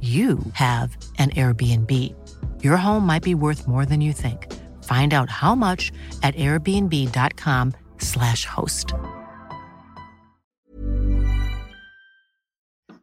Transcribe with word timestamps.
you 0.00 0.38
have 0.54 0.96
an 1.18 1.28
Airbnb. 1.30 1.90
Your 2.62 2.78
home 2.78 3.06
might 3.06 3.22
be 3.22 3.34
worth 3.34 3.68
more 3.68 3.84
than 3.84 4.00
you 4.00 4.14
think. 4.14 4.50
Find 4.84 5.12
out 5.12 5.28
how 5.28 5.54
much 5.54 5.92
at 6.22 6.34
airbnb.com/slash 6.36 8.46
host. 8.46 8.94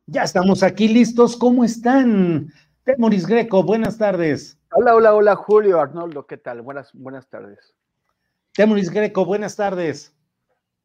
Ya 0.08 0.23
estamos 0.23 0.64
aquí 0.64 0.88
listos. 0.88 1.38
¿Cómo 1.38 1.64
están? 1.64 2.52
Temoris 2.84 3.28
Greco, 3.28 3.62
buenas 3.64 3.98
tardes. 3.98 4.58
Hola, 4.72 4.95
hola, 4.95 5.14
hola, 5.14 5.36
Julio, 5.36 5.81
Arnoldo, 5.81 6.25
¿qué 6.25 6.38
tal? 6.38 6.62
Buenas, 6.62 6.92
buenas 6.94 7.28
tardes. 7.30 7.75
Temoris 8.53 8.90
Greco, 8.90 9.25
buenas 9.25 9.58
tardes. 9.58 10.16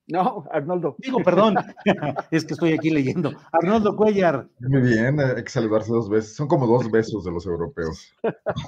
No, 0.09 0.45
Arnoldo. 0.51 0.97
Digo, 0.99 1.23
perdón, 1.23 1.55
es 2.31 2.45
que 2.45 2.55
estoy 2.55 2.73
aquí 2.73 2.91
leyendo. 2.91 3.33
Arnoldo 3.53 3.97
Cuellar. 3.97 4.49
Muy 4.61 4.83
bien, 4.83 5.21
hay 5.21 5.43
que 5.43 5.51
saludarse 5.51 5.93
dos 5.93 6.09
veces. 6.09 6.35
Son 6.35 6.49
como 6.49 6.67
dos 6.67 6.91
besos 6.91 7.25
de 7.25 7.31
los 7.31 7.47
europeos. 7.47 8.13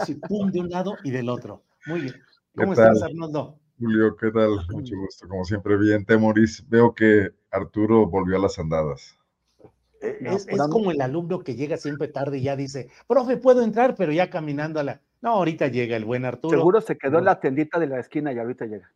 Sí, 0.06 0.14
pum, 0.14 0.50
de 0.50 0.60
un 0.60 0.70
lado 0.70 0.96
y 1.02 1.10
del 1.10 1.28
otro. 1.28 1.62
Muy 1.86 2.02
bien. 2.02 2.14
¿Cómo 2.54 2.72
estás, 2.72 3.02
Arnoldo? 3.02 3.58
Julio, 3.78 4.16
¿qué 4.16 4.30
tal? 4.30 4.50
Mucho 4.70 4.96
gusto, 4.96 5.28
como 5.28 5.44
siempre, 5.44 5.76
bien. 5.76 6.04
Temoris, 6.04 6.64
veo 6.68 6.94
que 6.94 7.30
Arturo 7.50 8.06
volvió 8.06 8.36
a 8.36 8.40
las 8.40 8.58
andadas. 8.60 9.18
Eh, 10.00 10.18
es, 10.20 10.46
es, 10.46 10.58
como 10.68 10.92
el 10.92 11.00
alumno 11.00 11.40
que 11.40 11.56
llega 11.56 11.76
siempre 11.76 12.08
tarde 12.08 12.38
y 12.38 12.42
ya 12.42 12.54
dice, 12.54 12.90
profe, 13.08 13.36
puedo 13.38 13.62
entrar, 13.62 13.96
pero 13.96 14.12
ya 14.12 14.30
caminando 14.30 14.78
a 14.78 14.84
la. 14.84 15.00
No, 15.20 15.30
ahorita 15.30 15.68
llega 15.68 15.96
el 15.96 16.04
buen 16.04 16.24
Arturo. 16.24 16.56
Seguro 16.56 16.80
se 16.80 16.96
quedó 16.96 17.18
en 17.18 17.24
la 17.24 17.40
tiendita 17.40 17.80
de 17.80 17.88
la 17.88 17.98
esquina 17.98 18.32
y 18.32 18.38
ahorita 18.38 18.66
llega 18.66 18.92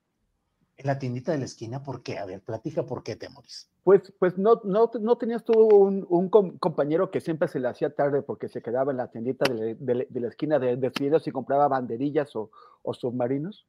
en 0.78 0.86
la 0.86 0.98
tiendita 0.98 1.32
de 1.32 1.38
la 1.38 1.44
esquina, 1.44 1.82
¿por 1.82 2.04
qué? 2.04 2.18
A 2.18 2.24
ver, 2.24 2.40
platica 2.40 2.84
por 2.86 3.02
qué, 3.02 3.16
Temoris. 3.16 3.68
Pues, 3.82 4.12
pues 4.18 4.38
no, 4.38 4.60
no, 4.62 4.88
no 5.00 5.18
tenías 5.18 5.44
tú 5.44 5.52
un, 5.52 6.06
un, 6.08 6.28
compañero 6.28 7.10
que 7.10 7.20
siempre 7.20 7.48
se 7.48 7.58
le 7.58 7.66
hacía 7.66 7.94
tarde 7.94 8.22
porque 8.22 8.48
se 8.48 8.62
quedaba 8.62 8.92
en 8.92 8.98
la 8.98 9.10
tiendita 9.10 9.52
de, 9.52 9.74
de, 9.74 10.06
de 10.08 10.20
la 10.20 10.28
esquina 10.28 10.60
de, 10.60 10.76
de 10.76 11.20
y 11.26 11.30
compraba 11.32 11.66
banderillas 11.66 12.34
o, 12.36 12.52
o, 12.82 12.94
submarinos. 12.94 13.66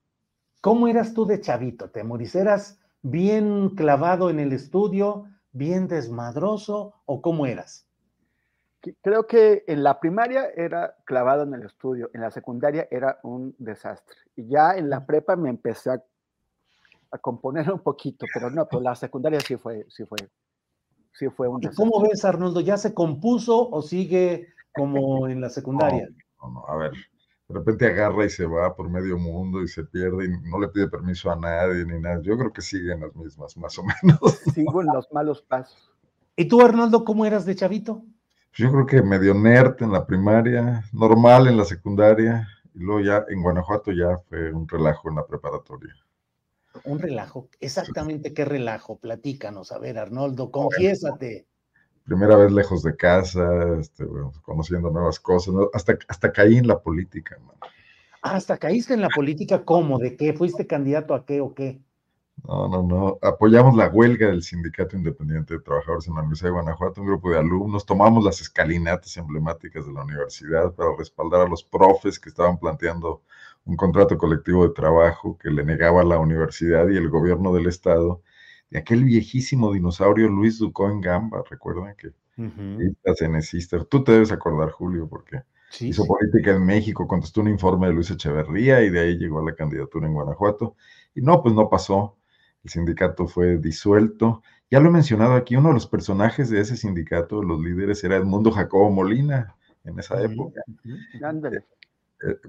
¿Cómo 0.62 0.88
eras 0.88 1.16
tú 1.16 1.26
de 1.26 1.42
chavito, 1.42 1.90
Temoris? 1.90 2.36
¿Eras 2.36 2.80
bien 3.02 3.70
clavado 3.70 4.30
en 4.30 4.40
el 4.40 4.54
estudio, 4.54 5.26
bien 5.52 5.88
desmadroso 5.88 6.94
o 7.06 7.22
cómo 7.22 7.48
eras? 7.48 7.88
Creo 9.02 9.26
que 9.26 9.64
en 9.68 9.84
la 9.84 10.00
primaria 10.00 10.50
era 10.56 10.96
clavado 11.06 11.44
en 11.44 11.56
el 11.56 11.64
estudio, 11.64 12.12
en 12.14 12.22
la 12.22 12.30
secundaria 12.30 12.88
era 12.92 13.20
un 13.24 13.56
desastre. 13.58 14.16
Y 14.36 14.48
ya 14.48 14.76
en 14.76 14.90
la 14.90 15.06
prepa 15.06 15.36
me 15.36 15.50
empecé 15.50 15.90
a 15.90 16.04
a 17.12 17.18
componer 17.18 17.72
un 17.72 17.80
poquito, 17.80 18.26
pero 18.34 18.50
no, 18.50 18.68
pero 18.68 18.82
la 18.82 18.96
secundaria 18.96 19.40
sí 19.40 19.56
fue, 19.58 19.86
sí 19.90 20.06
fue, 20.06 20.18
sí 21.14 21.28
fue 21.30 21.48
un 21.48 21.60
desastre. 21.60 21.86
¿Cómo 21.86 22.02
ves, 22.02 22.24
Arnoldo? 22.26 22.62
¿Ya 22.62 22.78
se 22.78 22.94
compuso 22.94 23.70
o 23.70 23.82
sigue 23.82 24.50
como 24.74 25.28
en 25.28 25.42
la 25.42 25.50
secundaria? 25.50 26.08
No, 26.42 26.52
no, 26.52 26.68
a 26.68 26.78
ver, 26.78 26.92
de 27.50 27.56
repente 27.56 27.88
agarra 27.88 28.26
y 28.26 28.30
se 28.30 28.46
va 28.46 28.76
por 28.76 28.90
medio 28.90 29.18
mundo 29.18 29.64
y 29.64 29.68
se 29.68 29.84
pierde 29.84 30.26
y 30.26 30.50
no 30.50 30.60
le 30.60 30.68
pide 30.68 30.88
permiso 30.88 31.32
a 31.32 31.36
nadie 31.36 31.84
ni 31.84 32.00
nada. 32.00 32.22
Yo 32.22 32.38
creo 32.38 32.54
que 32.54 32.62
siguen 32.62 33.02
las 33.02 33.16
mismas, 33.16 33.58
más 33.58 33.78
o 33.80 33.84
menos. 33.84 34.20
Sigo 34.54 34.82
en 34.82 34.88
los 34.94 35.12
malos 35.12 35.42
pasos. 35.42 35.92
¿Y 36.36 36.48
tú, 36.48 36.62
Arnoldo, 36.62 37.04
cómo 37.04 37.26
eras 37.26 37.46
de 37.46 37.56
chavito? 37.56 38.04
Yo 38.54 38.72
creo 38.72 38.86
que 38.86 39.02
medio 39.02 39.34
nerd 39.34 39.82
en 39.82 39.92
la 39.92 40.06
primaria, 40.06 40.84
normal 40.94 41.48
en 41.48 41.58
la 41.58 41.66
secundaria, 41.66 42.48
y 42.74 42.80
luego 42.80 43.02
ya 43.02 43.26
en 43.28 43.42
Guanajuato 43.42 43.92
ya 43.92 44.18
fue 44.30 44.52
un 44.54 44.68
relajo 44.68 45.10
en 45.10 45.16
la 45.16 45.26
preparatoria. 45.26 45.94
Un 46.86 47.00
relajo. 47.00 47.50
Exactamente 47.60 48.34
qué 48.34 48.46
relajo. 48.46 48.98
Platícanos. 48.98 49.72
A 49.72 49.80
ver, 49.80 49.98
Arnoldo, 49.98 50.52
confiésate. 50.52 51.48
Primera 52.04 52.36
vez 52.36 52.52
lejos 52.52 52.82
de 52.84 52.96
casa, 52.96 53.48
este, 53.80 54.06
conociendo 54.42 54.90
nuevas 54.90 55.20
cosas. 55.20 55.54
Hasta, 55.74 55.98
hasta 56.08 56.32
caí 56.32 56.58
en 56.58 56.68
la 56.68 56.80
política, 56.80 57.38
ah, 58.22 58.36
hasta 58.36 58.58
caíste 58.58 58.94
en 58.94 59.02
la 59.02 59.10
política, 59.10 59.64
¿cómo? 59.64 60.00
¿De 60.00 60.16
qué? 60.18 60.34
¿Fuiste 60.34 60.66
candidato 60.66 61.14
a 61.14 61.26
qué 61.26 61.42
o 61.42 61.54
qué? 61.54 61.82
No, 62.48 62.68
no, 62.68 62.84
no. 62.84 63.20
Apoyamos 63.22 63.76
la 63.76 63.90
huelga 63.90 64.28
del 64.28 64.44
Sindicato 64.44 64.96
Independiente 64.96 65.56
de 65.56 65.60
Trabajadores 65.60 66.08
en 66.08 66.16
la 66.16 66.22
Universidad 66.22 66.50
de 66.50 66.54
Guanajuato, 66.54 67.02
un 67.02 67.08
grupo 67.08 67.30
de 67.30 67.38
alumnos. 67.38 67.86
Tomamos 67.86 68.24
las 68.24 68.42
escalinatas 68.42 69.18
emblemáticas 69.18 69.86
de 69.86 69.94
la 69.94 70.04
universidad 70.04 70.74
para 70.74 70.96
respaldar 70.98 71.42
a 71.42 71.50
los 71.50 71.64
profes 71.64 72.20
que 72.20 72.30
estaban 72.30 72.58
planteando 72.58 73.24
un 73.66 73.76
contrato 73.76 74.18
colectivo 74.18 74.68
de 74.68 74.74
trabajo 74.74 75.38
que 75.38 75.50
le 75.50 75.64
negaba 75.64 76.04
la 76.04 76.20
universidad 76.20 76.90
y 76.90 76.98
el 76.98 77.10
gobierno 77.10 77.54
del 77.54 77.68
estado 77.68 78.22
de 78.70 78.80
aquel 78.80 79.04
viejísimo 79.04 79.74
dinosaurio 79.74 80.28
Luis 80.28 80.60
Ducón 80.60 81.02
Gamba, 81.02 81.44
recuerdan 81.50 81.96
que 81.96 82.10
uh 82.38 83.86
Tú 83.90 84.04
te 84.04 84.12
debes 84.14 84.32
acordar, 84.32 84.72
Julio, 84.72 85.08
porque 85.10 85.42
hizo 85.82 86.06
política 86.06 86.52
en 86.52 86.66
México, 86.66 87.08
contestó 87.08 87.42
un 87.42 87.50
informe 87.50 87.88
de 87.88 87.94
Luis 87.94 88.10
Echeverría 88.12 88.82
y 88.82 88.90
de 88.90 89.00
ahí 89.00 89.18
llegó 89.18 89.40
a 89.40 89.46
la 89.46 89.56
candidatura 89.56 90.08
en 90.08 90.14
Guanajuato. 90.14 90.76
Y 91.14 91.22
no, 91.22 91.42
pues 91.42 91.54
no 91.54 91.70
pasó. 91.70 92.18
El 92.64 92.70
sindicato 92.70 93.28
fue 93.28 93.58
disuelto. 93.58 94.42
Ya 94.72 94.80
lo 94.80 94.90
he 94.90 94.92
mencionado 94.92 95.34
aquí, 95.34 95.56
uno 95.56 95.70
de 95.70 95.76
los 95.76 95.88
personajes 95.88 96.50
de 96.50 96.62
ese 96.62 96.78
sindicato, 96.78 97.42
los 97.42 97.60
líderes, 97.60 98.04
era 98.04 98.18
Edmundo 98.18 98.52
Jacobo 98.52 98.90
Molina 98.90 99.56
en 99.84 100.00
esa 100.00 100.22
época. 100.22 100.62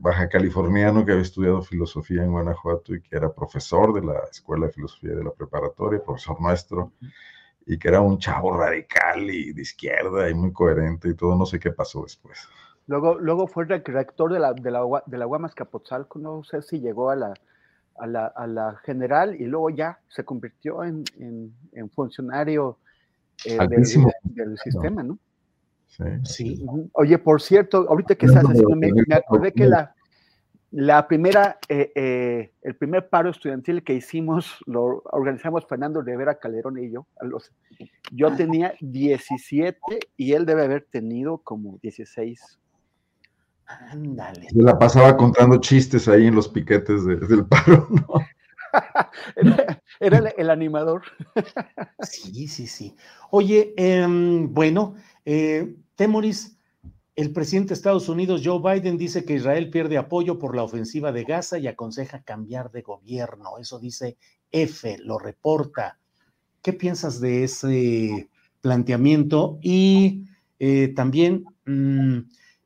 Baja 0.01 0.29
californiano 0.29 1.05
que 1.05 1.13
había 1.13 1.23
estudiado 1.23 1.63
filosofía 1.63 2.23
en 2.25 2.33
Guanajuato 2.33 2.95
y 2.95 3.03
que 3.03 3.17
era 3.17 3.33
profesor 3.33 3.93
de 3.93 4.05
la 4.05 4.21
Escuela 4.31 4.67
de 4.67 4.73
Filosofía 4.73 5.15
de 5.15 5.25
la 5.25 5.31
Preparatoria, 5.31 6.03
profesor 6.03 6.41
nuestro, 6.41 6.93
y 7.67 7.79
que 7.79 7.89
era 7.89 8.01
un 8.01 8.19
chavo 8.19 8.57
radical 8.57 9.31
y 9.31 9.53
de 9.53 9.63
izquierda 9.63 10.29
y 10.29 10.35
muy 10.35 10.53
coherente 10.53 11.09
y 11.09 11.15
todo, 11.15 11.37
no 11.37 11.47
sé 11.47 11.61
qué 11.61 11.71
pasó 11.71 12.03
después. 12.03 12.49
Luego, 12.87 13.19
luego 13.21 13.47
fue 13.47 13.67
rector 13.67 14.33
de 14.33 14.41
la, 14.41 14.53
de 14.53 14.71
la, 14.71 14.81
de 15.07 15.19
la 15.19 15.27
no 16.17 16.43
sé 16.43 16.63
si 16.63 16.81
llegó 16.81 17.11
a 17.11 17.16
la, 17.16 17.34
a 17.97 18.07
la, 18.07 18.27
a 18.27 18.47
la 18.49 18.77
general 18.84 19.41
y 19.41 19.45
luego 19.45 19.71
ya 19.71 20.01
se 20.09 20.25
convirtió 20.25 20.83
en, 20.83 21.05
en, 21.73 21.91
funcionario 21.91 22.78
eh, 23.45 23.57
del, 23.69 23.84
del, 24.25 24.59
sistema, 24.59 25.05
¿no? 25.05 25.19
Sí. 26.25 26.65
Oye, 26.92 27.19
por 27.19 27.42
cierto, 27.42 27.87
ahorita 27.89 28.15
que 28.15 28.27
estás 28.27 28.45
haciendo, 28.45 28.77
me, 28.77 28.91
acordé 29.15 29.53
que 29.53 29.66
la, 29.66 29.95
la 30.71 31.09
primera, 31.09 31.59
eh, 31.69 31.91
eh, 31.95 32.53
el 32.63 32.77
primer 32.77 33.09
paro 33.09 33.31
estudiantil 33.31 33.83
que 33.83 33.95
hicimos, 33.95 34.59
lo 34.66 35.03
organizamos 35.07 35.66
Fernando 35.66 36.01
Rivera 36.01 36.39
Calderón 36.39 36.78
y 36.78 36.92
yo. 36.92 37.07
A 37.21 37.25
los, 37.25 37.53
yo 38.13 38.34
tenía 38.37 38.75
17 38.81 39.81
y 40.16 40.33
él 40.33 40.47
debe 40.47 40.65
haber 40.65 40.87
tenido 40.91 41.39
como 41.39 41.78
16. 41.83 42.60
Ándale. 43.66 44.47
Yo 44.53 44.63
la 44.63 44.78
pasaba 44.78 45.16
contando 45.16 45.59
chistes 45.59 46.09
ahí 46.09 46.27
en 46.27 46.34
los 46.34 46.48
piquetes 46.48 47.04
del 47.04 47.47
paro, 47.47 47.89
¿no? 47.91 48.21
era, 50.01 50.19
el, 50.37 50.51
animador. 50.51 51.03
sí, 52.03 52.49
sí, 52.49 52.67
sí. 52.67 52.95
Oye, 53.31 53.75
em, 53.77 54.53
bueno, 54.53 54.95
eh, 55.25 55.75
Temoris, 55.97 56.57
El 57.17 57.33
presidente 57.33 57.69
de 57.69 57.75
Estados 57.75 58.09
Unidos, 58.09 58.41
Joe 58.43 58.61
Biden, 58.63 58.97
dice 58.97 59.25
que 59.25 59.34
Israel 59.34 59.69
pierde 59.69 59.99
apoyo 59.99 60.39
por 60.39 60.57
la 60.57 60.63
ofensiva 60.63 61.13
de 61.13 61.25
Gaza 61.25 61.59
y 61.59 61.67
aconseja 61.67 62.22
cambiar 62.22 62.71
de 62.71 62.83
gobierno. 62.83 63.59
Eso 63.59 63.78
dice 63.78 64.17
F, 64.51 64.99
lo 64.99 65.19
reporta. 65.19 65.99
¿Qué 66.63 66.73
piensas 66.73 67.21
de 67.21 67.45
ese 67.45 68.31
planteamiento? 68.61 69.59
Y 69.61 70.25
eh, 70.59 70.89
también 70.89 71.45
mm, 71.66 72.21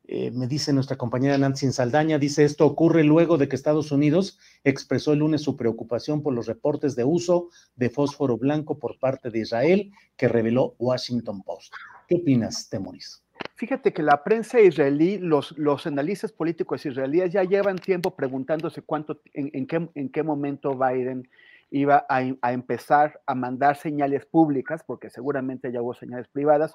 eh, 0.06 0.30
me 0.30 0.46
dice 0.46 0.72
nuestra 0.72 0.96
compañera 0.96 1.38
Nancy 1.38 1.72
Saldaña, 1.72 2.18
dice 2.18 2.44
esto 2.44 2.66
ocurre 2.66 3.04
luego 3.04 3.38
de 3.38 3.48
que 3.48 3.56
Estados 3.56 3.90
Unidos 3.90 4.38
expresó 4.62 5.14
el 5.14 5.20
lunes 5.20 5.40
su 5.40 5.56
preocupación 5.56 6.22
por 6.22 6.34
los 6.34 6.46
reportes 6.46 6.94
de 6.94 7.04
uso 7.04 7.48
de 7.74 7.88
fósforo 7.88 8.36
blanco 8.36 8.78
por 8.78 8.98
parte 8.98 9.30
de 9.30 9.38
Israel 9.38 9.92
que 10.16 10.28
reveló 10.28 10.74
Washington 10.78 11.42
Post. 11.42 11.72
¿Qué 12.06 12.16
opinas, 12.16 12.68
Temoris? 12.68 13.24
Fíjate 13.56 13.92
que 13.92 14.02
la 14.02 14.22
prensa 14.22 14.60
israelí, 14.60 15.18
los, 15.18 15.56
los 15.56 15.86
analistas 15.86 16.32
políticos 16.32 16.84
israelíes 16.84 17.32
ya 17.32 17.44
llevan 17.44 17.78
tiempo 17.78 18.14
preguntándose 18.14 18.82
cuánto, 18.82 19.20
en, 19.32 19.66
qué, 19.66 19.88
en 19.94 20.08
qué 20.10 20.22
momento 20.22 20.76
Biden 20.76 21.28
iba 21.70 22.06
a, 22.08 22.52
empezar 22.52 23.20
a 23.26 23.34
mandar 23.34 23.76
señales 23.76 24.26
públicas, 24.26 24.82
porque 24.86 25.10
seguramente 25.10 25.72
ya 25.72 25.82
hubo 25.82 25.94
señales 25.94 26.28
privadas, 26.28 26.72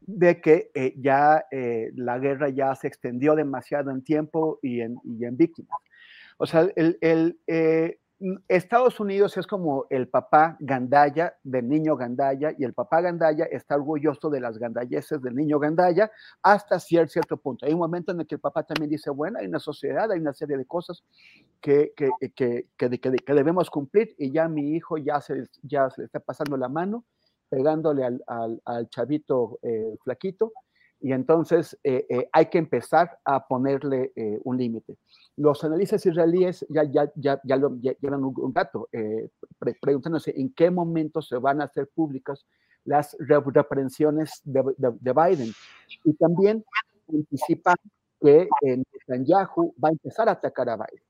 de 0.00 0.40
que 0.40 0.70
eh, 0.74 0.94
ya 0.98 1.44
eh, 1.50 1.92
la 1.94 2.18
guerra 2.18 2.48
ya 2.48 2.74
se 2.74 2.88
extendió 2.88 3.34
demasiado 3.34 3.90
en 3.90 4.02
tiempo 4.02 4.58
y 4.62 4.80
en, 4.80 4.98
víctimas. 5.36 5.78
O 6.38 6.46
sea, 6.46 6.68
el, 6.74 7.38
eh, 7.46 7.98
Estados 8.48 9.00
Unidos 9.00 9.36
es 9.38 9.46
como 9.46 9.86
el 9.88 10.08
papá 10.08 10.56
gandaya 10.60 11.34
del 11.42 11.66
niño 11.66 11.96
gandaya 11.96 12.52
y 12.58 12.64
el 12.64 12.74
papá 12.74 13.00
gandaya 13.00 13.46
está 13.46 13.76
orgulloso 13.76 14.28
de 14.28 14.40
las 14.40 14.58
gandayeses 14.58 15.22
del 15.22 15.34
niño 15.34 15.58
gandaya 15.58 16.10
hasta 16.42 16.78
cierto, 16.80 17.12
cierto 17.12 17.36
punto. 17.38 17.64
Hay 17.64 17.72
un 17.72 17.78
momento 17.78 18.12
en 18.12 18.20
el 18.20 18.26
que 18.26 18.34
el 18.34 18.40
papá 18.40 18.62
también 18.62 18.90
dice, 18.90 19.08
bueno, 19.08 19.38
hay 19.38 19.46
una 19.46 19.58
sociedad, 19.58 20.10
hay 20.10 20.20
una 20.20 20.34
serie 20.34 20.58
de 20.58 20.66
cosas 20.66 21.02
que, 21.60 21.92
que, 21.96 22.10
que, 22.34 22.66
que 22.78 23.34
debemos 23.34 23.70
cumplir 23.70 24.14
y 24.18 24.30
ya 24.32 24.48
mi 24.48 24.74
hijo 24.74 24.98
ya 24.98 25.20
se, 25.20 25.46
ya 25.62 25.90
se 25.90 26.02
le 26.02 26.06
está 26.06 26.20
pasando 26.20 26.56
la 26.56 26.68
mano, 26.68 27.04
pegándole 27.48 28.04
al, 28.04 28.22
al, 28.26 28.60
al 28.64 28.88
chavito 28.88 29.58
eh, 29.62 29.96
flaquito 30.02 30.52
y 31.00 31.12
entonces 31.12 31.78
eh, 31.82 32.06
eh, 32.08 32.28
hay 32.32 32.46
que 32.46 32.58
empezar 32.58 33.18
a 33.24 33.46
ponerle 33.46 34.12
un 34.44 34.58
límite 34.58 34.98
los 35.40 35.64
analistas 35.64 36.04
israelíes 36.04 36.66
ya, 36.68 36.84
ya, 36.84 37.10
ya, 37.16 37.40
ya 37.44 37.56
lo 37.56 37.74
llevan 37.76 38.24
un, 38.24 38.52
gato 38.52 38.88
eh, 38.92 39.30
preguntándose 39.80 40.38
en 40.38 40.52
qué 40.52 40.70
momento 40.70 41.22
se 41.22 41.36
van 41.38 41.62
a 41.62 41.64
hacer 41.64 41.88
públicas 41.94 42.44
las 42.84 43.16
reprensiones 43.18 44.42
de, 44.44 44.62
de, 44.76 45.12
Biden. 45.12 45.52
Y 46.04 46.12
también 46.14 46.62
anticipan 47.08 47.76
que 48.20 48.48
eh, 48.62 48.82
Netanyahu 48.92 49.74
va 49.82 49.88
a 49.88 49.92
empezar 49.92 50.28
a 50.28 50.32
atacar 50.32 50.68
a 50.68 50.76
Biden. 50.76 51.04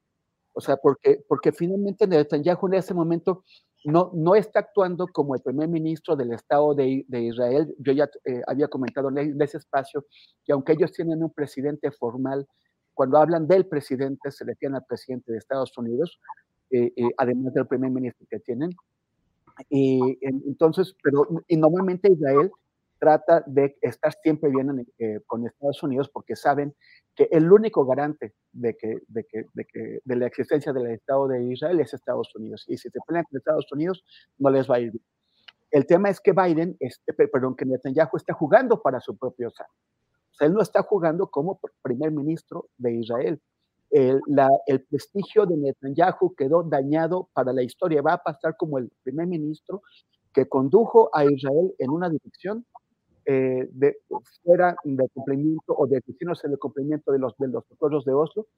O 0.60 0.62
sea, 0.62 0.76
porque, 0.76 1.24
porque 1.26 1.52
finalmente 1.52 2.06
Netanyahu 2.06 2.66
en 2.66 2.74
ese 2.74 2.92
momento 2.92 3.44
no, 3.82 4.10
no 4.12 4.34
está 4.34 4.60
actuando 4.60 5.06
como 5.08 5.34
el 5.34 5.40
primer 5.40 5.68
ministro 5.68 6.14
del 6.16 6.34
Estado 6.34 6.74
de, 6.74 7.02
de 7.08 7.22
Israel. 7.22 7.74
Yo 7.78 7.94
ya 7.94 8.10
eh, 8.26 8.42
había 8.46 8.68
comentado 8.68 9.08
en 9.08 9.40
ese 9.40 9.56
espacio 9.56 10.04
que 10.44 10.52
aunque 10.52 10.74
ellos 10.74 10.92
tienen 10.92 11.22
un 11.22 11.30
presidente 11.30 11.90
formal, 11.90 12.46
cuando 12.92 13.16
hablan 13.16 13.48
del 13.48 13.64
presidente, 13.64 14.30
se 14.30 14.44
refieren 14.44 14.76
al 14.76 14.84
presidente 14.84 15.32
de 15.32 15.38
Estados 15.38 15.72
Unidos, 15.78 16.20
eh, 16.70 16.92
eh, 16.94 17.08
además 17.16 17.54
del 17.54 17.66
primer 17.66 17.90
ministro 17.90 18.26
que 18.30 18.40
tienen. 18.40 18.72
Y 19.70 20.18
entonces, 20.20 20.94
pero 21.02 21.26
y 21.48 21.56
normalmente 21.56 22.12
Israel 22.12 22.52
trata 23.00 23.43
de 23.47 23.76
estar 23.81 24.12
siempre 24.23 24.50
bien 24.50 24.87
eh, 24.99 25.20
con 25.26 25.44
Estados 25.47 25.82
Unidos 25.82 26.08
porque 26.08 26.37
saben 26.37 26.76
que 27.17 27.29
el 27.32 27.50
único 27.50 27.85
garante 27.85 28.35
de 28.52 28.76
que, 28.76 29.00
de, 29.08 29.25
que, 29.25 29.47
de, 29.52 29.64
que, 29.64 29.99
de 30.05 30.17
la 30.17 30.26
existencia 30.26 30.73
del 30.73 30.87
Estado 30.93 31.26
de 31.26 31.43
Israel 31.43 31.81
es 31.81 31.93
Estados 31.94 32.32
Unidos. 32.37 32.64
Y 32.69 32.76
si 32.76 32.88
se 32.91 33.00
pelean 33.06 33.25
con 33.25 33.38
Estados 33.38 33.67
Unidos, 33.73 34.05
no 34.38 34.50
les 34.50 34.70
va 34.70 34.76
a 34.76 34.81
ir 34.81 34.93
bien. 34.93 35.05
El 35.73 35.87
tema 35.87 36.11
es 36.11 36.20
que 36.20 36.32
Biden, 36.32 36.76
este, 36.79 37.12
perdón, 37.12 37.56
que 37.56 37.64
Netanyahu 37.64 38.17
está 38.17 38.35
jugando 38.35 38.81
para 38.81 39.00
su 39.00 39.17
propio 39.17 39.50
sano 39.50 39.70
él 40.41 40.55
no 40.55 40.62
está 40.62 40.82
jugando 40.82 41.31
como 41.31 41.61
primer 41.82 42.11
ministro 42.11 42.69
de 42.79 42.94
Israel. 42.94 43.41
El, 43.91 44.20
el, 44.67 44.85
prestigio 44.85 45.47
de 45.47 45.56
Netanyahu 45.56 46.35
quedó 46.37 46.62
dañado 46.62 47.29
para 47.32 47.52
la 47.52 47.62
historia. 47.62 48.02
Va 48.02 48.14
a 48.14 48.23
pasar 48.23 48.56
como 48.56 48.79
el 48.79 48.91
primer 49.02 49.26
ministro 49.26 49.82
que 50.32 50.49
condujo 50.49 51.11
a 51.12 51.25
Israel 51.25 51.75
en 51.79 51.91
una 51.91 52.08
dirección 52.08 52.64
eh, 53.30 53.68
de, 53.70 53.96
fuera 54.42 54.74
de 54.82 55.08
cumplimiento 55.14 55.72
o 55.76 55.86
de 55.86 56.02
en 56.04 56.50
el 56.50 56.58
cumplimiento 56.58 57.12
de 57.12 57.20
los, 57.20 57.36
de 57.38 57.46
los 57.46 57.64
acuerdos 57.70 58.04
de 58.04 58.12
Oslo 58.12 58.48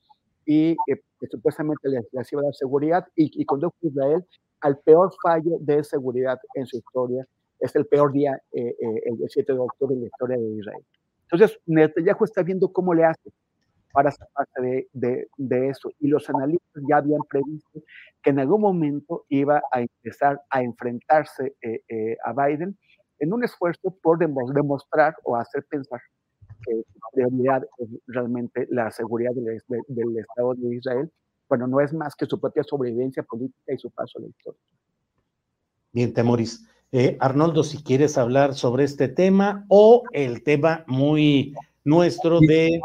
y 0.47 0.71
eh, 0.71 1.03
que 1.21 1.27
supuestamente 1.27 1.91
les, 1.91 2.33
iba 2.33 2.41
a 2.41 2.45
dar 2.45 2.55
seguridad 2.55 3.07
y, 3.15 3.31
y, 3.39 3.45
condujo 3.45 3.75
a 3.83 3.87
Israel 3.87 4.25
al 4.63 4.79
peor 4.79 5.13
fallo 5.23 5.59
de 5.61 5.85
seguridad 5.85 6.39
en 6.55 6.65
su 6.65 6.79
historia. 6.79 7.27
Es 7.61 7.77
el 7.77 7.85
peor 7.85 8.13
día, 8.13 8.41
eh, 8.53 8.75
el 8.81 9.19
7 9.29 9.53
de 9.53 9.59
octubre 9.59 9.95
en 9.95 10.01
la 10.01 10.07
historia 10.07 10.39
de 10.39 10.49
Israel. 10.57 10.85
Entonces, 11.31 11.61
Netanyahu 11.67 12.25
está 12.25 12.43
viendo 12.43 12.73
cómo 12.73 12.95
le 12.95 13.05
hace 13.05 13.31
para 13.93 14.11
zafarse 14.11 14.89
de, 14.93 15.29
de, 15.37 15.69
eso. 15.69 15.91
Y 16.01 16.09
los 16.09 16.29
analistas 16.31 16.83
ya 16.89 16.97
habían 16.97 17.21
previsto 17.29 17.83
que 18.23 18.31
en 18.31 18.39
algún 18.39 18.63
momento 18.63 19.27
iba 19.29 19.61
a 19.71 19.83
empezar 19.83 20.41
a 20.49 20.63
enfrentarse 20.63 21.57
eh, 21.61 21.83
eh, 21.89 22.17
a 22.25 22.33
Biden 22.33 22.79
en 23.23 23.33
un 23.33 23.45
esfuerzo 23.45 23.97
por 24.03 24.19
demostrar 24.19 25.15
o 25.23 25.37
hacer 25.37 25.65
pensar 25.71 26.01
que 26.67 26.75
la 26.75 27.09
prioridad 27.13 27.63
es 27.79 27.89
realmente 28.09 28.67
la 28.69 28.91
seguridad 28.91 29.31
del, 29.33 29.63
del, 29.89 30.19
Estado 30.19 30.55
de 30.55 30.77
Israel, 30.77 31.13
bueno, 31.49 31.69
no 31.69 31.81
es 31.81 31.95
más 31.95 32.17
que 32.17 32.27
su 32.27 32.41
propia 32.41 32.65
sobrevivencia 32.65 33.23
política 33.23 33.73
y 33.73 33.79
su 33.79 33.91
paso 33.91 34.19
a 34.19 34.23
la 34.23 34.29
historia. 34.29 34.61
Bien, 35.93 36.13
Temoris. 36.13 36.67
Eh, 36.91 37.17
Arnoldo, 37.21 37.63
si 37.63 37.83
quieres 37.83 38.19
hablar 38.19 38.55
sobre 38.55 38.85
este 38.85 39.09
tema 39.09 39.67
o 39.69 40.03
el 40.13 40.43
tema 40.43 40.85
muy 40.89 41.55
nuestro 41.85 42.41
de... 42.41 42.81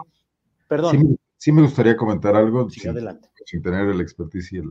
Perdón. 0.67 1.17
Sí, 1.37 1.51
me 1.51 1.63
gustaría 1.63 1.97
comentar 1.97 2.35
algo 2.35 2.69
sin, 2.69 3.61
tener 3.63 3.87
el 3.87 4.01
expertise 4.01 4.53
y, 4.53 4.61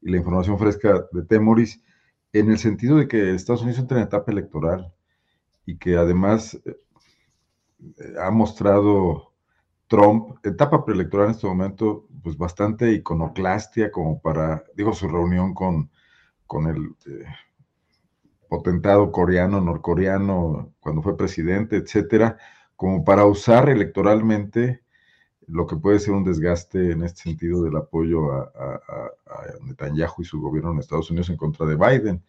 la 0.00 0.16
información 0.16 0.58
fresca 0.58 1.06
de 1.12 1.22
Temoris, 1.22 1.82
en 2.32 2.50
el 2.50 2.58
sentido 2.58 2.96
de 2.96 3.08
que 3.08 3.34
Estados 3.34 3.62
Unidos 3.62 3.80
entra 3.80 3.98
en 3.98 4.04
etapa 4.04 4.30
electoral 4.30 4.92
y 5.66 5.76
que 5.78 5.96
además 5.96 6.58
eh, 6.64 6.76
ha 8.20 8.30
mostrado 8.30 9.34
Trump, 9.88 10.38
etapa 10.44 10.84
preelectoral 10.84 11.26
en 11.26 11.32
este 11.32 11.46
momento, 11.46 12.08
pues 12.22 12.36
bastante 12.38 12.92
iconoclastia 12.92 13.92
como 13.92 14.20
para, 14.20 14.64
digo, 14.74 14.92
su 14.94 15.08
reunión 15.08 15.52
con, 15.54 15.90
con 16.46 16.66
el... 16.66 16.94
Eh, 17.06 17.26
potentado 18.48 19.10
coreano, 19.12 19.60
norcoreano, 19.60 20.74
cuando 20.80 21.02
fue 21.02 21.16
presidente, 21.16 21.76
etcétera, 21.76 22.38
como 22.76 23.04
para 23.04 23.26
usar 23.26 23.68
electoralmente 23.68 24.82
lo 25.46 25.66
que 25.66 25.76
puede 25.76 25.98
ser 26.00 26.14
un 26.14 26.24
desgaste 26.24 26.90
en 26.92 27.02
este 27.04 27.22
sentido 27.22 27.62
del 27.62 27.76
apoyo 27.76 28.32
a, 28.32 28.80
Netanyahu 29.62 30.22
y 30.22 30.24
su 30.24 30.40
gobierno 30.40 30.72
en 30.72 30.78
Estados 30.78 31.10
Unidos 31.10 31.30
en 31.30 31.36
contra 31.36 31.66
de 31.66 31.76
Biden. 31.76 32.24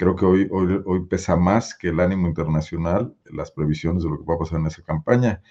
Creo 0.00 0.16
que 0.16 0.24
hoy, 0.24 0.48
hoy, 0.50 0.82
hoy 0.86 1.04
pesa 1.04 1.36
más 1.36 1.74
que 1.74 1.88
el 1.88 2.00
ánimo 2.00 2.26
internacional 2.26 3.14
las 3.26 3.50
previsiones 3.50 4.02
de 4.02 4.08
lo 4.08 4.16
que 4.16 4.24
va 4.24 4.36
a 4.36 4.38
pasar 4.38 4.58
en 4.58 4.66
esa 4.66 4.82
campaña. 4.82 5.42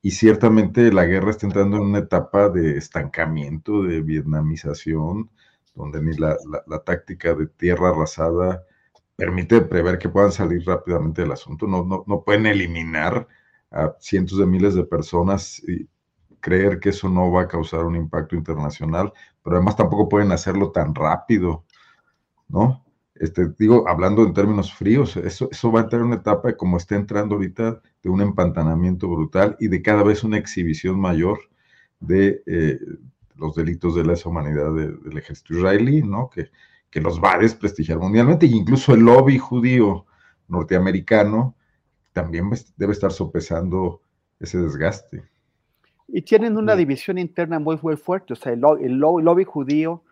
Y 0.00 0.12
ciertamente 0.12 0.92
la 0.92 1.04
guerra 1.04 1.32
está 1.32 1.46
entrando 1.46 1.78
en 1.78 1.82
una 1.82 1.98
etapa 1.98 2.48
de 2.48 2.78
estancamiento, 2.78 3.82
de 3.82 4.00
vietnamización, 4.00 5.30
donde 5.74 6.00
ni 6.00 6.16
la, 6.16 6.36
la 6.68 6.78
táctica 6.84 7.34
de 7.34 7.48
tierra 7.48 7.88
arrasada 7.88 8.62
permite 9.16 9.62
prever 9.62 9.98
que 9.98 10.08
puedan 10.08 10.30
salir 10.30 10.64
rápidamente 10.64 11.22
del 11.22 11.32
asunto. 11.32 11.66
No, 11.66 11.84
no, 11.84 12.04
no 12.06 12.22
pueden 12.22 12.46
eliminar 12.46 13.26
a 13.72 13.96
cientos 13.98 14.38
de 14.38 14.46
miles 14.46 14.76
de 14.76 14.84
personas 14.84 15.60
y 15.66 15.88
creer 16.38 16.78
que 16.78 16.90
eso 16.90 17.08
no 17.08 17.32
va 17.32 17.42
a 17.42 17.48
causar 17.48 17.82
un 17.82 17.96
impacto 17.96 18.36
internacional, 18.36 19.12
pero 19.42 19.56
además 19.56 19.74
tampoco 19.74 20.08
pueden 20.08 20.30
hacerlo 20.30 20.70
tan 20.70 20.94
rápido, 20.94 21.64
¿no? 22.48 22.84
Este, 23.20 23.48
digo, 23.58 23.88
hablando 23.88 24.24
en 24.24 24.34
términos 24.34 24.72
fríos, 24.72 25.16
eso, 25.16 25.48
eso 25.50 25.72
va 25.72 25.80
a 25.80 25.82
entrar 25.84 26.00
en 26.00 26.08
una 26.08 26.16
etapa, 26.16 26.56
como 26.56 26.76
está 26.76 26.96
entrando 26.96 27.34
ahorita, 27.34 27.80
de 28.02 28.10
un 28.10 28.20
empantanamiento 28.20 29.08
brutal 29.08 29.56
y 29.60 29.68
de 29.68 29.82
cada 29.82 30.02
vez 30.02 30.24
una 30.24 30.38
exhibición 30.38 31.00
mayor 31.00 31.38
de 32.00 32.42
eh, 32.46 32.78
los 33.36 33.54
delitos 33.54 33.94
de 33.94 34.04
lesa 34.04 34.28
humanidad 34.28 34.72
del 34.74 35.18
ejército 35.18 35.54
israelí, 35.54 36.02
¿no? 36.02 36.30
Que, 36.30 36.50
que 36.90 37.00
los 37.00 37.22
va 37.22 37.34
a 37.34 37.38
desprestigiar 37.38 37.98
mundialmente, 37.98 38.46
e 38.46 38.50
incluso 38.50 38.94
el 38.94 39.00
lobby 39.00 39.38
judío 39.38 40.06
norteamericano 40.48 41.54
también 42.12 42.50
debe 42.76 42.92
estar 42.92 43.12
sopesando 43.12 44.00
ese 44.40 44.58
desgaste. 44.58 45.22
Y 46.08 46.22
tienen 46.22 46.56
una 46.56 46.74
división 46.74 47.18
interna 47.18 47.58
muy, 47.58 47.78
muy 47.82 47.96
fuerte, 47.96 48.32
o 48.32 48.36
sea, 48.36 48.52
el, 48.52 48.60
lobby, 48.60 49.44
judío 49.44 50.02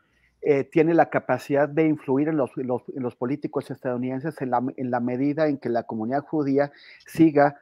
eh, 0.43 0.65
tiene 0.65 0.95
la 0.95 1.11
capacidad 1.11 1.69
de 1.69 1.87
influir 1.87 2.29
en 2.29 2.37
los, 2.37 2.51
los, 2.57 3.17
políticos 3.17 3.71
estadounidenses 3.71 4.41
en 4.41 4.51
la, 4.51 4.63
en 4.77 4.91
la, 4.91 5.01
medida 5.01 5.49
en 5.49 5.59
que 5.59 5.69
la 5.69 5.83
comunidad 5.83 6.25
judía 6.25 6.73
siga 7.07 7.57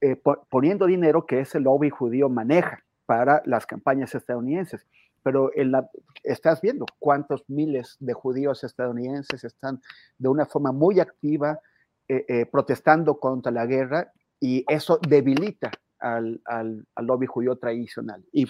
eh, 0.00 0.20
poniendo 0.50 0.86
dinero 0.86 1.26
que 1.26 1.40
ese 1.40 1.60
lobby 1.60 1.90
judío 1.90 2.28
maneja 2.28 2.84
para 3.06 3.42
las 3.46 3.66
campañas 3.66 4.14
estadounidenses. 4.14 4.86
Pero 5.22 5.50
en 5.54 5.72
la, 5.72 5.88
estás 6.22 6.60
viendo 6.60 6.84
cuántos 6.98 7.48
miles 7.48 7.96
de 8.00 8.12
judíos 8.12 8.64
estadounidenses 8.64 9.44
están 9.44 9.80
de 10.18 10.28
una 10.28 10.44
forma 10.44 10.72
muy 10.72 11.00
activa 11.00 11.60
eh, 12.06 12.24
eh, 12.28 12.46
protestando 12.46 13.18
contra 13.18 13.50
la 13.50 13.64
guerra 13.64 14.12
y 14.38 14.64
eso 14.68 14.98
debilita 15.08 15.70
al, 16.04 16.40
al, 16.44 16.86
lobby 17.06 17.26
judío 17.26 17.56
tradicional 17.56 18.24
y, 18.32 18.46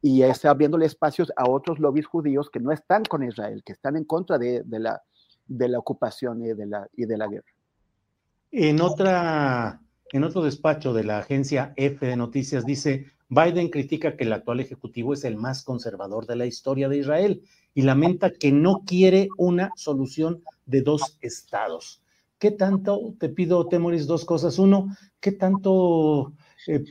y, 0.00 0.22
está 0.22 0.50
abriéndole 0.50 0.86
espacios 0.86 1.32
a 1.36 1.48
otros 1.48 1.78
lobbies 1.78 2.06
judíos 2.06 2.48
que 2.50 2.60
no 2.60 2.72
están 2.72 3.04
con 3.04 3.22
Israel, 3.22 3.62
que 3.64 3.72
están 3.72 3.96
en 3.96 4.04
contra 4.04 4.38
de, 4.38 4.62
de 4.64 4.78
la, 4.80 5.02
de 5.46 5.68
la 5.68 5.78
ocupación 5.78 6.42
y 6.42 6.48
de 6.54 6.66
la, 6.66 6.88
y 6.96 7.04
de 7.04 7.16
la 7.16 7.28
guerra. 7.28 7.46
En, 8.50 8.80
otra, 8.80 9.80
en 10.12 10.24
otro 10.24 10.42
despacho 10.42 10.94
de 10.94 11.04
la 11.04 11.18
agencia 11.18 11.72
F 11.76 12.06
de 12.06 12.16
Noticias 12.16 12.64
dice, 12.64 13.06
Biden 13.28 13.68
critica 13.68 14.16
que 14.16 14.24
el 14.24 14.32
actual 14.32 14.60
ejecutivo 14.60 15.12
es 15.12 15.24
el 15.24 15.36
más 15.36 15.64
conservador 15.64 16.26
de 16.26 16.36
la 16.36 16.46
historia 16.46 16.88
de 16.88 16.98
Israel 16.98 17.42
y 17.74 17.82
lamenta 17.82 18.30
que 18.30 18.52
no 18.52 18.82
quiere 18.86 19.28
una 19.36 19.72
solución 19.76 20.42
de 20.66 20.82
dos 20.82 21.18
estados. 21.20 22.00
¿Qué 22.38 22.50
tanto, 22.50 23.14
te 23.18 23.28
pido, 23.28 23.66
Temoris, 23.68 24.06
dos 24.06 24.24
cosas? 24.24 24.58
Uno, 24.58 24.94
¿qué 25.20 25.32
tanto 25.32 26.32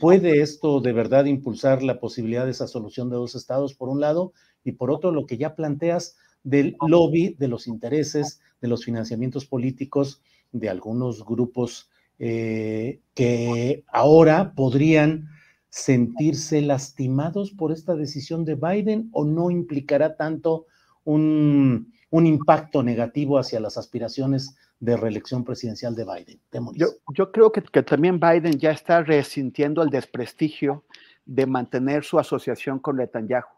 puede 0.00 0.40
esto 0.40 0.80
de 0.80 0.92
verdad 0.92 1.24
impulsar 1.24 1.82
la 1.82 1.98
posibilidad 1.98 2.44
de 2.44 2.52
esa 2.52 2.66
solución 2.66 3.10
de 3.10 3.16
dos 3.16 3.34
estados, 3.34 3.74
por 3.74 3.88
un 3.88 4.00
lado? 4.00 4.32
Y 4.64 4.72
por 4.72 4.90
otro, 4.90 5.10
lo 5.10 5.26
que 5.26 5.36
ya 5.36 5.54
planteas 5.54 6.16
del 6.42 6.76
lobby, 6.86 7.34
de 7.38 7.48
los 7.48 7.66
intereses, 7.66 8.40
de 8.60 8.68
los 8.68 8.84
financiamientos 8.84 9.46
políticos 9.46 10.22
de 10.52 10.68
algunos 10.68 11.24
grupos 11.24 11.90
eh, 12.18 13.00
que 13.14 13.84
ahora 13.88 14.52
podrían 14.54 15.28
sentirse 15.68 16.62
lastimados 16.62 17.50
por 17.50 17.72
esta 17.72 17.96
decisión 17.96 18.44
de 18.44 18.54
Biden 18.54 19.10
o 19.12 19.24
no 19.24 19.50
implicará 19.50 20.16
tanto 20.16 20.66
un 21.04 21.90
impacto 22.12 22.82
negativo 22.82 23.38
hacia 23.38 23.58
las 23.60 23.76
aspiraciones 23.76 24.54
de 24.80 24.96
reelección 24.96 25.44
presidencial 25.44 25.94
de 25.94 26.04
Biden. 26.04 26.40
Yo, 26.74 27.32
creo 27.32 27.52
que, 27.52 27.60
también 27.82 28.20
Biden 28.20 28.58
ya 28.58 28.70
está 28.70 29.02
resintiendo 29.02 29.82
el 29.82 29.90
desprestigio 29.90 30.84
de 31.24 31.46
mantener 31.46 32.04
su 32.04 32.18
asociación 32.18 32.78
con 32.78 32.96
Netanyahu 32.96 33.48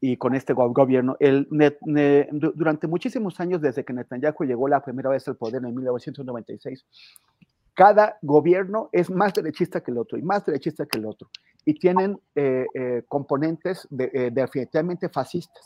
y 0.00 0.16
con 0.16 0.34
este 0.34 0.52
gobierno. 0.52 1.16
Durante 2.54 2.86
muchísimos 2.86 3.40
años, 3.40 3.60
desde 3.60 3.84
que 3.84 3.92
Netanyahu 3.92 4.44
llegó 4.44 4.68
la 4.68 4.82
primera 4.82 5.10
vez 5.10 5.26
al 5.28 5.36
poder 5.36 5.64
en 5.64 5.74
1996, 5.74 6.84
cada 7.74 8.18
gobierno 8.20 8.90
es 8.92 9.10
más 9.10 9.32
derechista 9.32 9.82
que 9.82 9.90
el 9.90 9.98
otro 9.98 10.18
y 10.18 10.22
más 10.22 10.44
derechista 10.44 10.84
que 10.84 10.98
el 10.98 11.06
otro. 11.06 11.30
Y 11.64 11.78
tienen 11.78 12.20
eh, 12.34 12.66
eh, 12.74 13.04
componentes 13.08 13.86
de, 13.90 14.10
eh, 14.12 14.30
definitivamente 14.30 15.08
fascistas. 15.08 15.64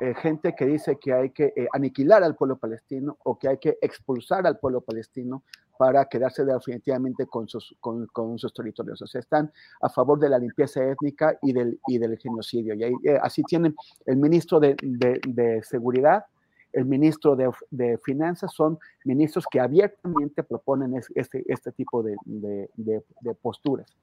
Eh, 0.00 0.14
gente 0.14 0.54
que 0.54 0.64
dice 0.64 0.96
que 0.98 1.12
hay 1.12 1.28
que 1.30 1.52
eh, 1.54 1.68
aniquilar 1.74 2.24
al 2.24 2.34
pueblo 2.34 2.56
palestino 2.56 3.18
o 3.22 3.38
que 3.38 3.48
hay 3.48 3.58
que 3.58 3.76
expulsar 3.82 4.46
al 4.46 4.58
pueblo 4.58 4.80
palestino 4.80 5.42
para 5.78 6.06
quedarse 6.06 6.42
definitivamente 6.42 7.26
con 7.26 7.46
sus, 7.46 7.76
con, 7.80 8.38
sus 8.38 8.54
territorios. 8.54 9.02
O 9.02 9.06
sea, 9.06 9.20
están 9.20 9.52
a 9.82 9.90
favor 9.90 10.18
de 10.18 10.30
la 10.30 10.38
limpieza 10.38 10.82
étnica 10.84 11.38
y 11.42 11.52
del, 11.52 11.78
y 11.86 11.98
del 11.98 12.18
genocidio. 12.18 12.74
Y 12.74 12.84
ahí, 12.84 12.92
eh, 13.04 13.18
así 13.22 13.42
tienen 13.42 13.74
el 14.06 14.16
ministro 14.16 14.58
de, 14.58 14.74
de, 14.82 15.20
de 15.26 15.62
Seguridad, 15.62 16.24
el 16.72 16.86
ministro 16.86 17.36
de, 17.36 17.50
de, 17.70 17.98
Finanzas, 17.98 18.52
son 18.54 18.78
ministros 19.04 19.44
que 19.50 19.60
abiertamente 19.60 20.42
proponen 20.44 20.94
este, 21.14 21.44
este 21.46 21.72
tipo 21.72 22.02
de, 22.02 22.16
de 22.24 23.34
posturas. 23.34 23.94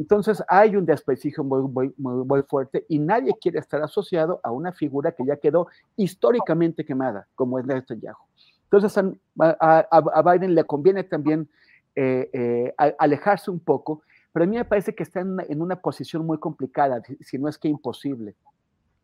Entonces 0.00 0.42
hay 0.48 0.76
un 0.76 0.86
desprestigio 0.86 1.44
muy, 1.44 1.92
muy, 1.98 2.42
fuerte 2.44 2.86
y 2.88 2.98
nadie 2.98 3.34
quiere 3.38 3.58
estar 3.58 3.82
asociado 3.82 4.40
a 4.42 4.50
una 4.50 4.72
figura 4.72 5.12
que 5.12 5.26
ya 5.26 5.36
quedó 5.36 5.68
históricamente 5.94 6.86
quemada, 6.86 7.28
como 7.34 7.58
es 7.58 7.66
Netanyahu. 7.66 8.16
Entonces 8.64 8.96
a, 9.38 10.22
Biden 10.22 10.54
le 10.54 10.64
conviene 10.64 11.04
también 11.04 11.50
eh, 11.94 12.30
eh, 12.32 12.74
alejarse 12.98 13.50
un 13.50 13.60
poco, 13.60 14.02
pero 14.32 14.44
a 14.44 14.46
mí 14.46 14.56
me 14.56 14.64
parece 14.64 14.94
que 14.94 15.02
está 15.02 15.20
en, 15.20 15.60
una 15.60 15.76
posición 15.76 16.24
muy 16.24 16.38
complicada, 16.38 17.02
si 17.20 17.36
no 17.36 17.46
es 17.46 17.58
que 17.58 17.68
imposible, 17.68 18.34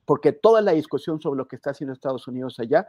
porque 0.06 0.32
toda 0.32 0.62
la 0.62 0.72
discusión 0.72 1.20
sobre 1.20 1.36
lo 1.36 1.46
que 1.46 1.56
está 1.56 1.72
haciendo 1.72 1.92
Estados 1.92 2.26
Unidos 2.26 2.58
allá 2.58 2.88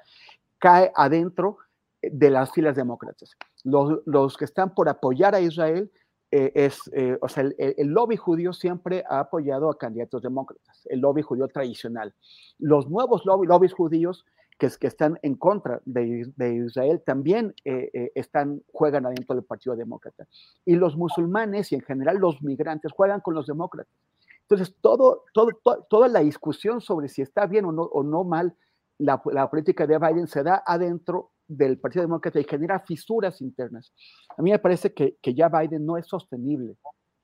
cae 0.60 0.94
adentro 0.96 1.58
de 2.02 2.30
las 2.30 2.54
filas 2.54 2.78
demócratas. 2.78 3.36
Los, 3.66 4.00
los 4.06 4.38
que 4.38 4.46
están 4.46 4.74
por 4.74 4.88
apoyar 4.88 5.36
a 5.36 5.42
Israel 5.42 5.92
eh, 6.30 6.52
es, 6.56 6.82
eh, 6.94 7.18
o 7.22 7.30
sea, 7.30 7.46
el, 7.58 7.88
lobby 7.88 8.18
judío 8.18 8.52
siempre 8.52 9.04
ha 9.10 9.20
apoyado 9.20 9.70
a 9.70 9.78
candidatos 9.78 10.22
demócratas, 10.22 10.86
el 10.90 11.00
lobby 11.00 11.22
judío 11.22 11.48
tradicional. 11.48 12.14
Los 12.60 12.90
nuevos 12.90 13.24
lobbies 13.26 13.74
judíos 13.74 14.26
que, 14.58 14.70
que 14.80 14.88
están 14.88 15.20
en 15.22 15.36
contra 15.36 15.82
de, 15.86 16.28
Israel 16.66 17.02
también 17.06 17.54
eh, 17.64 18.12
están, 18.14 18.62
juegan 18.74 19.06
adentro 19.06 19.36
del 19.36 19.46
Partido 19.46 19.76
Demócrata. 19.76 20.28
Y 20.66 20.76
los 20.76 20.98
musulmanes 20.98 21.72
y 21.72 21.76
en 21.76 21.82
general 21.82 22.18
los 22.18 22.42
migrantes 22.42 22.92
juegan 22.92 23.22
con 23.22 23.34
los 23.34 23.48
demócratas. 23.48 23.94
Entonces, 24.42 24.76
todo, 24.82 25.24
todo, 25.34 25.50
toda 25.90 26.08
la 26.08 26.20
discusión 26.22 26.82
sobre 26.82 27.08
si 27.08 27.22
está 27.22 27.46
bien 27.46 27.66
o 27.66 27.72
no, 27.72 27.84
o 27.84 28.04
no 28.04 28.24
mal 28.24 28.56
la, 28.98 29.22
la 29.32 29.50
política 29.50 29.86
de 29.86 29.98
Biden 29.98 30.28
se 30.28 30.44
da 30.44 30.64
adentro 30.66 31.32
del 31.48 31.80
Partido 31.80 32.04
Demócrata 32.04 32.40
y 32.40 32.44
genera 32.44 32.80
fisuras 32.80 33.42
internas. 33.42 33.94
A 34.38 34.42
mí 34.42 34.52
me 34.52 34.60
parece 34.60 34.94
que, 34.94 35.18
que 35.22 35.34
ya 35.34 35.50
Biden 35.50 35.86
no 35.86 35.98
es 35.98 36.08
sostenible 36.08 36.76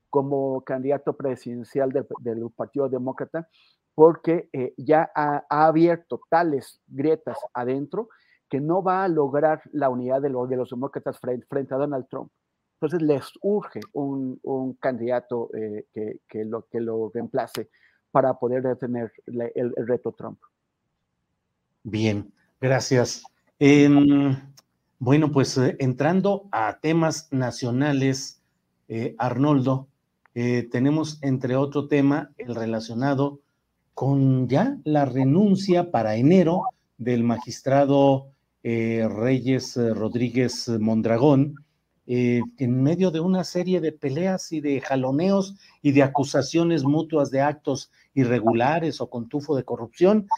como 0.09 0.61
candidato 0.61 1.13
presidencial 1.13 1.91
del, 1.91 2.05
del 2.19 2.49
Partido 2.55 2.87
Demócrata 2.87 3.47
porque 3.95 4.49
eh, 4.53 4.73
ya 4.77 5.11
ha, 5.15 5.43
abierto 5.49 6.21
tales 6.29 6.81
grietas 6.87 7.37
adentro 7.53 8.09
que 8.49 8.59
no 8.59 8.83
va 8.83 9.03
a 9.03 9.07
lograr 9.07 9.61
la 9.71 9.89
unidad 9.89 10.21
de, 10.21 10.29
los 10.29 10.49
de 10.49 10.57
los 10.57 10.69
demócratas 10.69 11.19
frente, 11.19 11.73
a 11.73 11.77
Donald 11.77 12.07
Trump. 12.09 12.31
Entonces 12.79 13.01
les 13.01 13.31
urge 13.41 13.79
un, 13.93 14.39
un 14.43 14.73
candidato 14.73 15.49
eh, 15.55 15.85
que, 15.93 16.19
que, 16.27 16.45
lo, 16.45 16.67
que 16.67 16.79
lo 16.79 17.09
reemplace 17.13 17.69
para 18.11 18.37
poder 18.37 18.61
detener 18.61 19.11
el 19.25 19.87
reto 19.87 20.11
Trump. 20.11 20.39
Bien, 21.83 22.31
gracias. 22.61 23.23
Em, 23.59 24.35
bueno, 24.99 25.31
pues 25.31 25.57
eh, 25.57 25.75
entrando 25.79 26.47
a 26.51 26.79
temas 26.79 27.27
nacionales, 27.31 28.41
eh, 28.87 29.15
Arnoldo, 29.17 29.87
eh, 30.33 30.67
tenemos 30.71 31.19
entre 31.21 31.55
otro 31.55 31.87
tema 31.87 32.31
el 32.37 32.55
relacionado 32.55 33.41
con 33.93 34.47
ya 34.49 34.77
la 34.83 35.05
renuncia 35.05 35.91
para 35.91 36.15
enero 36.15 36.63
del 36.97 37.23
magistrado 37.23 38.29
Reyes 38.63 39.75
Rodríguez 39.75 40.69
Mondragón, 40.69 41.55
en 42.05 42.81
medio 42.81 43.11
de 43.11 43.19
una 43.19 43.43
serie 43.43 43.81
de 43.81 43.91
peleas 43.91 44.53
y 44.53 44.61
de 44.61 44.79
jaloneos 44.79 45.57
y 45.81 45.91
de 45.91 46.01
acusaciones 46.01 46.85
mutuas 46.85 47.29
de 47.29 47.41
actos 47.41 47.91
irregulares 48.13 49.01
o 49.01 49.09
con 49.09 49.27
tufo 49.27 49.57
de 49.57 49.65
corrupción, 49.65 50.29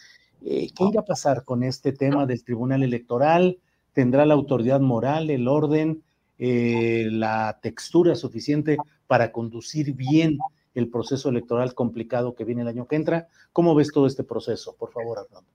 eh, 0.44 0.70
¿Qué 0.76 0.84
irá 0.86 1.02
a 1.02 1.06
pasar 1.06 1.44
con 1.44 1.64
este 1.64 1.92
tema 1.92 2.26
del 2.26 2.44
Tribunal 2.44 2.84
Electoral? 2.84 3.60
¿Tendrá 3.94 4.26
la 4.26 4.34
autoridad 4.34 4.80
moral, 4.80 5.30
el 5.30 5.48
orden, 5.48 6.04
eh, 6.38 7.08
la 7.12 7.60
textura 7.62 8.16
suficiente 8.16 8.78
para 9.08 9.32
conducir 9.32 9.94
bien 9.94 10.38
el 10.74 10.90
proceso 10.90 11.30
electoral 11.30 11.74
complicado 11.74 12.36
que 12.36 12.44
viene 12.44 12.64
el 12.64 12.68
año 12.68 12.88
que 12.88 12.96
entra? 12.96 13.28
¿Cómo 13.54 13.74
ves 13.74 13.92
todo 13.92 14.08
este 14.08 14.24
proceso? 14.24 14.76
Por 14.78 14.92
favor, 14.92 15.20
Arnaldo. 15.20 15.50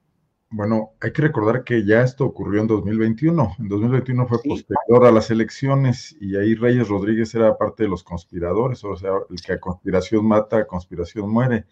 Bueno, 0.52 0.94
hay 1.00 1.12
que 1.12 1.22
recordar 1.22 1.62
que 1.62 1.86
ya 1.86 2.02
esto 2.02 2.24
ocurrió 2.24 2.60
en 2.60 2.66
2021. 2.66 3.56
En 3.60 3.68
2021 3.68 4.26
fue 4.26 4.38
posterior 4.42 5.06
a 5.06 5.12
las 5.12 5.30
elecciones 5.30 6.16
y 6.20 6.34
ahí 6.34 6.56
Reyes 6.56 6.88
Rodríguez 6.88 7.32
era 7.36 7.56
parte 7.56 7.84
de 7.84 7.88
los 7.88 8.02
conspiradores, 8.02 8.82
o 8.82 8.96
sea, 8.96 9.12
el 9.30 9.40
que 9.40 9.52
a 9.52 9.60
conspiración 9.60 10.26
mata, 10.26 10.58
a 10.58 10.66
conspiración 10.66 11.30
muere. 11.30 11.66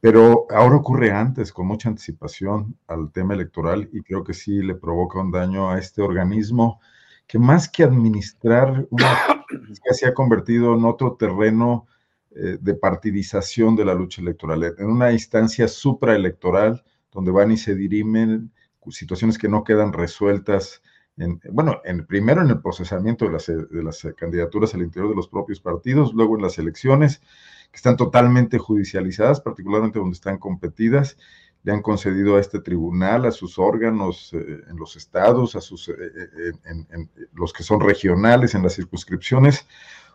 Pero 0.00 0.46
ahora 0.50 0.76
ocurre 0.76 1.10
antes, 1.10 1.52
con 1.52 1.66
mucha 1.66 1.88
anticipación 1.88 2.76
al 2.86 3.10
tema 3.10 3.34
electoral 3.34 3.88
y 3.92 4.02
creo 4.02 4.22
que 4.22 4.34
sí 4.34 4.62
le 4.62 4.76
provoca 4.76 5.18
un 5.20 5.32
daño 5.32 5.70
a 5.70 5.78
este 5.78 6.02
organismo 6.02 6.80
que 7.26 7.38
más 7.38 7.68
que 7.68 7.84
administrar, 7.84 8.86
se 9.92 10.06
ha 10.06 10.14
convertido 10.14 10.74
en 10.74 10.84
otro 10.84 11.16
terreno 11.16 11.86
eh, 12.30 12.58
de 12.60 12.74
partidización 12.74 13.74
de 13.76 13.84
la 13.84 13.94
lucha 13.94 14.22
electoral, 14.22 14.74
en 14.78 14.86
una 14.86 15.12
instancia 15.12 15.66
supraelectoral 15.66 16.82
donde 17.10 17.30
van 17.30 17.50
y 17.50 17.56
se 17.56 17.74
dirimen 17.74 18.52
situaciones 18.90 19.38
que 19.38 19.48
no 19.48 19.64
quedan 19.64 19.92
resueltas. 19.92 20.82
En, 21.16 21.40
bueno, 21.50 21.80
en, 21.84 22.06
primero 22.06 22.42
en 22.42 22.50
el 22.50 22.60
procesamiento 22.60 23.24
de 23.24 23.32
las, 23.32 23.46
de 23.46 23.82
las 23.82 24.06
candidaturas 24.16 24.74
al 24.74 24.82
interior 24.82 25.10
de 25.10 25.16
los 25.16 25.28
propios 25.28 25.60
partidos, 25.60 26.14
luego 26.14 26.36
en 26.36 26.42
las 26.42 26.58
elecciones, 26.58 27.20
que 27.70 27.76
están 27.76 27.96
totalmente 27.96 28.58
judicializadas, 28.58 29.40
particularmente 29.40 29.98
donde 29.98 30.14
están 30.14 30.38
competidas. 30.38 31.16
Le 31.64 31.72
han 31.72 31.82
concedido 31.82 32.36
a 32.36 32.40
este 32.40 32.60
tribunal, 32.60 33.26
a 33.26 33.32
sus 33.32 33.58
órganos 33.58 34.32
eh, 34.32 34.60
en 34.70 34.76
los 34.76 34.96
estados, 34.96 35.56
a 35.56 35.60
sus, 35.60 35.88
eh, 35.88 35.94
eh, 35.98 36.52
en, 36.64 37.10
los 37.34 37.52
que 37.52 37.62
son 37.62 37.80
regionales, 37.80 38.54
en 38.54 38.62
las 38.62 38.74
circunscripciones, 38.74 39.66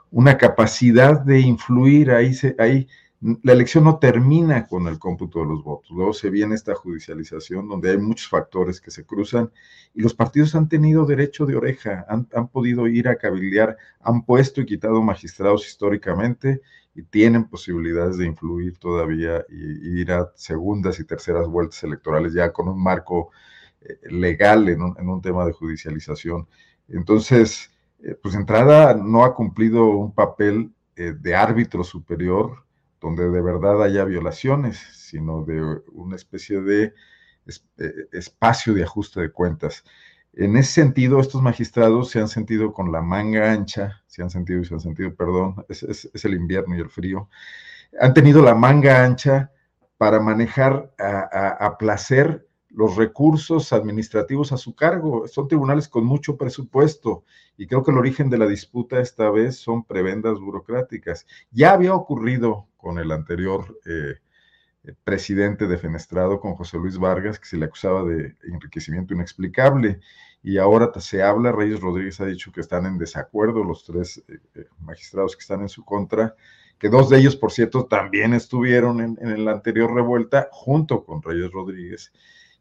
una 0.09 0.37
capacidad 0.37 1.19
de 1.19 1.39
influir, 1.39 2.11
ahí, 2.11 2.33
se, 2.33 2.55
ahí 2.59 2.87
la 3.41 3.53
elección 3.53 3.85
no 3.85 3.99
termina 3.99 4.67
con 4.67 4.87
el 4.87 4.99
cómputo 4.99 5.39
de 5.39 5.45
los 5.45 5.63
votos, 5.63 5.91
luego 5.91 6.11
se 6.11 6.29
viene 6.29 6.55
esta 6.55 6.75
judicialización 6.75 7.69
donde 7.69 7.91
hay 7.91 7.97
muchos 7.97 8.27
factores 8.27 8.81
que 8.81 8.91
se 8.91 9.05
cruzan 9.05 9.49
y 9.93 10.01
los 10.01 10.13
partidos 10.13 10.55
han 10.55 10.67
tenido 10.67 11.05
derecho 11.05 11.45
de 11.45 11.55
oreja, 11.55 12.05
han, 12.09 12.47
podido 12.49 12.85
ir 12.87 13.07
a 13.07 13.15
cabildear, 13.15 13.77
han 14.01 14.25
puesto 14.25 14.59
y 14.59 14.65
quitado 14.65 15.01
magistrados 15.01 15.65
históricamente 15.65 16.61
y 16.95 17.03
tienen 17.03 17.45
posibilidades 17.45 18.17
de 18.17 18.25
influir 18.25 18.77
todavía 18.77 19.45
y, 19.47 20.01
ir 20.01 20.11
a 20.11 20.29
segundas 20.35 20.99
y 20.99 21.05
terceras 21.05 21.47
vueltas 21.47 21.81
electorales 21.83 22.33
ya 22.33 22.51
con 22.51 22.67
un 22.67 22.83
marco 22.83 23.31
eh, 23.81 23.99
legal 24.11 24.67
en 24.67 24.81
un, 24.81 25.21
tema 25.21 25.45
de 25.45 25.53
judicialización. 25.53 26.45
Entonces, 26.89 27.71
eh, 28.03 28.17
pues 28.21 28.35
entrada 28.35 28.95
no 28.95 29.23
ha 29.23 29.33
cumplido 29.33 29.85
un 29.85 30.13
papel 30.13 30.73
eh, 30.97 31.13
de 31.17 31.35
árbitro 31.35 31.85
superior 31.85 32.63
donde 33.03 33.29
de 33.29 33.41
verdad 33.41 33.83
haya 33.83 34.05
violaciones, 34.05 34.77
sino 34.93 35.43
de 35.43 35.61
una 35.91 36.15
especie 36.15 36.61
de 36.61 36.93
eh, 37.77 37.93
espacio 38.13 38.73
de 38.73 38.83
ajuste 38.83 39.19
de 39.19 39.31
cuentas. 39.31 39.83
En 40.31 40.55
ese 40.55 40.71
sentido, 40.71 41.19
estos 41.19 41.41
magistrados 41.41 42.09
se 42.09 42.21
han 42.21 42.29
sentido 42.29 42.71
con 42.71 42.93
la 42.93 43.01
manga 43.01 43.51
ancha, 43.51 44.01
se 44.07 44.23
han 44.23 44.29
sentido 44.29 44.61
y 44.61 44.65
se 44.65 44.73
han 44.73 44.79
sentido, 44.79 45.13
perdón, 45.13 45.65
es, 45.67 46.09
el 46.23 46.33
invierno 46.33 46.77
y 46.77 46.79
el 46.79 46.89
frío, 46.89 47.29
han 47.99 48.13
tenido 48.13 48.41
la 48.41 48.55
manga 48.55 49.03
ancha 49.03 49.51
para 49.97 50.21
manejar 50.21 50.91
a 50.97 51.77
placer 51.77 52.47
los 52.73 52.95
recursos 52.95 53.71
administrativos 53.71 54.51
a 54.51 54.57
su 54.57 54.75
cargo. 54.75 55.27
Son 55.27 55.47
tribunales 55.47 55.87
con 55.87 56.05
mucho 56.05 56.37
presupuesto 56.37 57.23
y 57.57 57.67
creo 57.67 57.83
que 57.83 57.91
el 57.91 57.97
origen 57.97 58.29
de 58.29 58.37
la 58.37 58.47
disputa 58.47 58.99
esta 58.99 59.29
vez 59.29 59.57
son 59.57 59.83
prebendas 59.83 60.39
burocráticas. 60.39 61.25
Ya 61.51 61.71
había 61.71 61.93
ocurrido 61.93 62.67
con 62.77 62.97
el 62.97 63.11
anterior 63.11 63.79
eh, 63.85 64.15
presidente 65.03 65.67
defenestrado, 65.67 66.39
con 66.39 66.55
José 66.55 66.77
Luis 66.77 66.97
Vargas, 66.97 67.39
que 67.39 67.45
se 67.45 67.57
le 67.57 67.65
acusaba 67.65 68.03
de 68.03 68.35
enriquecimiento 68.43 69.13
inexplicable. 69.13 69.99
Y 70.41 70.57
ahora 70.57 70.91
se 70.99 71.23
habla, 71.23 71.53
Reyes 71.53 71.79
Rodríguez 71.79 72.19
ha 72.19 72.25
dicho 72.25 72.51
que 72.51 72.59
están 72.59 72.85
en 72.85 72.97
desacuerdo 72.97 73.63
los 73.63 73.85
tres 73.85 74.21
eh, 74.27 74.39
eh, 74.55 74.65
magistrados 74.79 75.35
que 75.35 75.41
están 75.41 75.61
en 75.61 75.69
su 75.69 75.85
contra, 75.85 76.35
que 76.79 76.89
dos 76.89 77.09
de 77.09 77.19
ellos, 77.19 77.35
por 77.37 77.51
cierto, 77.51 77.85
también 77.85 78.33
estuvieron 78.33 78.99
en, 78.99 79.17
en 79.21 79.45
la 79.45 79.51
anterior 79.51 79.93
revuelta 79.93 80.49
junto 80.51 81.05
con 81.05 81.21
Reyes 81.21 81.49
Rodríguez 81.51 82.11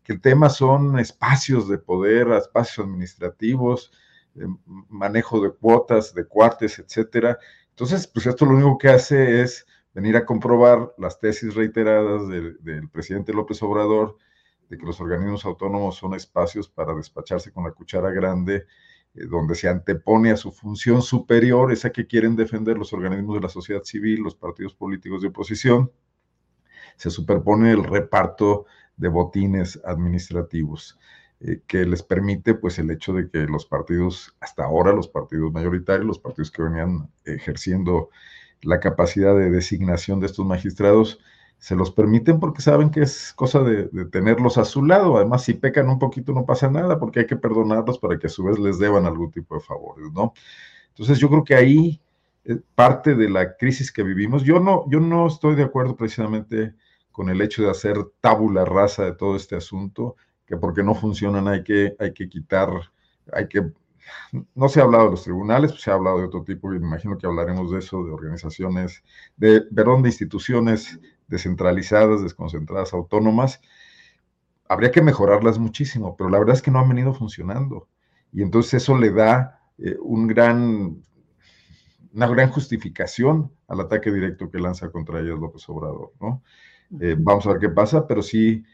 que 0.05 0.13
el 0.13 0.21
tema 0.21 0.49
son 0.49 0.99
espacios 0.99 1.69
de 1.69 1.79
poder, 1.79 2.29
espacios 2.33 2.87
administrativos, 2.87 3.93
eh, 4.35 4.47
manejo 4.89 5.41
de 5.41 5.51
cuotas, 5.51 6.15
de 6.15 6.27
cuartes, 6.27 6.79
etcétera. 6.79 7.39
Entonces, 7.71 8.07
pues 8.07 8.27
esto 8.27 8.45
lo 8.45 8.53
único 8.53 8.79
que 8.79 8.89
hace 8.89 9.43
es 9.43 9.67
venir 9.95 10.17
a 10.17 10.25
comprobar 10.25 10.95
las 10.99 11.19
tesis 11.21 11.55
reiteradas 11.55 12.29
del, 12.29 12.89
presidente 12.91 13.33
López 13.33 13.63
Obrador 13.63 14.17
de 14.69 14.79
que 14.79 14.87
los 14.87 15.01
organismos 15.01 15.45
autónomos 15.45 15.97
son 15.97 16.15
espacios 16.15 16.69
para 16.69 16.95
despacharse 16.95 17.53
con 17.53 17.65
la 17.65 17.73
cuchara 17.73 18.11
grande, 18.11 18.67
eh, 19.15 19.27
donde 19.27 19.55
se 19.55 19.69
antepone 19.69 20.31
a 20.31 20.37
su 20.37 20.51
función 20.51 21.03
superior, 21.03 21.71
esa 21.73 21.91
que 21.91 22.07
quieren 22.07 22.37
defender 22.37 22.79
los 22.79 22.93
organismos 22.93 23.37
de 23.37 23.43
la 23.43 23.49
sociedad 23.51 23.83
civil, 23.85 24.23
los 24.23 24.35
partidos 24.35 24.75
políticos 24.75 25.21
de 25.21 25.29
oposición, 25.29 25.93
se 26.97 27.11
superpone 27.11 27.73
el 27.73 27.85
reparto 27.85 28.67
de 29.03 29.09
botines 29.09 29.81
administrativos, 29.85 30.97
eh, 31.41 31.61
que 31.67 31.85
les 31.85 32.05
permite 32.05 32.55
pues 32.55 32.79
el 32.79 32.89
hecho 32.93 33.13
de 33.13 33.29
que 33.29 33.41
los 33.41 33.67
partidos, 33.67 34.33
hasta 34.41 34.65
ahora 34.65 34.93
los 34.93 35.09
partidos 35.09 35.53
mayoritarios, 35.53 36.07
los 36.07 36.21
partidos 36.21 36.53
que 36.53 36.63
venían 36.63 37.11
ejerciendo 37.25 38.11
la 38.63 38.79
capacidad 38.79 39.37
de 39.37 39.51
designación 39.51 40.21
de 40.21 40.27
estos 40.27 40.47
magistrados, 40.47 41.19
se 41.59 41.75
los 41.75 41.91
permiten 41.91 42.39
porque 42.39 42.63
saben 42.63 42.91
que 42.91 43.03
es 43.03 43.33
cosa 43.35 43.61
de, 43.65 43.89
tenerlos 44.07 44.57
a 44.57 44.65
su 44.65 44.85
lado. 44.85 45.17
Además, 45.17 45.43
si 45.43 45.55
pecan 45.55 45.89
un 45.89 45.99
poquito 45.99 46.33
no 46.33 46.47
pasa 46.47 46.71
nada 46.71 47.01
porque 47.01 47.21
hay 47.21 47.27
que 47.27 47.37
perdonarlos 47.37 47.99
para 47.99 48.21
que 48.21 48.29
a 48.29 48.31
su 48.31 48.45
vez 48.45 48.57
les 48.61 48.79
deban 48.79 49.07
algún 49.07 49.33
tipo 49.33 49.57
de 49.57 49.63
favores, 49.63 50.13
¿no? 50.13 50.33
Entonces 50.91 51.19
yo 51.19 51.29
creo 51.29 51.43
que 51.43 51.57
ahí 51.57 52.01
eh, 52.45 52.61
parte 52.77 53.17
de 53.17 53.29
la 53.29 53.57
crisis 53.57 53.91
que 53.91 54.05
vivimos. 54.05 54.45
Yo 54.45 54.61
no, 54.61 54.89
yo 54.89 55.01
no 55.01 55.27
estoy 55.27 55.57
de 55.57 55.65
acuerdo 55.65 55.97
precisamente 55.97 56.75
con 57.13 57.29
el 57.29 57.41
hecho 57.41 57.63
de 57.63 57.71
hacer 57.71 57.97
tabula 58.21 58.65
rasa 58.65 59.05
de 59.05 59.15
todo 59.15 59.37
este 59.37 59.57
asunto, 59.57 60.17
que 60.47 60.57
porque 60.57 60.83
no 60.83 60.95
funcionan 60.95 61.49
hay 61.49 61.63
que, 61.63 61.95
hay 61.99 62.13
que 62.13 62.29
quitar, 62.29 62.69
hay 63.33 63.49
que... 63.49 63.73
No 64.55 64.69
se 64.69 64.81
ha 64.81 64.85
hablado 64.85 65.05
de 65.05 65.11
los 65.13 65.23
tribunales, 65.23 65.71
pues 65.71 65.83
se 65.83 65.91
ha 65.91 65.95
hablado 65.95 66.19
de 66.19 66.25
otro 66.25 66.43
tipo, 66.43 66.73
y 66.75 66.81
me 66.81 66.87
imagino 66.87 67.17
que 67.17 67.27
hablaremos 67.27 67.71
de 67.71 67.79
eso, 67.79 68.03
de 68.05 68.13
organizaciones, 68.13 69.05
de, 69.37 69.61
perdón, 69.61 70.03
de 70.03 70.09
instituciones 70.09 70.99
descentralizadas, 71.29 72.23
desconcentradas, 72.23 72.93
autónomas. 72.93 73.61
Habría 74.69 74.91
que 74.91 75.03
mejorarlas 75.03 75.59
muchísimo, 75.59 76.17
pero 76.17 76.31
la 76.31 76.39
verdad 76.39 76.57
es 76.57 76.63
que 76.63 76.71
no 76.71 76.81
han 76.81 76.89
venido 76.89 77.15
funcionando. 77.15 77.89
Y 78.33 78.43
entonces 78.43 78.83
eso 78.83 78.99
le 78.99 79.11
da 79.11 79.61
eh, 79.79 79.97
un 80.01 80.27
gran, 80.27 81.03
una 82.13 82.27
gran 82.27 82.51
justificación 82.51 83.53
al 83.69 83.81
ataque 83.81 84.11
directo 84.11 84.51
que 84.51 84.59
lanza 84.59 84.91
contra 84.91 85.21
ellos 85.21 85.39
López 85.39 85.69
Obrador, 85.69 86.13
¿no? 86.21 86.43
Eh, 87.01 87.17
vamos 87.19 87.47
a 87.47 87.51
ver 87.51 87.59
qué 87.59 87.69
pasa, 87.69 88.07
pero 88.07 88.23
sí, 88.23 88.65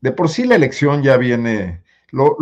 de 0.00 0.12
por 0.12 0.28
sí 0.28 0.44
la 0.44 0.54
elección 0.54 1.02
ya 1.02 1.16
viene, 1.16 1.82
lo, 2.10 2.36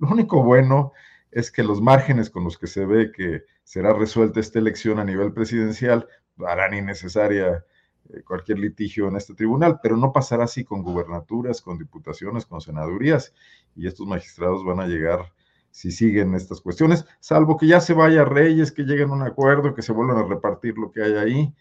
único 0.00 0.42
bueno 0.42 0.92
es 1.30 1.50
que 1.50 1.62
los 1.62 1.80
márgenes 1.80 2.30
con 2.30 2.44
los 2.44 2.56
que 2.58 2.66
se 2.66 2.86
ve 2.86 3.12
que 3.12 3.44
será 3.64 3.92
resuelta 3.92 4.40
esta 4.40 4.58
elección 4.58 4.98
a 4.98 5.04
nivel 5.04 5.32
presidencial 5.32 6.08
harán 6.46 6.74
innecesaria 6.74 7.64
eh, 8.10 8.22
cualquier 8.22 8.58
litigio 8.58 9.08
en 9.08 9.16
este 9.16 9.34
tribunal, 9.34 9.80
pero 9.82 9.96
no 9.96 10.12
pasará 10.12 10.44
así 10.44 10.64
con 10.64 10.82
gubernaturas, 10.82 11.60
con 11.60 11.78
diputaciones, 11.78 12.46
con 12.46 12.60
senadurías, 12.60 13.34
y 13.74 13.86
estos 13.86 14.06
magistrados 14.06 14.64
van 14.64 14.80
a 14.80 14.86
llegar 14.86 15.32
si 15.70 15.90
siguen 15.90 16.34
estas 16.34 16.62
cuestiones, 16.62 17.04
salvo 17.20 17.58
que 17.58 17.66
ya 17.66 17.82
se 17.82 17.92
vaya 17.92 18.24
Reyes, 18.24 18.72
que 18.72 18.84
lleguen 18.84 19.10
a 19.10 19.12
un 19.12 19.22
acuerdo, 19.22 19.74
que 19.74 19.82
se 19.82 19.92
vuelvan 19.92 20.16
a 20.16 20.22
repartir 20.22 20.78
lo 20.78 20.90
que 20.90 21.02
hay 21.02 21.12
ahí, 21.14 21.54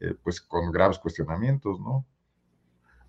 eh, 0.00 0.14
pues 0.22 0.42
con 0.42 0.70
graves 0.70 0.98
cuestionamientos, 0.98 1.80
¿no? 1.80 2.04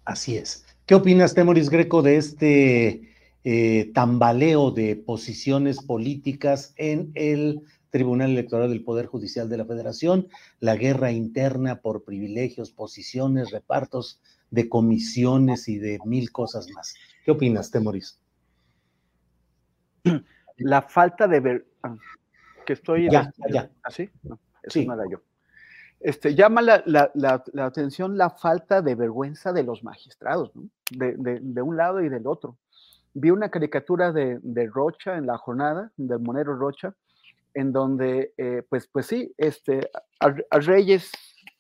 Así 0.06 0.38
es. 0.38 0.66
¿Qué 0.86 0.96
opinas, 0.96 1.34
Temoris 1.34 1.70
Greco, 1.70 2.02
de 2.02 2.18
este 2.18 3.14
eh, 3.46 3.92
tambaleo 3.94 4.72
de 4.72 4.96
posiciones 4.96 5.82
políticas 5.82 6.74
en 6.78 7.12
el 7.16 7.62
Tribunal 7.90 8.32
Electoral 8.32 8.70
del 8.70 8.84
Poder 8.84 9.06
Judicial 9.06 9.50
de 9.50 9.58
la 9.58 9.66
Federación, 9.66 10.28
la 10.60 10.76
guerra 10.76 11.12
interna 11.12 11.82
por 11.82 12.04
privilegios, 12.04 12.72
posiciones, 12.72 13.52
repartos 13.52 14.20
de 14.50 14.68
comisiones 14.68 15.70
y 15.70 15.78
de 15.78 16.00
mil 16.06 16.32
cosas 16.32 16.70
más? 16.72 16.96
¿Qué 17.24 17.32
opinas, 17.32 17.72
Temoris? 17.72 18.20
La 20.58 20.82
falta 20.82 21.28
de 21.28 21.40
ver... 21.40 21.68
Ah, 21.84 21.96
que 22.66 22.74
estoy... 22.74 23.10
Ya, 23.10 23.32
ya. 23.50 23.70
¿Así? 23.84 24.10
¿Ah, 24.14 24.20
no, 24.24 24.40
sí. 24.68 24.86
nada 24.86 25.04
yo. 25.10 25.22
Este, 26.04 26.36
llama 26.36 26.62
la, 26.62 27.14
atención 27.60 28.18
la 28.18 28.30
falta 28.30 28.82
de 28.82 28.94
vergüenza 28.94 29.54
de 29.54 29.64
los 29.64 29.86
magistrados, 29.86 30.52
de, 30.92 31.62
un 31.62 31.78
lado 31.78 32.02
y 32.02 32.10
del 32.10 32.28
otro. 32.28 32.58
Vi 33.14 33.32
una 33.32 33.50
caricatura 33.50 34.12
de, 34.12 34.70
Rocha 34.70 35.16
en 35.16 35.26
la 35.26 35.38
jornada, 35.38 35.94
del 35.96 36.20
Monero 36.20 36.58
Rocha, 36.58 36.94
en 37.54 37.72
donde, 37.72 38.34
eh, 38.36 38.64
pues, 38.68 38.88
pues 38.88 39.06
sí, 39.06 39.34
este, 39.38 39.90
a, 40.20 40.60
Reyes 40.60 41.10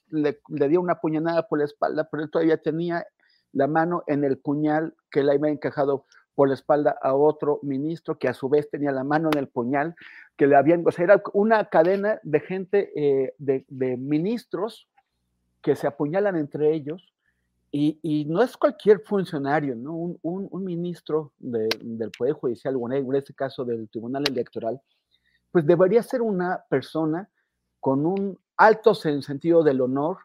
le, 0.10 0.38
dio 0.68 0.82
una 0.82 1.00
puñalada 1.00 1.48
por 1.48 1.60
la 1.60 1.66
espalda, 1.66 2.10
pero 2.12 2.24
él 2.24 2.30
todavía 2.30 2.58
tenía 2.58 3.08
la 3.54 3.68
mano 3.68 4.04
en 4.08 4.26
el 4.26 4.40
puñal 4.40 4.94
que 5.10 5.24
le 5.24 5.32
había 5.32 5.54
encajado 5.54 6.04
por 6.36 6.50
la 6.50 6.56
espalda 6.56 6.98
a 7.02 7.14
otro 7.14 7.60
ministro 7.62 8.20
que 8.20 8.28
a 8.28 8.34
su 8.34 8.50
vez 8.50 8.70
tenía 8.70 8.92
la 8.92 9.06
mano 9.06 9.30
en 9.32 9.40
el 9.40 9.48
puñal 9.48 9.96
que 10.38 10.48
le 10.48 10.56
habían, 10.56 10.84
o 10.86 10.91
sea, 10.91 11.06
era 11.06 11.22
una 11.34 11.65
cadena 11.65 12.19
de 12.24 12.39
gente, 12.39 12.91
eh, 12.96 13.34
de, 13.38 13.98
ministros 13.98 14.88
que 15.62 15.76
se 15.76 15.88
apuñalan 15.88 16.36
entre 16.36 16.74
ellos 16.74 17.13
y, 17.72 18.26
no 18.30 18.43
es 18.43 18.56
cualquier 18.56 19.00
funcionario, 19.00 19.76
¿no? 19.76 19.93
Un, 20.22 20.63
ministro 20.63 21.32
del 21.39 22.12
Poder 22.15 22.34
Judicial, 22.34 22.76
o 22.78 22.91
en 22.91 23.15
este 23.15 23.34
caso 23.34 23.65
del 23.65 23.89
Tribunal 23.89 24.24
Electoral, 24.28 24.80
pues 25.52 25.65
debería 25.65 26.04
ser 26.04 26.22
una 26.22 26.63
persona 26.69 27.30
con 27.80 28.06
un 28.06 28.38
alto 28.58 28.93
sentido 28.93 29.63
del 29.63 29.82
honor, 29.82 30.17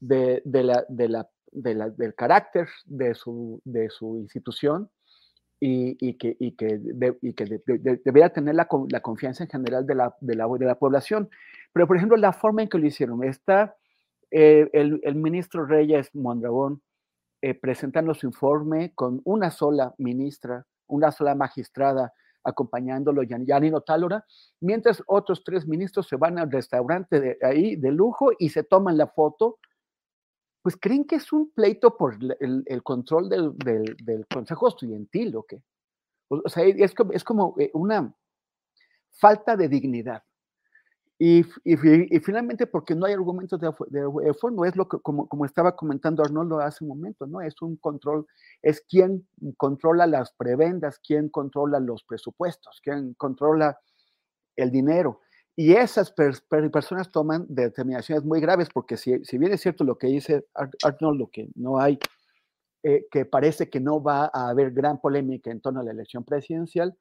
de, 0.00 0.42
la, 0.44 0.84
de 0.88 1.08
la, 1.08 1.28
del 1.52 2.14
carácter 2.14 2.68
de 2.84 3.14
su, 3.14 3.60
de 3.64 3.88
su 3.88 4.18
institución, 4.18 4.90
y, 5.60 6.14
que, 6.18 6.36
y 6.38 6.52
que, 6.52 6.78
debería 6.78 8.30
tener 8.30 8.54
la, 8.54 8.66
confianza 8.66 9.44
en 9.44 9.50
general 9.50 9.86
de 9.86 9.94
la, 9.94 10.14
la, 10.20 10.48
de 10.48 10.66
la 10.66 10.74
población. 10.74 11.30
Pero, 11.72 11.86
por 11.86 11.96
ejemplo, 11.96 12.16
la 12.16 12.32
forma 12.32 12.62
en 12.62 12.68
que 12.68 12.78
lo 12.78 12.86
hicieron, 12.86 13.24
está 13.24 13.76
eh, 14.30 14.68
el, 14.72 15.00
el, 15.02 15.14
ministro 15.14 15.64
Reyes 15.64 16.14
Mondragón 16.14 16.82
eh, 17.40 17.54
presentando 17.54 18.14
su 18.14 18.26
informe 18.26 18.92
con 18.94 19.20
una 19.24 19.50
sola 19.50 19.94
ministra, 19.98 20.66
una 20.86 21.12
sola 21.12 21.34
magistrada 21.34 22.12
acompañándolo 22.44 23.22
Yanino 23.22 23.80
Tálora, 23.80 24.24
mientras 24.60 25.02
otros 25.06 25.42
tres 25.44 25.66
ministros 25.66 26.06
se 26.08 26.16
van 26.16 26.38
al 26.38 26.50
restaurante 26.50 27.20
de 27.20 27.38
ahí 27.42 27.76
de 27.76 27.90
lujo 27.90 28.30
y 28.38 28.50
se 28.50 28.62
toman 28.62 28.96
la 28.96 29.08
foto, 29.08 29.58
pues 30.64 30.78
creen 30.80 31.04
que 31.04 31.16
es 31.16 31.30
un 31.30 31.50
pleito 31.50 31.94
por 31.94 32.16
el, 32.40 32.82
control 32.82 33.28
del, 33.28 34.26
Consejo 34.32 34.66
Estudiantil 34.66 35.36
o 35.36 35.42
qué. 35.42 35.62
O 36.28 36.48
sea, 36.48 36.64
es 36.64 36.94
como, 36.94 37.12
es 37.12 37.22
como 37.22 37.54
eh, 37.58 37.70
una 37.74 38.16
falta 39.10 39.58
de 39.58 39.68
dignidad. 39.68 40.22
Y, 41.18 41.42
finalmente, 42.22 42.66
porque 42.66 42.94
no 42.94 43.04
hay 43.04 43.12
argumentos 43.12 43.60
de, 43.60 43.70
de, 43.90 44.34
fondo, 44.40 44.64
es 44.64 44.74
lo 44.74 44.88
que, 44.88 44.98
como, 45.00 45.28
como, 45.28 45.44
estaba 45.44 45.76
comentando 45.76 46.22
Arnoldo 46.22 46.58
hace 46.58 46.82
un 46.82 46.88
momento, 46.88 47.26
¿no? 47.26 47.42
Es 47.42 47.60
un 47.60 47.76
control, 47.76 48.26
es 48.62 48.80
quien 48.80 49.28
controla 49.58 50.06
las 50.06 50.32
prebendas, 50.32 50.98
quien 50.98 51.28
controla 51.28 51.78
los 51.78 52.04
presupuestos, 52.04 52.80
quien 52.82 53.12
controla 53.14 53.78
el 54.56 54.70
dinero. 54.70 55.20
Y 55.56 55.72
esas 55.74 56.12
personas 56.12 57.12
toman 57.12 57.46
determinaciones 57.48 58.24
muy 58.24 58.40
graves, 58.40 58.68
porque 58.72 58.96
si, 58.96 59.24
si, 59.24 59.38
bien 59.38 59.52
es 59.52 59.60
cierto 59.60 59.84
lo 59.84 59.96
que 59.98 60.08
dice 60.08 60.46
Arnoldo, 60.82 61.30
que 61.30 61.48
no 61.54 61.78
hay, 61.78 61.98
eh, 62.82 63.06
que 63.10 63.24
parece 63.24 63.70
que 63.70 63.78
no 63.78 64.02
va 64.02 64.30
a 64.32 64.48
haber 64.48 64.72
gran 64.72 65.00
polémica 65.00 65.50
en 65.52 65.60
torno 65.60 65.80
a 65.80 65.84
la 65.84 65.92
elección 65.92 66.24
presidencial, 66.24 66.96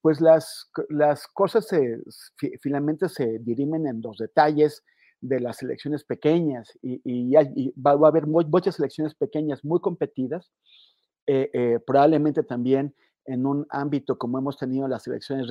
pues 0.00 0.20
las, 0.20 0.70
las 0.88 1.26
cosas 1.26 1.66
se, 1.66 1.98
finalmente 2.60 3.08
se 3.08 3.40
dirimen 3.40 3.88
en 3.88 4.00
los 4.00 4.18
detalles 4.18 4.84
de 5.20 5.40
las 5.40 5.60
elecciones 5.62 6.04
pequeñas 6.04 6.78
y, 6.82 7.32
va, 7.34 7.90
a 7.90 8.08
haber 8.08 8.28
muchas 8.28 8.78
elecciones 8.78 9.16
pequeñas 9.16 9.64
muy 9.64 9.80
competidas, 9.80 10.52
eh, 11.26 11.50
eh, 11.52 11.78
probablemente 11.84 12.44
también 12.44 12.94
en 13.28 13.46
un 13.46 13.66
ámbito 13.70 14.18
como 14.18 14.38
hemos 14.38 14.56
tenido 14.56 14.88
las 14.88 15.06
elecciones 15.06 15.46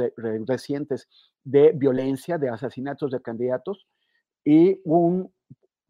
recientes 0.45 1.07
de 1.43 1.71
violencia, 1.71 2.37
de 2.37 2.49
asesinatos 2.49 3.11
de 3.11 3.21
candidatos 3.21 3.87
y 4.43 4.81
un 4.83 5.31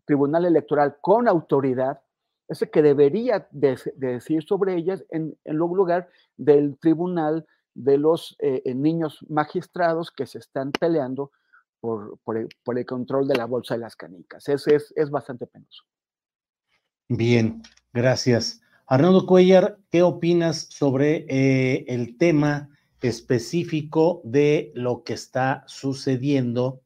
tribunal 0.06 0.45
electoral 0.45 0.97
con 1.02 1.28
autoridad, 1.28 2.02
ese 2.47 2.69
que 2.69 2.82
debería 2.82 3.47
decir 3.52 4.43
sobre 4.43 4.76
ellas 4.76 5.04
en, 5.10 5.38
en 5.43 5.56
lugar 5.56 6.10
del 6.38 6.78
tribunal 6.78 7.45
de 7.73 7.97
los 7.97 8.36
eh, 8.39 8.62
eh, 8.65 8.73
niños 8.73 9.19
magistrados 9.30 10.12
que 10.12 10.26
se 10.26 10.39
están 10.39 10.71
peleando 10.71 11.32
por, 11.80 12.19
el, 12.36 12.86
control 12.86 13.28
de 13.28 13.36
la 13.36 13.45
bolsa 13.45 13.76
de 13.76 13.82
las 13.82 13.95
canicas. 13.95 14.47
Es, 14.50 14.67
es, 14.67 14.93
es 14.95 15.10
bastante 15.10 15.45
penoso. 15.45 15.84
Bien, 17.08 17.62
gracias. 17.93 18.62
Arnoldo 18.89 19.26
Cuellar, 19.26 19.80
¿qué 19.91 20.02
opinas 20.02 20.67
sobre 20.69 21.26
eh, 21.28 21.84
el 21.89 22.17
tema 22.17 22.69
específico 23.02 24.21
de 24.23 24.71
lo 24.76 25.04
que 25.04 25.12
está 25.12 25.65
sucediendo 25.67 26.80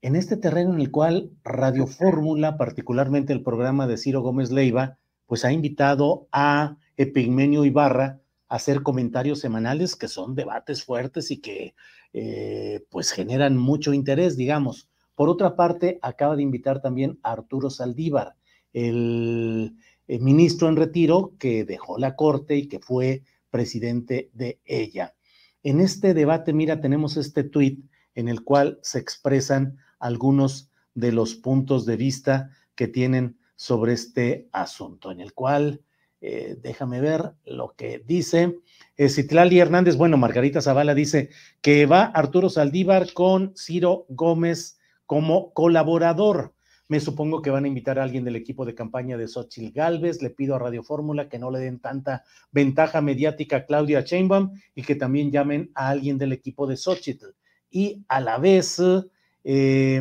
en 0.00 0.14
este 0.14 0.36
terreno 0.36 0.74
en 0.74 0.80
el 0.80 0.92
cual 0.92 1.32
Radio 1.42 1.88
Fórmula, 1.88 2.56
particularmente 2.56 3.32
el 3.32 3.42
programa 3.42 3.88
de 3.88 3.96
Ciro 3.96 4.22
Gómez 4.22 4.52
Leiva, 4.52 4.96
pues 5.26 5.44
ha 5.44 5.50
invitado 5.50 6.28
a 6.30 6.76
Epigmenio 6.96 7.64
Ibarra 7.64 8.20
hacer 8.48 8.84
comentarios 8.84 9.40
semanales 9.40 9.96
que 9.96 10.06
son 10.06 10.36
debates 10.36 10.84
fuertes 10.84 11.32
y 11.32 11.38
que 11.40 11.74
eh, 12.12 12.84
pues 12.90 13.10
generan 13.10 13.56
mucho 13.56 13.92
interés, 13.92 14.36
digamos. 14.36 14.88
Por 15.16 15.30
otra 15.30 15.56
parte, 15.56 15.98
acaba 16.00 16.36
de 16.36 16.42
invitar 16.42 16.80
también 16.80 17.18
a 17.24 17.32
Arturo 17.32 17.70
Saldívar, 17.70 18.36
el, 18.72 19.74
el 20.08 20.20
ministro 20.20 20.68
en 20.68 20.76
retiro 20.76 21.34
que 21.38 21.64
dejó 21.64 21.98
la 21.98 22.16
corte 22.16 22.56
y 22.56 22.68
que 22.68 22.78
fue 22.78 23.22
presidente 23.50 24.30
de 24.34 24.60
ella. 24.64 25.14
En 25.62 25.80
este 25.80 26.14
debate, 26.14 26.52
mira, 26.52 26.80
tenemos 26.80 27.16
este 27.16 27.42
tuit 27.44 27.84
en 28.14 28.28
el 28.28 28.44
cual 28.44 28.78
se 28.82 28.98
expresan 28.98 29.78
algunos 29.98 30.70
de 30.94 31.12
los 31.12 31.34
puntos 31.34 31.86
de 31.86 31.96
vista 31.96 32.50
que 32.74 32.88
tienen 32.88 33.38
sobre 33.56 33.92
este 33.92 34.48
asunto, 34.52 35.10
en 35.10 35.20
el 35.20 35.32
cual 35.32 35.82
eh, 36.20 36.56
déjame 36.60 37.00
ver 37.00 37.34
lo 37.44 37.74
que 37.76 38.02
dice. 38.04 38.58
Eh, 38.96 39.08
Citlali 39.08 39.58
Hernández, 39.58 39.96
bueno, 39.96 40.16
Margarita 40.16 40.60
Zavala 40.60 40.94
dice 40.94 41.30
que 41.60 41.86
va 41.86 42.04
Arturo 42.04 42.48
Saldívar 42.48 43.12
con 43.12 43.54
Ciro 43.56 44.06
Gómez 44.08 44.78
como 45.06 45.52
colaborador. 45.52 46.55
Me 46.88 47.00
supongo 47.00 47.42
que 47.42 47.50
van 47.50 47.64
a 47.64 47.68
invitar 47.68 47.98
a 47.98 48.04
alguien 48.04 48.24
del 48.24 48.36
equipo 48.36 48.64
de 48.64 48.74
campaña 48.74 49.16
de 49.16 49.26
Xochitl 49.26 49.72
Galvez. 49.72 50.22
Le 50.22 50.30
pido 50.30 50.54
a 50.54 50.58
Radio 50.58 50.82
Fórmula 50.82 51.28
que 51.28 51.38
no 51.38 51.50
le 51.50 51.58
den 51.58 51.80
tanta 51.80 52.24
ventaja 52.52 53.00
mediática 53.00 53.56
a 53.56 53.66
Claudia 53.66 54.02
Sheinbaum 54.02 54.52
y 54.74 54.82
que 54.82 54.94
también 54.94 55.32
llamen 55.32 55.70
a 55.74 55.88
alguien 55.88 56.18
del 56.18 56.32
equipo 56.32 56.66
de 56.66 56.76
Xochitl. 56.76 57.34
Y 57.70 58.04
a 58.08 58.20
la 58.20 58.38
vez 58.38 58.80
eh, 59.44 60.00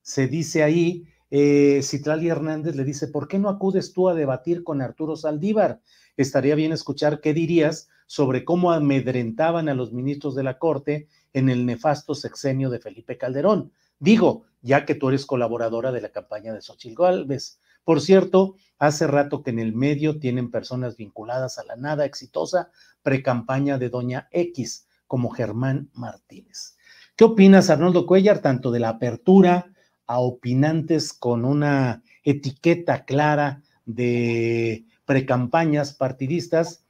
se 0.00 0.28
dice 0.28 0.62
ahí 0.62 1.06
eh, 1.34 1.80
Citlali 1.82 2.28
Hernández 2.28 2.76
le 2.76 2.84
dice, 2.84 3.08
¿por 3.08 3.26
qué 3.26 3.38
no 3.38 3.48
acudes 3.48 3.94
tú 3.94 4.10
a 4.10 4.14
debatir 4.14 4.62
con 4.64 4.82
Arturo 4.82 5.16
Saldívar? 5.16 5.80
Estaría 6.18 6.54
bien 6.54 6.72
escuchar 6.72 7.22
qué 7.22 7.32
dirías 7.32 7.88
sobre 8.06 8.44
cómo 8.44 8.70
amedrentaban 8.70 9.70
a 9.70 9.74
los 9.74 9.94
ministros 9.94 10.34
de 10.34 10.42
la 10.42 10.58
Corte 10.58 11.08
en 11.32 11.48
el 11.48 11.64
nefasto 11.64 12.14
sexenio 12.14 12.68
de 12.68 12.80
Felipe 12.80 13.16
Calderón. 13.16 13.72
Digo, 14.02 14.42
ya 14.62 14.84
que 14.84 14.96
tú 14.96 15.10
eres 15.10 15.26
colaboradora 15.26 15.92
de 15.92 16.00
la 16.00 16.08
campaña 16.08 16.52
de 16.52 16.60
Xochitl 16.60 17.00
Gálvez. 17.00 17.60
Por 17.84 18.00
cierto, 18.00 18.56
hace 18.76 19.06
rato 19.06 19.44
que 19.44 19.50
en 19.50 19.60
el 19.60 19.76
medio 19.76 20.18
tienen 20.18 20.50
personas 20.50 20.96
vinculadas 20.96 21.60
a 21.60 21.64
la 21.64 21.76
nada 21.76 22.04
exitosa 22.04 22.72
precampaña 23.04 23.78
de 23.78 23.90
Doña 23.90 24.26
X, 24.32 24.88
como 25.06 25.30
Germán 25.30 25.88
Martínez. 25.92 26.76
¿Qué 27.14 27.22
opinas, 27.22 27.70
Arnoldo 27.70 28.04
Cuellar, 28.04 28.40
tanto 28.40 28.72
de 28.72 28.80
la 28.80 28.88
apertura 28.88 29.72
a 30.08 30.18
opinantes 30.18 31.12
con 31.12 31.44
una 31.44 32.02
etiqueta 32.24 33.04
clara 33.04 33.62
de 33.86 34.84
precampañas 35.04 35.94
partidistas 35.94 36.84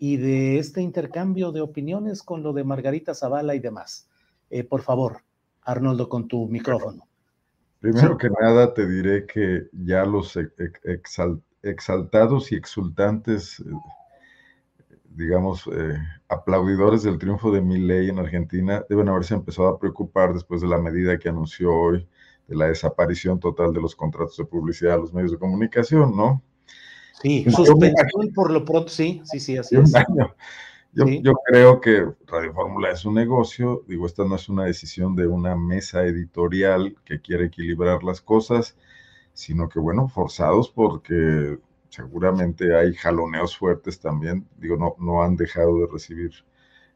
y 0.00 0.16
de 0.16 0.58
este 0.58 0.82
intercambio 0.82 1.52
de 1.52 1.60
opiniones 1.60 2.24
con 2.24 2.42
lo 2.42 2.52
de 2.52 2.64
Margarita 2.64 3.14
Zavala 3.14 3.54
y 3.54 3.60
demás. 3.60 4.08
Eh, 4.50 4.64
por 4.64 4.82
favor, 4.82 5.25
Arnoldo, 5.66 6.08
con 6.08 6.28
tu 6.28 6.48
micrófono. 6.48 7.06
Primero 7.80 8.16
que 8.16 8.30
nada, 8.30 8.72
te 8.72 8.86
diré 8.86 9.26
que 9.26 9.68
ya 9.72 10.04
los 10.04 10.38
exaltados 11.62 12.52
y 12.52 12.54
exultantes, 12.54 13.60
eh, 13.60 14.94
digamos, 15.10 15.68
eh, 15.72 15.98
aplaudidores 16.28 17.02
del 17.02 17.18
triunfo 17.18 17.50
de 17.50 17.60
ley 17.60 18.08
en 18.08 18.18
Argentina 18.18 18.84
deben 18.88 19.08
haberse 19.08 19.34
empezado 19.34 19.68
a 19.68 19.78
preocupar 19.78 20.32
después 20.32 20.62
de 20.62 20.68
la 20.68 20.78
medida 20.78 21.18
que 21.18 21.28
anunció 21.28 21.74
hoy 21.74 22.08
de 22.48 22.56
la 22.56 22.66
desaparición 22.66 23.40
total 23.40 23.72
de 23.72 23.80
los 23.80 23.94
contratos 23.94 24.36
de 24.36 24.44
publicidad 24.44 24.94
a 24.94 24.98
los 24.98 25.12
medios 25.12 25.32
de 25.32 25.38
comunicación, 25.38 26.16
¿no? 26.16 26.42
Sí, 27.20 27.44
suspensión 27.50 28.32
por 28.34 28.50
lo 28.50 28.64
pronto, 28.64 28.88
sí, 28.88 29.20
sí, 29.24 29.40
sí, 29.40 29.56
así 29.56 29.76
es. 29.76 29.92
Yo, 30.96 31.04
yo, 31.04 31.34
creo 31.44 31.78
que 31.78 32.06
Radio 32.26 32.54
Fórmula 32.54 32.90
es 32.90 33.04
un 33.04 33.12
negocio, 33.12 33.84
digo, 33.86 34.06
esta 34.06 34.24
no 34.24 34.34
es 34.36 34.48
una 34.48 34.64
decisión 34.64 35.14
de 35.14 35.26
una 35.26 35.54
mesa 35.54 36.06
editorial 36.06 36.96
que 37.04 37.20
quiere 37.20 37.44
equilibrar 37.44 38.02
las 38.02 38.22
cosas, 38.22 38.78
sino 39.34 39.68
que, 39.68 39.78
bueno, 39.78 40.08
forzados 40.08 40.70
porque 40.70 41.58
seguramente 41.90 42.74
hay 42.74 42.94
jaloneos 42.94 43.58
fuertes 43.58 44.00
también, 44.00 44.48
digo, 44.56 44.78
no, 44.78 44.96
no 44.98 45.22
han 45.22 45.36
dejado 45.36 45.80
de 45.80 45.86
recibir 45.92 46.30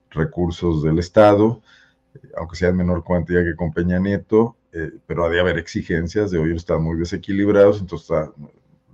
recursos 0.08 0.82
del 0.82 0.98
Estado, 0.98 1.60
aunque 2.38 2.56
sea 2.56 2.70
en 2.70 2.76
menor 2.76 3.04
cuantía 3.04 3.44
que 3.44 3.54
con 3.54 3.70
Peña 3.70 3.98
Nieto, 3.98 4.56
eh, 4.72 4.92
pero 5.06 5.26
ha 5.26 5.28
de 5.28 5.40
haber 5.40 5.58
exigencias, 5.58 6.30
de 6.30 6.38
hoy 6.38 6.56
están 6.56 6.82
muy 6.82 6.96
desequilibrados, 6.96 7.82
entonces 7.82 8.30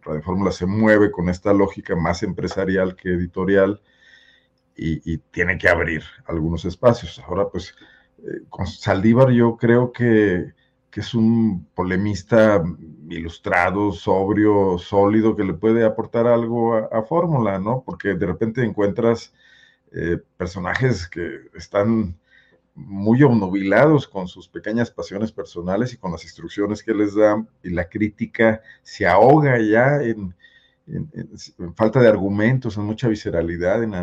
Radio 0.03 0.23
Fórmula 0.23 0.51
se 0.51 0.66
mueve 0.66 1.12
con 1.12 1.29
esta 1.29 1.53
lógica 1.55 1.95
más 1.95 2.25
empresarial 2.25 2.97
que 2.97 3.11
editorial 3.11 3.81
y, 4.76 5.18
tiene 5.18 5.58
que 5.58 5.68
abrir 5.68 6.02
algunos 6.26 6.64
espacios. 6.64 7.18
Ahora, 7.26 7.48
pues, 7.48 7.74
eh, 8.18 8.42
con 8.48 8.66
Saldívar 8.66 9.30
yo 9.30 9.56
creo 9.56 9.92
que, 9.92 10.52
que, 10.90 11.00
es 11.00 11.14
un 11.14 11.66
polemista 11.74 12.62
ilustrado, 13.08 13.92
sobrio, 13.92 14.78
sólido, 14.78 15.36
que 15.36 15.44
le 15.44 15.54
puede 15.54 15.84
aportar 15.84 16.26
algo 16.26 16.74
a, 16.74 17.02
Fórmula, 17.04 17.58
¿no? 17.58 17.82
Porque 17.84 18.14
de 18.14 18.26
repente 18.26 18.64
encuentras 18.64 19.32
eh, 19.92 20.18
personajes 20.36 21.08
que 21.08 21.48
están 21.54 22.18
muy 22.74 23.22
obnubilados 23.22 24.06
con 24.06 24.28
sus 24.28 24.48
pequeñas 24.48 24.90
pasiones 24.90 25.32
personales 25.32 25.94
y 25.94 25.96
con 25.96 26.12
las 26.12 26.24
instrucciones 26.24 26.82
que 26.82 26.92
les 26.92 27.14
dan, 27.14 27.48
y 27.62 27.70
la 27.70 27.88
crítica 27.88 28.60
se 28.82 29.06
ahoga 29.06 29.58
ya 29.58 30.02
en, 30.02 30.34
falta 31.74 32.00
de 32.00 32.08
argumentos, 32.08 32.76
en 32.76 32.84
mucha 32.84 33.08
visceralidad, 33.08 33.82
en, 33.82 33.94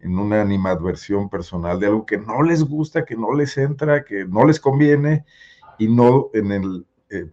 en, 0.00 0.18
una 0.18 0.40
animadversión 0.40 1.28
personal 1.28 1.78
de 1.78 1.86
algo 1.86 2.06
que 2.06 2.18
no 2.18 2.42
les 2.42 2.62
gusta, 2.62 3.04
que 3.04 3.16
no 3.16 3.34
les 3.34 3.56
entra, 3.58 4.04
que 4.04 4.24
no 4.24 4.44
les 4.46 4.60
conviene, 4.60 5.24
y 5.78 5.88
no 5.88 6.28
en 6.34 6.52
el 6.52 6.86
eh, 7.08 7.30